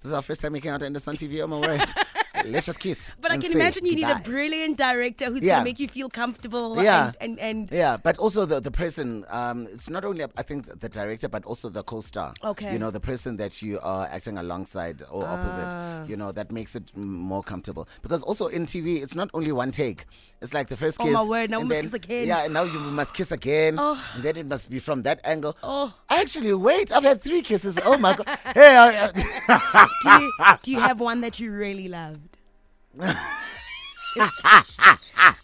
This 0.00 0.10
is 0.10 0.12
our 0.12 0.22
first 0.22 0.40
time 0.40 0.52
making 0.52 0.70
out 0.70 0.82
in 0.82 0.92
the 0.92 1.00
Sun 1.00 1.16
TV. 1.16 1.42
Oh 1.42 1.48
my 1.48 1.58
word! 1.58 1.82
let's 2.52 2.66
just 2.66 2.78
kiss. 2.80 3.00
But 3.20 3.30
I 3.32 3.38
can 3.38 3.52
imagine 3.52 3.84
you 3.84 3.94
need 3.96 4.08
a 4.08 4.18
brilliant 4.20 4.76
director 4.76 5.26
who's 5.26 5.42
Yeah. 5.42 5.56
gonna 5.56 5.64
make 5.64 5.78
you 5.78 5.88
feel 5.88 6.08
comfortable. 6.08 6.82
Yeah. 6.82 7.12
And 7.20 7.38
and, 7.38 7.38
and 7.40 7.70
Yeah, 7.72 7.96
but 7.96 8.18
also 8.18 8.46
the 8.46 8.60
the 8.60 8.70
person. 8.70 9.24
Um, 9.28 9.66
it's 9.72 9.88
not 9.88 10.04
only 10.04 10.24
I 10.36 10.42
think 10.42 10.66
the 10.80 10.88
director, 10.88 11.28
but 11.28 11.44
also 11.44 11.68
the 11.68 11.82
co-star. 11.82 12.34
Okay. 12.42 12.72
You 12.72 12.78
know, 12.78 12.90
the 12.90 13.00
person 13.00 13.36
that 13.38 13.62
you 13.62 13.78
are 13.82 14.06
acting 14.06 14.38
alongside 14.38 15.02
or 15.10 15.24
Ah. 15.26 15.34
opposite. 15.34 16.08
You 16.10 16.16
know, 16.16 16.32
that 16.32 16.50
makes 16.52 16.74
it 16.74 16.84
more 16.96 17.42
comfortable. 17.42 17.88
Because 18.02 18.22
also 18.22 18.46
in 18.48 18.66
TV, 18.66 19.02
it's 19.02 19.14
not 19.14 19.28
only 19.34 19.52
one 19.52 19.70
take. 19.70 20.06
It's 20.40 20.54
like 20.54 20.68
the 20.68 20.76
first 20.76 20.98
kiss. 20.98 21.06
Oh, 21.06 21.10
kiss. 21.10 21.14
my 21.18 21.24
word, 21.28 21.50
now 21.50 21.58
we 21.60 21.64
must 21.66 21.82
kiss 21.82 21.94
again. 21.94 22.26
Yeah, 22.28 22.44
and 22.44 22.54
now 22.54 22.62
you 22.62 22.78
must 22.78 23.12
kiss 23.12 23.32
again. 23.32 23.74
Oh. 23.78 23.98
And 24.14 24.22
then 24.22 24.36
it 24.36 24.46
must 24.46 24.70
be 24.70 24.78
from 24.78 25.02
that 25.02 25.18
angle. 25.24 25.56
Oh. 25.62 25.92
Actually, 26.08 26.54
wait, 26.54 26.92
I've 26.92 27.02
had 27.02 27.20
three 27.22 27.42
kisses. 27.42 27.76
Oh 27.84 27.98
my 27.98 28.14
god. 28.18 28.26
Hey. 28.54 28.76
I, 28.76 29.10
I- 29.10 29.88
do 30.02 30.10
you 30.24 30.32
do 30.62 30.70
you 30.72 30.80
have 30.80 31.00
one 31.00 31.20
that 31.22 31.40
you 31.40 31.50
really 31.50 31.88
loved? 31.88 32.37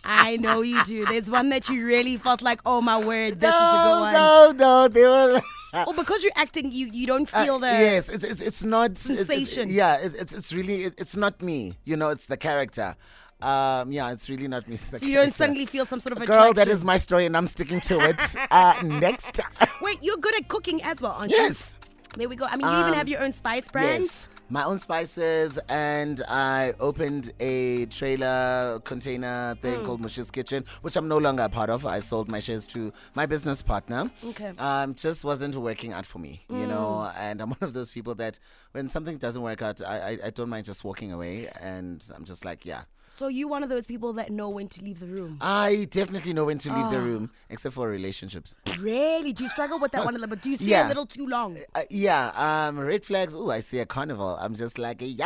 I 0.04 0.36
know 0.40 0.62
you 0.62 0.82
do. 0.84 1.04
There's 1.06 1.30
one 1.30 1.48
that 1.50 1.68
you 1.68 1.84
really 1.84 2.16
felt 2.16 2.42
like, 2.42 2.60
oh 2.66 2.80
my 2.80 2.98
word, 2.98 3.40
this 3.40 3.48
is 3.54 3.60
a 3.60 3.62
good 3.62 3.84
no, 3.84 4.00
one. 4.00 4.12
no, 4.12 4.52
no. 4.56 4.88
They 4.88 5.02
were. 5.04 5.40
Oh, 5.76 5.92
because 5.92 6.22
you're 6.22 6.30
acting, 6.36 6.70
you 6.70 6.88
you 6.92 7.04
don't 7.04 7.28
Uh, 7.34 7.44
feel 7.44 7.58
the 7.58 7.66
yes, 7.66 8.08
it's, 8.08 8.22
it's 8.22 8.40
it's 8.40 8.62
not 8.64 8.92
it's- 8.92 9.06
sensation. 9.26 9.68
yeah, 9.68 9.96
it, 9.96 10.14
it's 10.14 10.32
it's 10.32 10.52
really 10.52 10.84
it, 10.84 10.94
it's 10.98 11.16
not 11.16 11.42
me. 11.42 11.76
You 11.84 11.96
know, 11.96 12.10
it's 12.10 12.26
the 12.26 12.36
character. 12.36 12.94
Um, 13.42 13.90
yeah, 13.90 14.12
it's 14.12 14.30
really 14.30 14.46
not 14.46 14.68
me. 14.68 14.76
So 14.76 15.04
you 15.04 15.14
don't 15.16 15.34
suddenly 15.34 15.66
feel 15.66 15.84
some 15.84 15.98
sort 15.98 16.12
of 16.16 16.22
a 16.22 16.26
Girl, 16.26 16.52
that 16.54 16.68
is 16.68 16.84
my 16.84 16.98
story, 16.98 17.26
and 17.26 17.36
I'm 17.36 17.48
sticking 17.48 17.80
to 17.90 17.98
it. 18.08 18.20
uh, 18.52 18.74
next, 18.84 19.40
Wait, 19.82 19.98
you're 20.00 20.16
good 20.18 20.36
at 20.36 20.46
cooking 20.46 20.80
as 20.84 21.02
well, 21.02 21.10
aren't 21.18 21.32
you? 21.32 21.38
yes, 21.38 21.74
There 22.16 22.28
we 22.28 22.36
go. 22.36 22.44
I 22.48 22.54
mean, 22.56 22.68
you 22.68 22.78
even 22.78 22.90
Um, 22.92 22.94
have 22.94 23.08
your 23.08 23.20
own 23.24 23.32
spice 23.32 23.68
brand. 23.68 24.02
yes, 24.04 24.28
my 24.50 24.62
own 24.64 24.78
spices, 24.78 25.58
and 25.68 26.22
I 26.28 26.74
opened 26.78 27.32
a 27.40 27.86
trailer 27.86 28.80
container 28.84 29.56
thing 29.62 29.74
Mm. 29.80 29.84
called 29.86 30.00
Moshe's 30.02 30.30
Kitchen, 30.30 30.64
which 30.82 30.96
I'm 30.96 31.08
no 31.08 31.18
longer 31.18 31.44
a 31.44 31.48
part 31.48 31.70
of. 31.70 31.86
I 31.86 32.00
sold 32.00 32.30
my 32.30 32.40
shares 32.40 32.66
to 32.68 32.92
my 33.14 33.26
business 33.26 33.62
partner. 33.62 34.10
Okay. 34.24 34.52
Um, 34.58 34.94
just 34.94 35.24
wasn't 35.24 35.56
working 35.56 35.92
out 35.92 36.06
for 36.06 36.18
me, 36.18 36.42
you 36.50 36.66
know. 36.66 37.10
Mm. 37.10 37.16
And 37.16 37.40
I'm 37.42 37.48
one 37.56 37.58
of 37.62 37.72
those 37.72 37.90
people 37.90 38.14
that 38.16 38.38
when 38.72 38.88
something 38.88 39.16
doesn't 39.18 39.42
work 39.42 39.62
out, 39.62 39.80
I, 39.82 39.96
I 40.10 40.18
I 40.26 40.30
don't 40.30 40.48
mind 40.50 40.66
just 40.66 40.84
walking 40.84 41.12
away, 41.12 41.48
and 41.60 42.04
I'm 42.14 42.24
just 42.24 42.44
like, 42.44 42.64
yeah. 42.66 42.82
So 43.16 43.28
you 43.28 43.46
one 43.46 43.62
of 43.62 43.68
those 43.68 43.86
people 43.86 44.12
that 44.14 44.30
know 44.32 44.48
when 44.48 44.66
to 44.70 44.82
leave 44.82 44.98
the 44.98 45.06
room. 45.06 45.38
I 45.40 45.86
definitely 45.88 46.32
know 46.32 46.46
when 46.46 46.58
to 46.58 46.68
leave 46.74 46.90
the 46.90 46.96
Ah. 46.98 47.04
room, 47.04 47.30
except 47.48 47.76
for 47.76 47.88
relationships. 47.88 48.56
Really? 48.80 49.32
Do 49.32 49.44
you 49.44 49.50
struggle 49.50 49.78
with 49.78 49.92
that 49.92 50.04
one 50.04 50.16
a 50.16 50.18
little 50.18 50.34
bit? 50.34 50.42
Do 50.42 50.50
you 50.50 50.56
stay 50.56 50.66
Yeah. 50.66 50.88
a 50.88 50.88
little 50.88 51.06
too 51.06 51.24
long? 51.28 51.56
Uh, 51.76 51.82
yeah, 51.90 52.32
um, 52.34 52.80
red 52.80 53.04
flags. 53.04 53.36
Oh, 53.36 53.50
I 53.50 53.60
see 53.60 53.78
a 53.78 53.86
carnival. 53.86 54.36
I'm 54.40 54.56
just 54.56 54.78
like, 54.78 54.96
yes. 55.00 55.22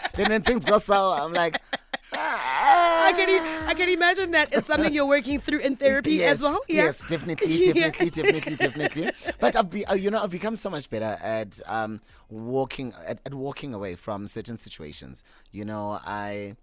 then 0.16 0.30
when 0.30 0.42
things 0.42 0.64
go 0.64 0.78
sour, 0.78 1.20
I'm 1.20 1.32
like, 1.32 1.60
I 2.14 3.12
can, 3.16 3.68
I 3.68 3.74
can 3.74 3.88
imagine 3.88 4.30
that 4.32 4.52
is 4.52 4.66
something 4.66 4.92
you're 4.92 5.06
working 5.06 5.40
through 5.40 5.60
in 5.60 5.76
therapy 5.76 6.14
yes, 6.14 6.34
as 6.34 6.42
well. 6.42 6.60
Yeah? 6.68 6.84
Yes, 6.84 7.04
definitely, 7.04 7.66
definitely, 7.72 8.10
definitely, 8.10 8.56
definitely. 8.56 9.10
But 9.40 9.56
I've 9.56 9.70
be, 9.70 9.84
uh, 9.86 9.94
you 9.94 10.10
know, 10.10 10.22
I've 10.22 10.30
become 10.30 10.56
so 10.56 10.70
much 10.70 10.88
better 10.90 11.18
at 11.22 11.60
um, 11.66 12.00
walking 12.28 12.94
at, 13.06 13.20
at 13.24 13.34
walking 13.34 13.74
away 13.74 13.94
from 13.94 14.28
certain 14.28 14.56
situations. 14.56 15.24
You 15.50 15.64
know, 15.64 16.00
I 16.04 16.56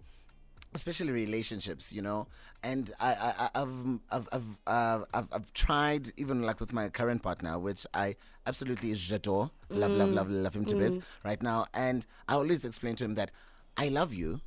especially 0.74 1.10
relationships, 1.10 1.92
you 1.92 2.02
know. 2.02 2.26
And 2.62 2.92
I, 3.00 3.12
I, 3.14 3.34
I- 3.38 3.62
I've, 3.62 3.98
I've, 4.12 4.28
I've, 4.32 4.44
uh, 4.66 5.04
I've, 5.12 5.28
I've 5.32 5.52
tried 5.52 6.08
even 6.16 6.42
like 6.42 6.60
with 6.60 6.72
my 6.72 6.88
current 6.88 7.22
partner, 7.22 7.58
which 7.58 7.86
I 7.94 8.16
absolutely 8.46 8.92
adore, 8.92 9.50
love, 9.68 9.92
love, 9.92 10.12
love, 10.12 10.30
love 10.30 10.54
him 10.54 10.64
to 10.66 10.76
bits 10.76 10.98
right 11.24 11.42
now. 11.42 11.66
And 11.74 12.06
I 12.28 12.34
always 12.34 12.64
explain 12.64 12.94
to 12.96 13.04
him 13.04 13.14
that 13.16 13.30
I 13.76 13.88
love 13.88 14.12
you, 14.12 14.40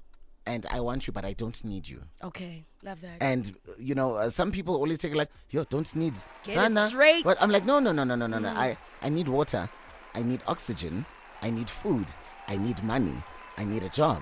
and 0.45 0.65
I 0.69 0.79
want 0.79 1.07
you, 1.07 1.13
but 1.13 1.25
I 1.25 1.33
don't 1.33 1.63
need 1.63 1.87
you. 1.87 2.01
Okay, 2.23 2.65
love 2.83 3.01
that. 3.01 3.17
And 3.21 3.55
you 3.77 3.95
know, 3.95 4.13
uh, 4.15 4.29
some 4.29 4.51
people 4.51 4.75
always 4.75 4.99
take 4.99 5.11
it 5.13 5.17
like, 5.17 5.29
"Yo, 5.49 5.63
don't 5.65 5.93
need 5.95 6.13
Get 6.43 6.71
it 6.71 6.89
straight. 6.89 7.21
Mm. 7.21 7.23
But 7.23 7.41
I'm 7.41 7.49
like, 7.49 7.65
no, 7.65 7.79
no, 7.79 7.91
no, 7.91 8.03
no, 8.03 8.15
no, 8.15 8.27
no, 8.27 8.39
no. 8.39 8.49
I, 8.49 8.77
I 9.01 9.09
need 9.09 9.27
water, 9.27 9.69
I 10.13 10.21
need 10.21 10.41
oxygen, 10.47 11.05
I 11.41 11.49
need 11.49 11.69
food, 11.69 12.07
I 12.47 12.57
need 12.57 12.83
money, 12.83 13.15
I 13.57 13.63
need 13.63 13.83
a 13.83 13.89
job. 13.89 14.21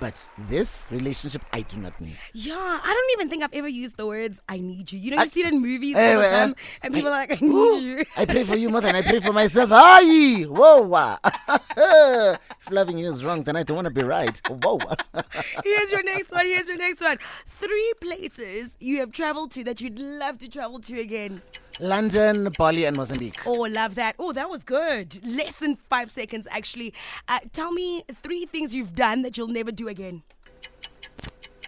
But 0.00 0.28
this 0.48 0.86
relationship, 0.90 1.42
I 1.52 1.60
do 1.62 1.76
not 1.78 1.98
need. 2.00 2.18
yeah, 2.32 2.54
I 2.56 2.92
don't 2.92 3.10
even 3.20 3.30
think 3.30 3.44
I've 3.44 3.54
ever 3.54 3.68
used 3.68 3.96
the 3.96 4.06
words 4.06 4.40
"I 4.48 4.58
need 4.58 4.90
you." 4.92 4.98
You 4.98 5.10
know, 5.12 5.16
you 5.18 5.22
I- 5.22 5.28
see 5.28 5.40
it 5.40 5.46
in 5.46 5.60
movies 5.62 5.96
Eh, 5.96 6.14
all 6.14 6.20
the 6.20 6.26
eh, 6.26 6.30
time, 6.30 6.56
and 6.82 6.92
people 6.92 7.08
are 7.08 7.12
like, 7.12 7.30
"I 7.32 7.38
need 7.40 7.52
Ooh, 7.54 7.80
you." 7.80 8.04
I 8.16 8.24
pray 8.24 8.44
for 8.44 8.56
you 8.56 8.68
more 8.70 8.80
than 8.80 8.96
I 8.96 9.02
pray 9.02 9.20
for 9.20 9.32
myself. 9.42 9.70
Aye, 9.72 10.46
whoa. 10.48 11.16
if 11.76 12.70
loving 12.70 12.98
you 12.98 13.08
is 13.08 13.24
wrong, 13.24 13.42
then 13.44 13.56
I 13.56 13.62
don't 13.62 13.76
want 13.76 13.86
to 13.86 13.94
be 13.94 14.02
right. 14.02 14.40
Whoa. 14.48 14.78
Here's 15.64 15.92
your 15.92 16.02
next 16.02 16.32
one. 16.32 16.44
Here's 16.46 16.68
your 16.68 16.76
next 16.78 17.00
one. 17.00 17.18
Three 17.46 17.92
places 18.00 18.76
you 18.80 18.98
have 19.00 19.12
traveled 19.12 19.52
to 19.52 19.64
that 19.64 19.80
you'd 19.80 19.98
love 19.98 20.38
to 20.38 20.48
travel 20.48 20.80
to 20.80 21.00
again. 21.00 21.40
London, 21.80 22.48
Bali, 22.56 22.84
and 22.84 22.96
Mozambique. 22.96 23.40
Oh, 23.46 23.66
love 23.70 23.94
that. 23.96 24.14
Oh, 24.18 24.32
that 24.32 24.48
was 24.48 24.62
good. 24.64 25.20
Less 25.24 25.58
than 25.58 25.76
five 25.76 26.10
seconds, 26.10 26.46
actually. 26.50 26.94
Uh, 27.28 27.40
tell 27.52 27.72
me 27.72 28.04
three 28.22 28.46
things 28.46 28.74
you've 28.74 28.94
done 28.94 29.22
that 29.22 29.36
you'll 29.36 29.48
never 29.48 29.72
do 29.72 29.88
again. 29.88 30.22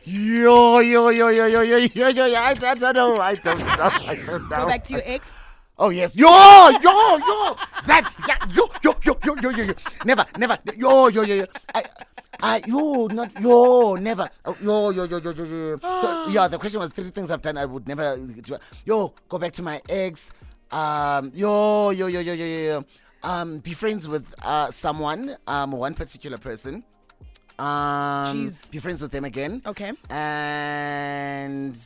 Yo, 0.05 0.79
yo, 0.79 1.09
yo, 1.09 1.29
yo, 1.29 1.47
yo, 1.47 1.63
yo, 1.63 1.77
yo, 1.79 2.09
yo, 2.09 2.27
yo. 2.27 2.35
I, 2.37 2.51
I 2.51 2.75
don't 2.75 2.95
know. 2.95 3.17
I 3.17 3.35
don't 3.35 3.59
know. 3.59 3.65
I 3.69 4.15
don't 4.25 4.49
know. 4.49 4.57
Go 4.57 4.67
back 4.69 4.85
to 4.85 4.93
your 4.93 5.03
ex. 5.05 5.29
Oh 5.79 5.91
yes, 5.91 6.17
yo, 6.17 6.29
yo, 6.81 7.19
yo. 7.19 7.57
That's 7.87 8.17
yeah, 8.27 8.39
yo, 8.55 8.67
yo, 8.83 8.95
yo, 9.05 9.19
yo, 9.25 9.35
yo, 9.43 9.51
yo, 9.51 9.65
yo. 9.65 9.75
Never, 10.05 10.25
never. 10.39 10.59
Yo, 10.77 11.09
yo, 11.09 11.23
yo, 11.23 11.35
yo. 11.35 11.47
I, 11.75 11.83
I, 12.43 12.63
yo, 12.67 13.07
not 13.07 13.41
yo, 13.41 13.95
never. 13.95 14.29
Oh, 14.45 14.57
yo, 14.61 14.91
yo, 14.91 15.05
yo, 15.05 15.19
yo, 15.19 15.33
yo, 15.33 15.45
yo. 15.45 15.79
So 15.79 16.29
yeah, 16.31 16.49
the 16.49 16.59
question 16.59 16.81
was 16.81 16.91
three 16.91 17.11
things 17.11 17.31
I've 17.31 17.43
done 17.43 17.57
I 17.57 17.65
would 17.65 17.87
never. 17.89 18.17
Do. 18.17 18.59
Yo, 18.85 19.15
go 19.29 19.39
back 19.39 19.53
to 19.53 19.63
my 19.63 19.81
ex. 19.89 20.31
Um, 20.71 21.31
yo, 21.35 21.91
yo, 21.91 22.07
yo, 22.07 22.21
yo, 22.21 22.33
yo, 22.33 22.45
yo, 22.45 22.59
yo. 22.73 22.85
Um, 23.23 23.59
be 23.59 23.73
friends 23.73 24.07
with 24.07 24.33
uh 24.43 24.71
someone. 24.71 25.37
Um, 25.47 25.73
one 25.73 25.95
particular 25.95 26.39
person. 26.39 26.85
Um, 27.59 28.49
Jeez. 28.49 28.71
be 28.71 28.79
friends 28.79 29.01
with 29.01 29.13
them 29.13 29.25
again. 29.25 29.63
Okay. 29.67 29.93
And 30.11 31.79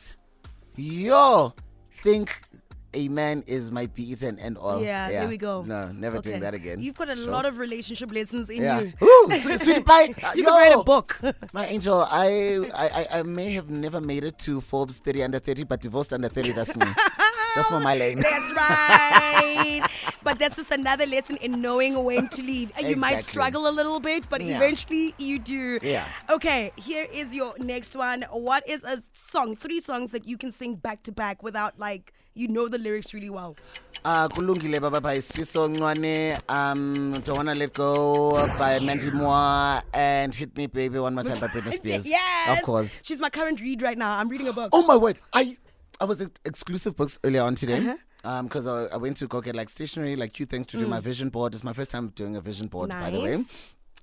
yo, 0.76 1.54
think 2.02 2.32
a 2.92 3.08
man 3.08 3.44
is 3.46 3.70
my 3.70 3.86
be 3.86 4.10
eaten 4.12 4.38
and 4.38 4.56
all. 4.58 4.82
yeah, 4.82 5.08
there 5.10 5.28
we 5.28 5.36
go. 5.36 5.62
No, 5.62 5.92
never 5.92 6.16
Okay. 6.18 6.30
doing 6.30 6.40
that 6.42 6.54
again. 6.54 6.80
You've 6.80 6.96
got 6.96 7.08
a 7.08 7.16
Sure. 7.16 7.30
lot 7.30 7.46
of 7.46 7.58
relationship 7.58 8.12
lessons 8.12 8.50
in 8.50 8.62
yeah. 8.62 8.80
you. 8.80 8.92
Ooh, 9.02 9.32
sweet, 9.38 9.60
sweetie 9.60 9.80
pie. 9.92 10.12
Uh, 10.22 10.32
You 10.34 10.44
can 10.44 10.52
write 10.52 10.72
a 10.74 10.82
book. 10.82 11.18
My 11.52 11.66
angel, 11.66 12.06
I, 12.10 12.66
I 12.74 13.06
I 13.18 13.22
may 13.22 13.52
have 13.52 13.70
never 13.70 14.00
made 14.00 14.24
it 14.24 14.38
to 14.40 14.60
Forbes 14.60 14.98
30 14.98 15.22
under 15.22 15.38
30, 15.38 15.64
but 15.64 15.80
divorced 15.80 16.12
under 16.12 16.28
30, 16.28 16.52
that's 16.52 16.74
me. 16.76 16.86
that's 17.54 17.70
more 17.70 17.80
my 17.80 17.94
lane. 17.96 18.20
That's 18.20 18.52
right. 18.54 19.82
but 20.22 20.38
that's 20.38 20.56
just 20.56 20.70
another 20.70 21.06
lesson 21.06 21.36
in 21.36 21.60
knowing 21.60 22.02
when 22.04 22.28
to 22.28 22.42
leave. 22.42 22.72
You 22.80 22.96
might 22.96 23.24
struggle 23.24 23.68
a 23.68 23.74
little 23.80 24.00
bit, 24.00 24.28
but 24.28 24.40
Yeah. 24.40 24.56
eventually 24.56 25.14
you 25.18 25.38
do. 25.38 25.78
Yeah. 25.82 26.06
Okay, 26.28 26.72
here 26.76 27.06
is 27.12 27.34
your 27.34 27.54
next 27.58 27.94
one. 27.96 28.22
What 28.32 28.66
is 28.68 28.82
a 28.84 29.02
song, 29.14 29.56
three 29.56 29.80
songs 29.80 30.10
that 30.12 30.26
you 30.26 30.36
can 30.36 30.52
sing 30.52 30.74
back 30.76 31.02
to 31.04 31.12
back 31.12 31.42
without 31.42 31.78
like 31.78 32.12
you 32.34 32.48
know 32.48 32.68
the 32.68 32.78
lyrics 32.78 33.12
really 33.14 33.30
well? 33.30 33.56
Uh, 34.04 34.28
kulungile 34.28 34.80
baba 34.80 35.00
by 35.00 35.18
Sifiso 35.18 35.68
Ncwane, 35.68 36.38
um, 36.48 37.12
Don't 37.22 37.36
Wanna 37.36 37.54
Let 37.54 37.74
Go 37.74 38.32
by 38.58 38.78
Mandy 38.78 39.10
Moore, 39.10 39.82
and 39.92 40.34
Hit 40.34 40.56
Me 40.56 40.66
Baby 40.66 40.98
One 40.98 41.14
More 41.14 41.24
Time 41.24 41.38
by 41.38 41.48
Britney 41.48 41.72
Spears. 41.74 42.06
Yes. 42.06 42.58
Of 42.58 42.64
course. 42.64 42.98
She's 43.02 43.20
my 43.20 43.28
current 43.28 43.60
read 43.60 43.82
right 43.82 43.98
now. 43.98 44.16
I'm 44.16 44.28
reading 44.28 44.48
a 44.48 44.52
book. 44.52 44.70
Oh 44.72 44.82
my 44.86 44.96
word! 44.96 45.18
I 45.34 45.58
I 46.00 46.04
was 46.04 46.20
at 46.20 46.38
exclusive 46.44 46.96
books 46.96 47.18
earlier 47.24 47.42
on 47.42 47.54
today. 47.54 47.78
Uh-huh. 47.78 47.96
Um, 48.22 48.46
because 48.46 48.66
I, 48.66 48.84
I 48.84 48.96
went 48.98 49.16
to 49.18 49.26
go 49.26 49.40
get 49.40 49.54
like 49.54 49.70
stationery, 49.70 50.14
like 50.14 50.34
cute 50.34 50.50
things 50.50 50.66
to 50.68 50.78
do 50.78 50.86
my 50.86 51.00
vision 51.00 51.30
board. 51.30 51.54
It's 51.54 51.64
my 51.64 51.72
first 51.72 51.90
time 51.90 52.08
doing 52.08 52.36
a 52.36 52.40
vision 52.42 52.66
board, 52.66 52.90
by 52.90 53.08
the 53.08 53.18
way. 53.18 53.32
Mm. 53.32 53.38
Nice. 53.38 53.56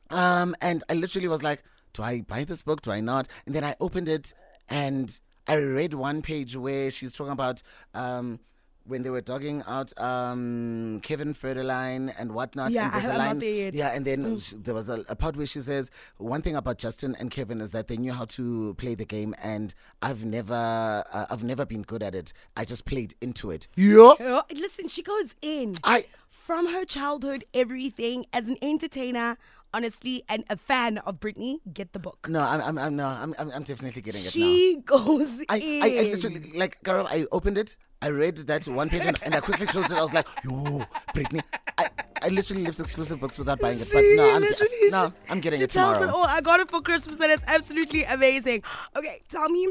Um, 0.10 0.56
and 0.60 0.84
I 0.90 0.94
literally 0.96 1.28
was 1.28 1.44
like, 1.44 1.64
do 1.94 2.02
I 2.02 2.22
buy 2.22 2.44
this 2.44 2.64
book? 2.64 2.82
Do 2.82 2.92
I 2.92 3.00
not? 3.00 3.28
And 3.46 3.54
then 3.54 3.64
I 3.64 3.76
opened 3.80 4.10
it 4.10 4.34
and 4.70 5.20
I 5.48 5.56
read 5.56 5.94
one 5.94 6.22
page 6.22 6.56
where 6.56 6.92
she's 6.92 7.14
talking 7.14 7.32
about 7.34 7.62
um 7.94 8.40
when 8.86 9.04
they 9.04 9.10
were 9.10 9.20
dogging 9.20 9.62
out 9.68 9.92
um 10.00 11.02
Kevin 11.04 11.34
Federline 11.34 12.14
and 12.18 12.32
whatnot. 12.32 12.72
Yeah, 12.72 12.86
and 12.86 12.94
there's 12.94 13.06
I- 13.06 13.08
a 13.08 13.12
I'm 13.12 13.18
not 13.18 13.28
line, 13.28 13.40
there 13.40 13.50
yet. 13.50 13.74
Yeah, 13.74 13.90
and 13.96 14.06
then 14.06 14.40
sh 14.40 14.54
there 14.58 14.74
was 14.74 14.88
a, 14.90 15.04
a 15.10 15.16
part 15.16 15.36
where 15.36 15.46
she 15.46 15.60
says 15.60 15.92
one 16.18 16.42
thing 16.42 16.56
about 16.56 16.78
Justin 16.78 17.16
and 17.20 17.30
Kevin 17.30 17.60
is 17.62 17.72
that 17.72 17.88
they 17.90 17.98
knew 17.98 18.14
how 18.14 18.26
to 18.26 18.76
play 18.78 18.96
the 18.96 19.06
game, 19.06 19.36
and 19.44 19.74
I've 20.02 20.24
never 20.24 21.04
uh, 21.12 21.26
I've 21.30 21.44
never 21.44 21.66
been 21.66 21.82
good 21.82 22.02
at 22.02 22.16
it. 22.16 22.32
I 22.56 22.64
just 22.64 22.86
played 22.86 23.14
into 23.20 23.52
it. 23.52 23.68
Yeah, 23.76 24.42
listen, 24.54 24.88
she 24.88 25.04
goes 25.04 25.36
in. 25.42 25.76
I 25.84 26.06
from 26.30 26.68
her 26.72 26.86
childhood, 26.86 27.44
everything 27.54 28.26
as 28.32 28.48
an 28.48 28.58
entertainer, 28.62 29.38
honestly, 29.74 30.24
and 30.30 30.44
a 30.50 30.58
fan 30.58 30.98
of 31.00 31.20
Britney, 31.20 31.60
get 31.74 31.94
the 31.94 32.00
book. 32.00 32.28
no, 32.30 32.40
I'm 32.40 32.62
I'm, 32.62 32.78
I'm 32.78 32.96
no, 32.96 33.06
I'm, 33.08 33.34
I'm 33.40 33.52
I'm 33.52 33.64
definitely 33.64 34.02
getting 34.02 34.22
it 34.22 34.26
now. 34.26 34.32
She 34.32 34.82
goes 34.86 35.44
I, 35.50 35.58
in. 35.58 35.84
I, 35.84 35.86
I 35.86 36.04
literally 36.04 36.52
like 36.56 36.82
girl. 36.84 37.08
I 37.10 37.26
opened 37.32 37.58
it. 37.58 37.76
I 38.02 38.10
read 38.10 38.38
that 38.38 38.68
one 38.68 38.90
page 38.90 39.06
and, 39.08 39.18
and 39.24 39.34
I 39.34 39.40
quickly 39.40 39.66
closed 39.66 39.92
it. 39.92 39.98
I 39.98 40.04
was 40.04 40.14
like, 40.14 40.28
yo, 40.44 40.86
Britney. 41.16 41.42
I, 41.80 41.90
I 42.22 42.28
literally 42.30 42.64
left 42.64 42.80
exclusive 42.80 43.20
books 43.20 43.40
without 43.40 43.60
buying 43.60 43.80
it. 43.80 43.90
But 43.92 44.06
She 44.06 44.16
no, 44.16 44.36
I'm, 44.36 44.46
no, 44.92 45.14
I'm 45.30 45.40
getting 45.40 45.58
she 45.60 45.64
it 45.64 45.72
tells 45.72 45.98
tomorrow. 45.98 46.10
it 46.12 46.14
all. 46.14 46.26
I 46.26 46.42
got 46.42 46.60
it 46.60 46.70
for 46.70 46.82
Christmas 46.82 47.20
and 47.20 47.32
it's 47.32 47.44
absolutely 47.48 48.04
amazing. 48.04 48.62
Okay, 48.96 49.20
tell 49.30 49.50
me, 49.50 49.68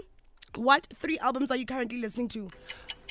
what 0.57 0.89
three 0.95 1.19
albums 1.21 1.53
are 1.53 1.57
you 1.57 1.67
currently 1.67 2.01
listening 2.01 2.27
to? 2.29 2.51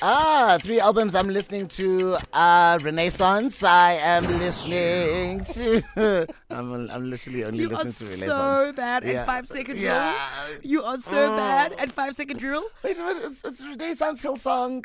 Ah, 0.02 0.58
three 0.62 0.78
albums 0.80 1.14
I'm 1.14 1.28
listening 1.28 1.68
to. 1.68 2.16
Uh, 2.32 2.78
Renaissance. 2.82 3.62
I 3.62 3.92
am 3.94 4.24
listening 4.24 5.44
to. 5.44 6.26
I'm, 6.50 6.90
I'm 6.90 7.10
literally 7.10 7.44
only 7.44 7.60
You 7.60 7.68
listening 7.68 7.92
to 7.92 8.04
Renaissance 8.04 8.26
You 8.26 8.32
are 8.32 8.66
so 8.66 8.72
bad 8.72 9.04
Yeah. 9.04 9.12
at 9.20 9.26
five 9.26 9.48
second 9.48 9.78
Yeah. 9.78 10.14
You 10.62 10.82
are 10.84 10.98
so 10.98 11.36
bad 11.36 11.72
Oh. 11.78 11.82
at 11.82 11.92
five 11.92 12.14
second 12.14 12.42
rule. 12.42 12.64
Wait 12.82 12.98
a 12.98 13.02
minute, 13.04 13.22
it's, 13.24 13.44
it's 13.44 13.62
Renaissance 13.64 14.22
Hillsong. 14.22 14.84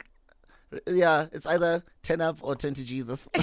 Yeah, 0.88 1.28
it's 1.32 1.46
either 1.46 1.84
10 2.04 2.22
up 2.22 2.38
or 2.42 2.56
10 2.56 2.74
to 2.76 2.86
Jesus. 2.86 3.28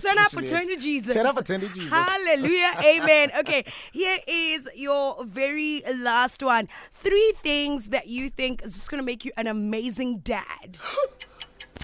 Turn 0.00 0.18
up 0.18 0.36
or 0.36 0.42
turn 0.42 0.66
to 0.66 0.76
Jesus. 0.76 1.14
Turn 1.14 1.26
up 1.26 1.36
or 1.36 1.42
turn 1.42 1.60
to 1.60 1.68
Jesus. 1.68 1.92
Hallelujah. 1.92 2.72
Amen. 2.84 3.30
Okay, 3.38 3.64
here 3.92 4.18
is 4.26 4.68
your 4.74 5.24
very 5.24 5.82
last 5.96 6.42
one. 6.42 6.68
Three 6.92 7.32
things 7.42 7.86
that 7.88 8.06
you 8.06 8.28
think 8.30 8.64
is 8.64 8.74
just 8.74 8.90
going 8.90 9.00
to 9.00 9.04
make 9.04 9.24
you 9.24 9.32
an 9.36 9.46
amazing 9.46 10.18
dad. 10.18 10.78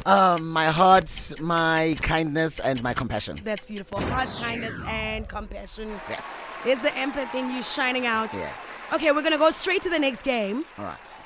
Um, 0.06 0.50
my 0.50 0.66
heart, 0.66 1.32
my 1.40 1.96
kindness, 2.02 2.60
and 2.60 2.82
my 2.82 2.92
compassion. 2.92 3.38
That's 3.42 3.64
beautiful. 3.64 4.00
Heart, 4.00 4.28
kindness, 4.40 4.74
and 4.86 5.26
compassion. 5.28 5.98
Yes. 6.08 6.60
There's 6.64 6.80
the 6.80 6.94
empathy 6.96 7.38
in 7.38 7.50
you 7.50 7.62
shining 7.62 8.06
out. 8.06 8.28
Yes. 8.34 8.54
Okay, 8.92 9.12
we're 9.12 9.22
going 9.22 9.32
to 9.32 9.38
go 9.38 9.50
straight 9.50 9.82
to 9.82 9.90
the 9.90 9.98
next 9.98 10.22
game. 10.22 10.62
All 10.78 10.84
right. 10.84 11.24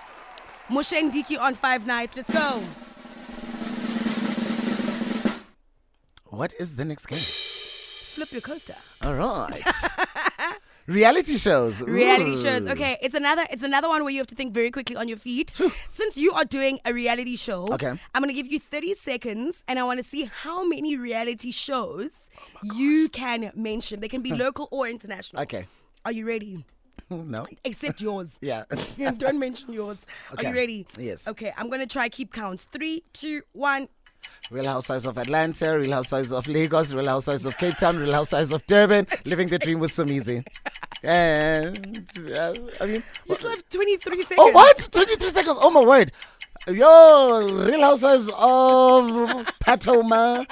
Moshe 0.69 1.01
Ndiki 1.11 1.39
on 1.41 1.55
five 1.55 1.87
nights. 1.87 2.17
Let's 2.17 2.31
go. 2.31 2.63
What 6.27 6.55
is 6.59 6.77
the 6.77 6.85
next 6.85 7.07
game? 7.07 7.19
Flip 7.19 8.33
your 8.33 8.41
coaster. 8.43 8.75
All 9.03 9.15
right. 9.15 9.63
Reality 10.87 11.37
shows. 11.37 11.83
reality 11.83 12.31
Ooh. 12.31 12.37
shows 12.43 12.67
okay 12.67 12.97
it's 13.03 13.13
another 13.13 13.45
it's 13.51 13.63
another 13.63 13.91
one 13.91 14.05
where 14.05 14.11
you 14.11 14.21
have 14.21 14.27
to 14.29 14.35
think 14.35 14.55
very 14.55 14.71
quickly 14.71 14.97
on 14.97 15.07
your 15.07 15.19
feet 15.19 15.55
since 15.91 16.17
you 16.17 16.33
are 16.33 16.47
doing 16.47 16.81
a 16.87 16.95
reality 16.95 17.37
show 17.37 17.69
Okay. 17.75 17.89
i'm 18.15 18.23
going 18.23 18.35
to 18.35 18.43
give 18.43 18.51
you 18.51 18.59
30 18.59 18.95
seconds 18.95 19.63
and 19.69 19.79
i 19.79 19.83
want 19.85 19.99
to 19.99 20.03
see 20.03 20.25
how 20.45 20.65
many 20.65 20.97
reality 20.97 21.51
shows 21.51 22.13
Oh 22.65 22.75
you 22.75 23.11
can 23.11 23.53
mention 23.55 24.01
they 24.01 24.09
can 24.09 24.23
be 24.23 24.33
local 24.33 24.67
or 24.71 24.89
international 24.89 25.43
Okay. 25.43 25.67
are 26.07 26.13
you 26.13 26.27
ready 26.27 26.65
No. 27.37 27.47
except 27.65 28.01
yours 28.01 28.39
Yeah. 28.43 28.65
don't 29.17 29.39
mention 29.39 29.73
yours 29.73 30.07
are 30.37 30.43
you 30.45 30.55
ready 30.55 30.87
Yes. 30.99 31.27
okay 31.29 31.53
i'm 31.57 31.69
going 31.69 31.81
to 31.81 31.87
try 31.87 32.09
keep 32.09 32.33
counts 32.33 32.65
three 32.71 33.03
two 33.13 33.43
one 33.53 33.89
Real 34.51 34.65
Housewives 34.67 35.07
of 35.07 35.17
Atlanta, 35.17 35.79
Real 35.79 35.93
Housewives 35.93 36.33
of 36.33 36.49
Lagos, 36.49 36.93
Real 36.93 37.07
Housewives 37.07 37.45
of 37.45 37.57
Cape 37.57 37.77
Town, 37.77 37.97
Real 37.99 38.13
Housewives 38.13 38.53
of 38.53 38.67
Durban. 38.67 39.07
Living 39.25 39.47
the 39.47 39.59
dream 39.59 39.79
was 39.79 39.93
so 39.93 40.05
easy. 40.05 40.43
And 41.03 42.05
uh, 42.37 42.53
I 42.81 42.87
mean, 42.87 43.03
you 43.27 43.35
still 43.35 43.51
have 43.51 43.69
23 43.69 44.23
seconds 44.23 44.35
oh 44.39 44.51
what? 44.51 44.89
Twenty 44.91 45.17
three 45.17 45.31
seconds. 45.31 45.59
Oh 45.61 45.71
my 45.71 45.85
word. 45.85 46.11
Yo, 46.71 47.49
Real 47.65 47.81
Housewives 47.81 48.31
of 48.37 49.47
Potomac, 49.61 50.47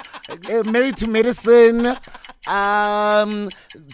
uh, 0.49 0.63
Married 0.71 0.97
to 0.97 1.07
Medicine, 1.07 1.85
um, 2.47 3.49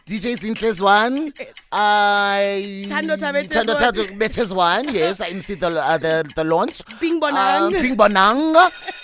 DJ 0.07 0.39
Sinclair's 0.39 0.79
one. 0.81 1.33
Yes. 1.37 1.53
I 1.73 2.85
Thando 2.87 3.19
Thabethe's 3.19 4.53
one. 4.53 4.93
Yes, 4.93 5.19
I 5.19 5.27
MC 5.27 5.55
the 5.55 5.67
uh, 5.67 5.97
the, 5.97 6.31
the 6.35 6.45
launch. 6.45 6.81
Being 7.01 7.19
Bonang. 7.19 7.73
Um, 7.73 7.81
Being 7.81 7.97
Bonang. 7.97 8.53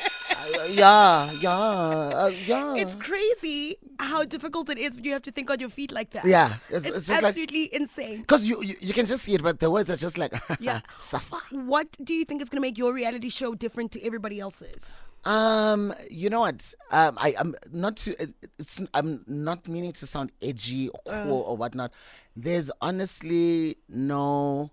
Uh, 0.50 0.66
yeah, 0.72 1.32
yeah, 1.42 1.50
uh, 1.52 2.32
yeah. 2.46 2.76
it's 2.76 2.96
crazy 2.96 3.78
how 4.00 4.24
difficult 4.24 4.70
it 4.70 4.78
is 4.78 4.96
when 4.96 5.04
you 5.04 5.12
have 5.12 5.22
to 5.22 5.32
think 5.32 5.50
on 5.52 5.60
your 5.60 5.70
feet 5.70 5.92
like 5.92 6.12
that 6.12 6.26
yeah, 6.26 6.56
it's, 6.70 6.86
it's, 6.86 6.98
it's 6.98 7.08
just 7.08 7.22
like 7.22 7.30
absolutely 7.30 7.74
insane 7.74 8.22
because 8.22 8.46
you, 8.46 8.64
you 8.64 8.76
you 8.80 8.94
can 8.94 9.06
just 9.06 9.24
see 9.26 9.34
it, 9.36 9.44
but 9.44 9.60
the 9.60 9.70
words 9.70 9.90
are 9.90 9.96
just 9.98 10.18
like 10.18 10.34
Yeah. 10.60 10.82
suffer. 10.98 11.38
What 11.52 11.88
do 12.04 12.14
you 12.14 12.26
think 12.26 12.42
is 12.42 12.50
going 12.50 12.58
to 12.58 12.62
make 12.62 12.78
your 12.78 12.94
reality 12.94 13.30
show 13.30 13.54
different 13.56 13.92
to 13.94 14.02
everybody 14.04 14.40
else's? 14.40 14.86
Um, 15.26 15.94
you 16.10 16.30
know 16.30 16.40
what? 16.42 16.74
Um, 16.92 17.18
I 17.20 17.34
am 17.38 17.54
not 17.72 17.98
to. 17.98 18.16
It's 18.58 18.82
I'm 18.94 19.24
not 19.28 19.68
meaning 19.68 19.92
to 19.94 20.06
sound 20.08 20.32
edgy 20.42 20.88
or 20.90 21.00
Uh. 21.14 21.24
cool 21.24 21.42
or 21.42 21.58
whatnot. 21.58 21.92
There's 22.36 22.72
honestly 22.82 23.78
no 23.90 24.72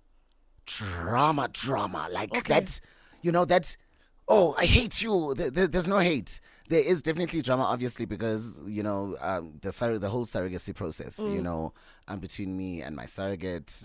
drama, 0.66 1.49
drama 1.53 2.09
like 2.12 2.33
Okay. 2.37 2.55
that. 2.55 2.81
You 3.22 3.33
know 3.33 3.45
that. 3.47 3.77
Oh, 4.29 4.55
I 4.59 4.66
hate 4.66 5.03
you. 5.03 5.35
There, 5.37 5.51
there- 5.51 5.66
there's 5.68 5.89
no 5.89 5.99
hate. 5.99 6.41
There 6.68 6.81
is 6.81 7.01
definitely 7.01 7.43
drama, 7.43 7.62
obviously, 7.62 8.07
because 8.07 8.59
you 8.66 8.83
know 8.83 9.16
um, 9.20 9.53
the 9.62 9.68
surrog- 9.68 10.01
the 10.01 10.09
whole 10.09 10.27
surrogacy 10.27 10.74
process. 10.74 11.16
Mm. 11.20 11.35
You 11.37 11.43
know, 11.43 11.72
um, 12.09 12.18
between 12.18 12.57
me 12.57 12.83
and 12.83 12.97
my 12.97 13.07
surrogate, 13.07 13.85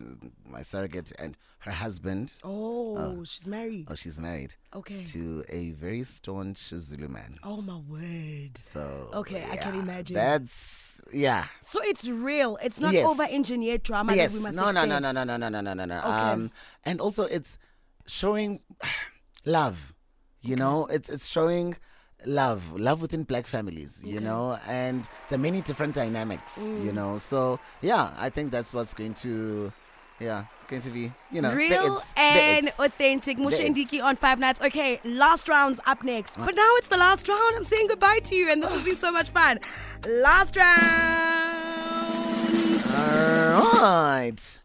my 0.50 0.64
surrogate 0.64 1.12
and 1.20 1.38
her 1.60 1.70
husband. 1.70 2.40
Oh, 2.44 3.24
she's 3.24 3.46
married. 3.48 3.86
Oh, 3.88 3.94
she's 3.94 4.20
married 4.20 4.56
Okay. 4.74 5.04
to 5.04 5.44
a 5.50 5.74
very 5.74 6.02
staunch 6.02 6.58
Zulu 6.70 7.08
man. 7.08 7.36
Oh 7.44 7.62
my 7.62 7.78
word. 7.88 8.58
So 8.60 9.12
Okay, 9.14 9.46
I 9.48 9.58
can 9.58 9.76
imagine. 9.80 10.16
That's 10.16 11.02
yeah. 11.14 11.46
So 11.70 11.80
it's 11.84 12.08
real. 12.08 12.58
It's 12.64 12.80
not 12.80 12.94
Yes. 12.94 13.08
over-engineered 13.08 13.84
drama 13.84 14.16
yes. 14.16 14.32
that 14.32 14.38
we 14.40 14.44
must 14.44 14.56
No, 14.56 14.72
no, 14.72 14.86
no, 14.86 14.98
no, 14.98 15.12
no, 15.12 15.24
no, 15.24 15.38
no, 15.38 15.50
no, 15.50 15.62
no, 15.62 15.74
no, 15.76 15.86
no. 15.86 15.98
Okay. 16.00 16.08
Um, 16.10 16.52
and 16.84 17.00
also 17.00 17.26
it's 17.26 17.60
showing 18.08 18.62
love. 19.46 19.94
You 20.42 20.56
know, 20.56 20.88
it's 20.88 21.10
it's 21.10 21.28
showing 21.28 21.76
love, 22.26 22.74
love 22.80 23.02
within 23.02 23.24
black 23.24 23.48
families. 23.48 24.02
You 24.04 24.20
know, 24.20 24.58
and 24.68 25.08
the 25.30 25.38
many 25.38 25.62
different 25.62 25.94
dynamics. 25.96 26.60
Mm. 26.60 26.86
You 26.86 26.92
know, 26.92 27.18
so 27.18 27.60
yeah, 27.82 28.12
I 28.18 28.30
think 28.30 28.52
that's 28.52 28.74
what's 28.74 28.94
going 28.94 29.14
to, 29.16 29.72
yeah, 30.20 30.46
going 30.68 30.82
to 30.82 30.90
be 30.90 31.12
you 31.32 31.42
know 31.42 31.54
Real 31.54 31.98
it's, 31.98 32.14
and 32.18 32.68
it's. 32.68 32.80
authentic. 32.80 33.38
Moshe 33.38 33.58
The 33.58 33.66
and. 33.66 33.76
Diki 33.76 34.04
on 34.04 34.16
Five 34.16 34.40
Nights. 34.40 34.62
Okay, 34.62 35.00
last 35.04 35.48
round's 35.48 35.80
up 35.86 36.04
next. 36.04 36.38
But 36.38 36.56
now 36.56 36.74
it's 36.78 36.88
the 36.88 36.98
last 36.98 37.28
round. 37.28 37.56
I'm 37.56 37.66
saying 37.66 37.88
goodbye 37.88 38.20
to 38.26 38.36
you, 38.36 38.50
and 38.50 38.64
this 38.64 38.72
has 38.72 38.84
been 38.84 38.98
so 38.98 39.12
much 39.12 39.30
fun. 39.30 39.60
Last 40.08 40.56
round. 40.56 41.52
All 42.94 43.82
right. 43.82 44.60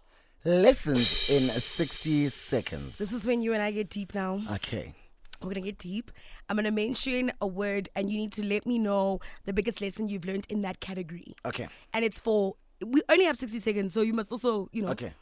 Lessons 0.45 1.29
in 1.29 1.43
60 1.49 2.29
seconds. 2.29 2.99
This 2.99 3.13
is 3.13 3.27
when 3.27 3.43
you 3.43 3.53
and 3.53 3.61
I 3.61 3.73
get 3.73 3.89
deep 3.89 4.15
now. 4.15 4.43
Okay. 4.53 4.95
We're 5.43 5.53
gonna 5.55 5.67
get 5.67 5.79
deep. 5.79 6.11
I'm 6.49 6.57
gonna 6.57 6.71
mention 6.71 7.33
a 7.41 7.47
word, 7.47 7.89
and 7.97 8.11
you 8.11 8.19
need 8.19 8.33
to 8.33 8.45
let 8.45 8.67
me 8.67 8.79
know 8.79 9.21
the 9.45 9.53
biggest 9.53 9.81
lesson 9.81 10.09
you've 10.09 10.25
learned 10.25 10.47
in 10.49 10.63
that 10.63 10.81
category. 10.81 11.35
Okay. 11.45 11.69
And 11.93 12.05
it's 12.05 12.19
for 12.21 12.57
we 12.85 13.01
only 13.09 13.25
have 13.25 13.37
60 13.39 13.59
seconds, 13.61 13.95
so 13.95 14.03
you 14.03 14.13
must 14.13 14.31
also, 14.31 14.69
you 14.73 14.83
know, 14.83 14.91
Okay. 14.91 15.13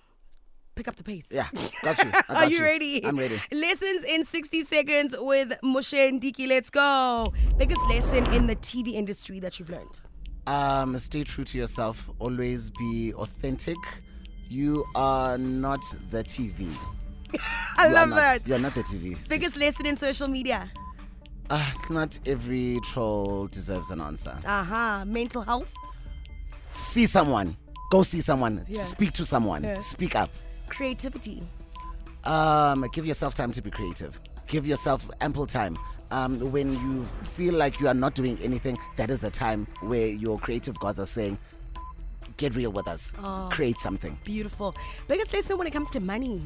pick 0.74 0.88
up 0.88 0.96
the 0.96 1.04
pace. 1.04 1.28
Yeah. 1.30 1.46
Got 1.82 1.98
you. 2.04 2.10
I 2.12 2.22
Are 2.28 2.34
got 2.42 2.50
you 2.50 2.62
ready? 2.62 3.04
I'm 3.06 3.16
ready. 3.18 3.40
Lessons 3.52 4.02
in 4.02 4.24
60 4.24 4.64
seconds 4.64 5.14
with 5.18 5.52
Moshe 5.62 5.94
Ndiki. 6.20 6.48
Let's 6.48 6.68
go. 6.68 7.32
Biggest 7.56 7.80
lesson 7.88 8.26
in 8.32 8.46
the 8.48 8.56
TV 8.56 8.94
industry 8.94 9.38
that 9.40 9.60
you've 9.60 9.70
learned. 9.70 10.00
Um, 10.48 10.98
stay 10.98 11.22
true 11.24 11.44
to 11.44 11.56
yourself. 11.58 12.10
Always 12.18 12.70
be 12.70 13.14
authentic. 13.14 13.76
You 14.48 14.84
are 14.96 15.38
not 15.38 15.80
the 16.10 16.24
TV. 16.24 16.68
I 17.78 17.88
You 17.88 17.94
love 17.94 18.08
not. 18.10 18.16
that. 18.16 18.48
You're 18.48 18.58
not 18.58 18.74
the 18.74 18.82
TV. 18.82 19.28
Biggest 19.28 19.56
lesson 19.56 19.86
in 19.86 19.96
social 19.96 20.28
media. 20.28 20.70
Uh, 21.50 21.70
not 21.90 22.18
every 22.26 22.80
troll 22.84 23.46
deserves 23.48 23.90
an 23.90 24.00
answer. 24.00 24.36
Uh 24.46 24.64
huh. 24.64 25.04
Mental 25.04 25.42
health. 25.42 25.72
See 26.78 27.06
someone. 27.06 27.56
Go 27.90 28.02
see 28.02 28.20
someone. 28.20 28.64
Yeah. 28.68 28.82
Speak 28.82 29.12
to 29.12 29.24
someone. 29.24 29.62
Yeah. 29.62 29.78
Speak 29.80 30.16
up. 30.16 30.30
Creativity. 30.68 31.42
Um, 32.24 32.86
give 32.92 33.06
yourself 33.06 33.34
time 33.34 33.52
to 33.52 33.60
be 33.62 33.70
creative. 33.70 34.18
Give 34.46 34.66
yourself 34.66 35.08
ample 35.20 35.46
time. 35.46 35.76
Um, 36.10 36.50
when 36.52 36.72
you 36.72 37.06
feel 37.34 37.54
like 37.54 37.80
you 37.80 37.88
are 37.88 37.94
not 37.94 38.14
doing 38.14 38.38
anything, 38.42 38.78
that 38.96 39.10
is 39.10 39.20
the 39.20 39.30
time 39.30 39.66
where 39.80 40.06
your 40.06 40.38
creative 40.38 40.78
gods 40.78 40.98
are 40.98 41.06
saying, 41.06 41.36
"Get 42.36 42.54
real 42.54 42.70
with 42.70 42.88
us. 42.88 43.12
Oh. 43.22 43.48
Create 43.52 43.78
something." 43.78 44.16
Beautiful. 44.24 44.74
Biggest 45.08 45.32
lesson 45.34 45.58
when 45.58 45.66
it 45.66 45.72
comes 45.72 45.90
to 45.90 46.00
money. 46.00 46.40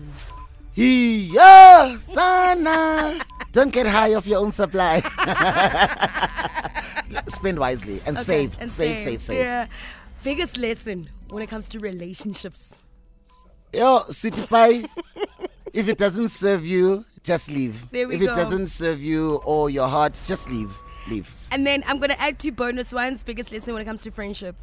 Hiya, 0.79 1.99
sana. 2.07 3.19
Don't 3.53 3.73
get 3.73 3.87
high 3.89 4.15
off 4.15 4.29
your 4.29 4.39
own 4.39 4.53
supply. 4.53 5.01
Spend 7.27 7.59
wisely 7.59 8.01
and 8.07 8.17
Okay, 8.17 8.25
save, 8.25 8.57
and 8.61 8.71
save, 8.71 8.99
save, 8.99 9.21
save. 9.23 9.39
Yeah. 9.39 9.67
Biggest 10.23 10.57
lesson 10.57 11.09
when 11.31 11.43
it 11.43 11.49
comes 11.49 11.67
to 11.69 11.81
relationships. 11.81 12.79
Yo, 13.73 14.05
sweetie 14.11 14.47
pie. 14.47 14.85
if 15.73 15.89
it 15.89 15.99
doesn't 15.99 16.29
serve 16.29 16.65
you, 16.65 17.05
just 17.25 17.51
leave. 17.51 17.91
There 17.91 18.07
we 18.07 18.15
if 18.15 18.21
go. 18.21 18.33
it 18.33 18.37
doesn't 18.37 18.69
serve 18.69 19.03
you 19.03 19.37
or 19.45 19.71
your 19.71 19.89
heart, 19.89 20.21
just 20.27 20.49
leave. 20.49 20.79
Leave. 21.09 21.35
And 21.51 21.67
then 21.67 21.83
I'm 21.89 21.99
gonna 21.99 22.15
add 22.21 22.39
two 22.39 22.53
bonus 22.53 22.93
ones. 22.93 23.25
Biggest 23.25 23.51
lesson 23.51 23.73
when 23.73 23.83
it 23.83 23.87
comes 23.87 24.03
to 24.03 24.13
friendship. 24.13 24.55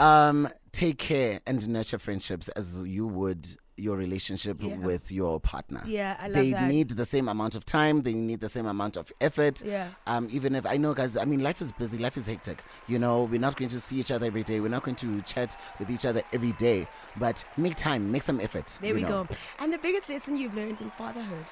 Um, 0.00 0.48
take 0.72 0.98
care 0.98 1.38
and 1.46 1.68
nurture 1.68 1.98
friendships 1.98 2.48
as 2.48 2.82
you 2.82 3.06
would 3.06 3.46
your 3.82 3.96
relationship 3.96 4.58
Yeah. 4.60 4.76
with 4.76 5.10
your 5.12 5.40
partner. 5.40 5.82
Yeah, 5.86 6.16
I 6.20 6.26
love 6.28 6.34
they 6.34 6.50
that. 6.52 6.68
need 6.68 6.88
the 6.90 7.04
same 7.04 7.28
amount 7.28 7.54
of 7.54 7.64
time. 7.66 8.02
They 8.02 8.14
need 8.14 8.40
the 8.40 8.48
same 8.48 8.66
amount 8.66 8.96
of 8.96 9.12
effort. 9.20 9.62
Yeah. 9.64 9.88
Um, 10.06 10.28
even 10.30 10.54
if 10.54 10.64
I 10.64 10.76
know, 10.76 10.94
guys, 10.94 11.16
I 11.16 11.24
mean, 11.24 11.42
life 11.42 11.60
is 11.60 11.72
busy. 11.72 11.98
Life 11.98 12.16
is 12.16 12.26
hectic. 12.26 12.62
You 12.86 12.98
know, 12.98 13.24
we're 13.24 13.40
not 13.40 13.56
going 13.56 13.68
to 13.70 13.80
see 13.80 13.96
each 13.96 14.10
other 14.10 14.26
every 14.26 14.44
day. 14.44 14.60
We're 14.60 14.68
not 14.68 14.84
going 14.84 14.96
to 14.96 15.20
chat 15.22 15.58
with 15.78 15.90
each 15.90 16.04
other 16.06 16.22
every 16.32 16.52
day. 16.52 16.86
But 17.18 17.44
make 17.56 17.76
time. 17.76 18.10
Make 18.12 18.22
some 18.22 18.40
effort. 18.40 18.78
There 18.80 18.94
we 18.94 19.02
know. 19.02 19.24
go. 19.24 19.28
And 19.58 19.72
the 19.72 19.78
biggest 19.78 20.08
lesson 20.08 20.36
you've 20.36 20.54
learned 20.54 20.80
in 20.80 20.90
fatherhood. 20.92 21.44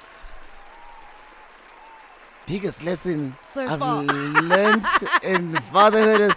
Biggest 2.47 2.83
lesson 2.83 3.35
So 3.53 3.65
I've 3.67 3.79
far. 3.79 4.03
learned 4.03 4.85
in 5.23 5.57
fatherhood 5.73 6.31
is 6.33 6.35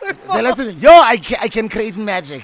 So 0.00 0.12
the 0.36 0.42
lesson. 0.42 0.80
Yo, 0.80 0.90
I 0.90 1.16
can, 1.16 1.38
I 1.40 1.48
can 1.48 1.68
create 1.68 1.96
magic. 1.96 2.42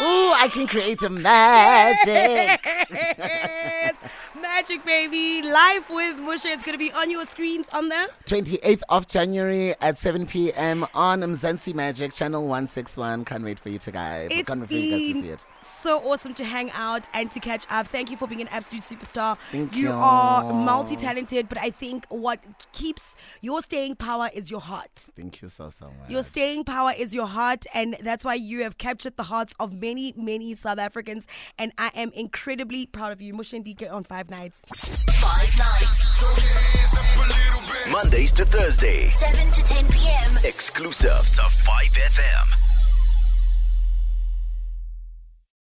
Ooh, 0.00 0.32
I 0.34 0.48
can 0.52 0.66
create 0.66 1.02
a 1.02 1.10
magic. 1.10 2.64
Yes. 2.90 3.94
Magic 4.40 4.84
baby. 4.84 5.42
Life 5.42 5.88
with 5.90 6.16
Moshe. 6.16 6.46
It's 6.46 6.62
gonna 6.62 6.78
be 6.78 6.90
on 6.92 7.10
your 7.10 7.24
screens 7.24 7.66
on 7.72 7.88
there. 7.88 8.08
28th 8.26 8.82
of 8.88 9.06
January 9.06 9.74
at 9.80 9.98
7 9.98 10.26
p.m. 10.26 10.86
on 10.94 11.20
Mzansi 11.20 11.74
Magic, 11.74 12.12
channel 12.12 12.42
161. 12.42 13.24
Can't 13.24 13.44
wait 13.44 13.58
for 13.58 13.68
you 13.68 13.78
to 13.78 13.90
guys. 13.92 14.28
It's 14.32 14.48
Can't 14.48 14.60
wait 14.60 14.68
for 14.68 14.74
you 14.74 14.90
guys 14.90 15.14
to 15.14 15.20
see 15.20 15.28
it. 15.28 15.44
So 15.64 15.98
awesome 16.00 16.34
to 16.34 16.44
hang 16.44 16.70
out 16.72 17.06
and 17.12 17.30
to 17.30 17.40
catch 17.40 17.66
up. 17.70 17.86
Thank 17.86 18.10
you 18.10 18.16
for 18.16 18.26
being 18.26 18.40
an 18.40 18.48
absolute 18.48 18.82
superstar. 18.82 19.36
Thank 19.50 19.74
you 19.74 19.88
you. 19.88 19.92
are 19.92 20.52
multi-talented, 20.52 21.48
but 21.48 21.58
I 21.58 21.70
think 21.70 22.06
what 22.08 22.40
keeps 22.72 23.16
your 23.40 23.62
staying 23.62 23.96
power 23.96 24.30
is 24.32 24.50
your 24.50 24.60
heart. 24.60 25.06
Thank 25.16 25.42
you 25.42 25.48
so, 25.48 25.70
so 25.70 25.86
much. 25.86 26.10
Your 26.10 26.22
staying 26.22 26.64
power 26.64 26.92
is 26.96 27.14
your 27.14 27.26
heart, 27.26 27.64
and 27.74 27.96
that's 28.02 28.24
why 28.24 28.34
you 28.34 28.62
have 28.62 28.78
captured 28.78 29.16
the 29.16 29.24
hearts 29.24 29.54
of 29.58 29.72
many, 29.72 30.12
many 30.16 30.54
South 30.54 30.78
Africans. 30.78 31.26
And 31.58 31.72
I 31.78 31.90
am 31.94 32.10
incredibly 32.12 32.86
proud 32.86 33.12
of 33.12 33.20
you. 33.20 33.34
Moshe 33.34 33.52
Ndiki 33.62 33.90
on 33.92 34.04
Five 34.04 34.30
Nights. 34.30 34.62
Five 35.20 35.58
nights, 35.58 36.06
Mondays 37.90 38.32
to 38.32 38.44
Thursdays, 38.44 39.14
7 39.18 39.50
to 39.52 39.62
10 39.62 39.88
p.m. 39.88 40.38
exclusive 40.44 41.28
to 41.30 41.42
5FM. 41.42 42.61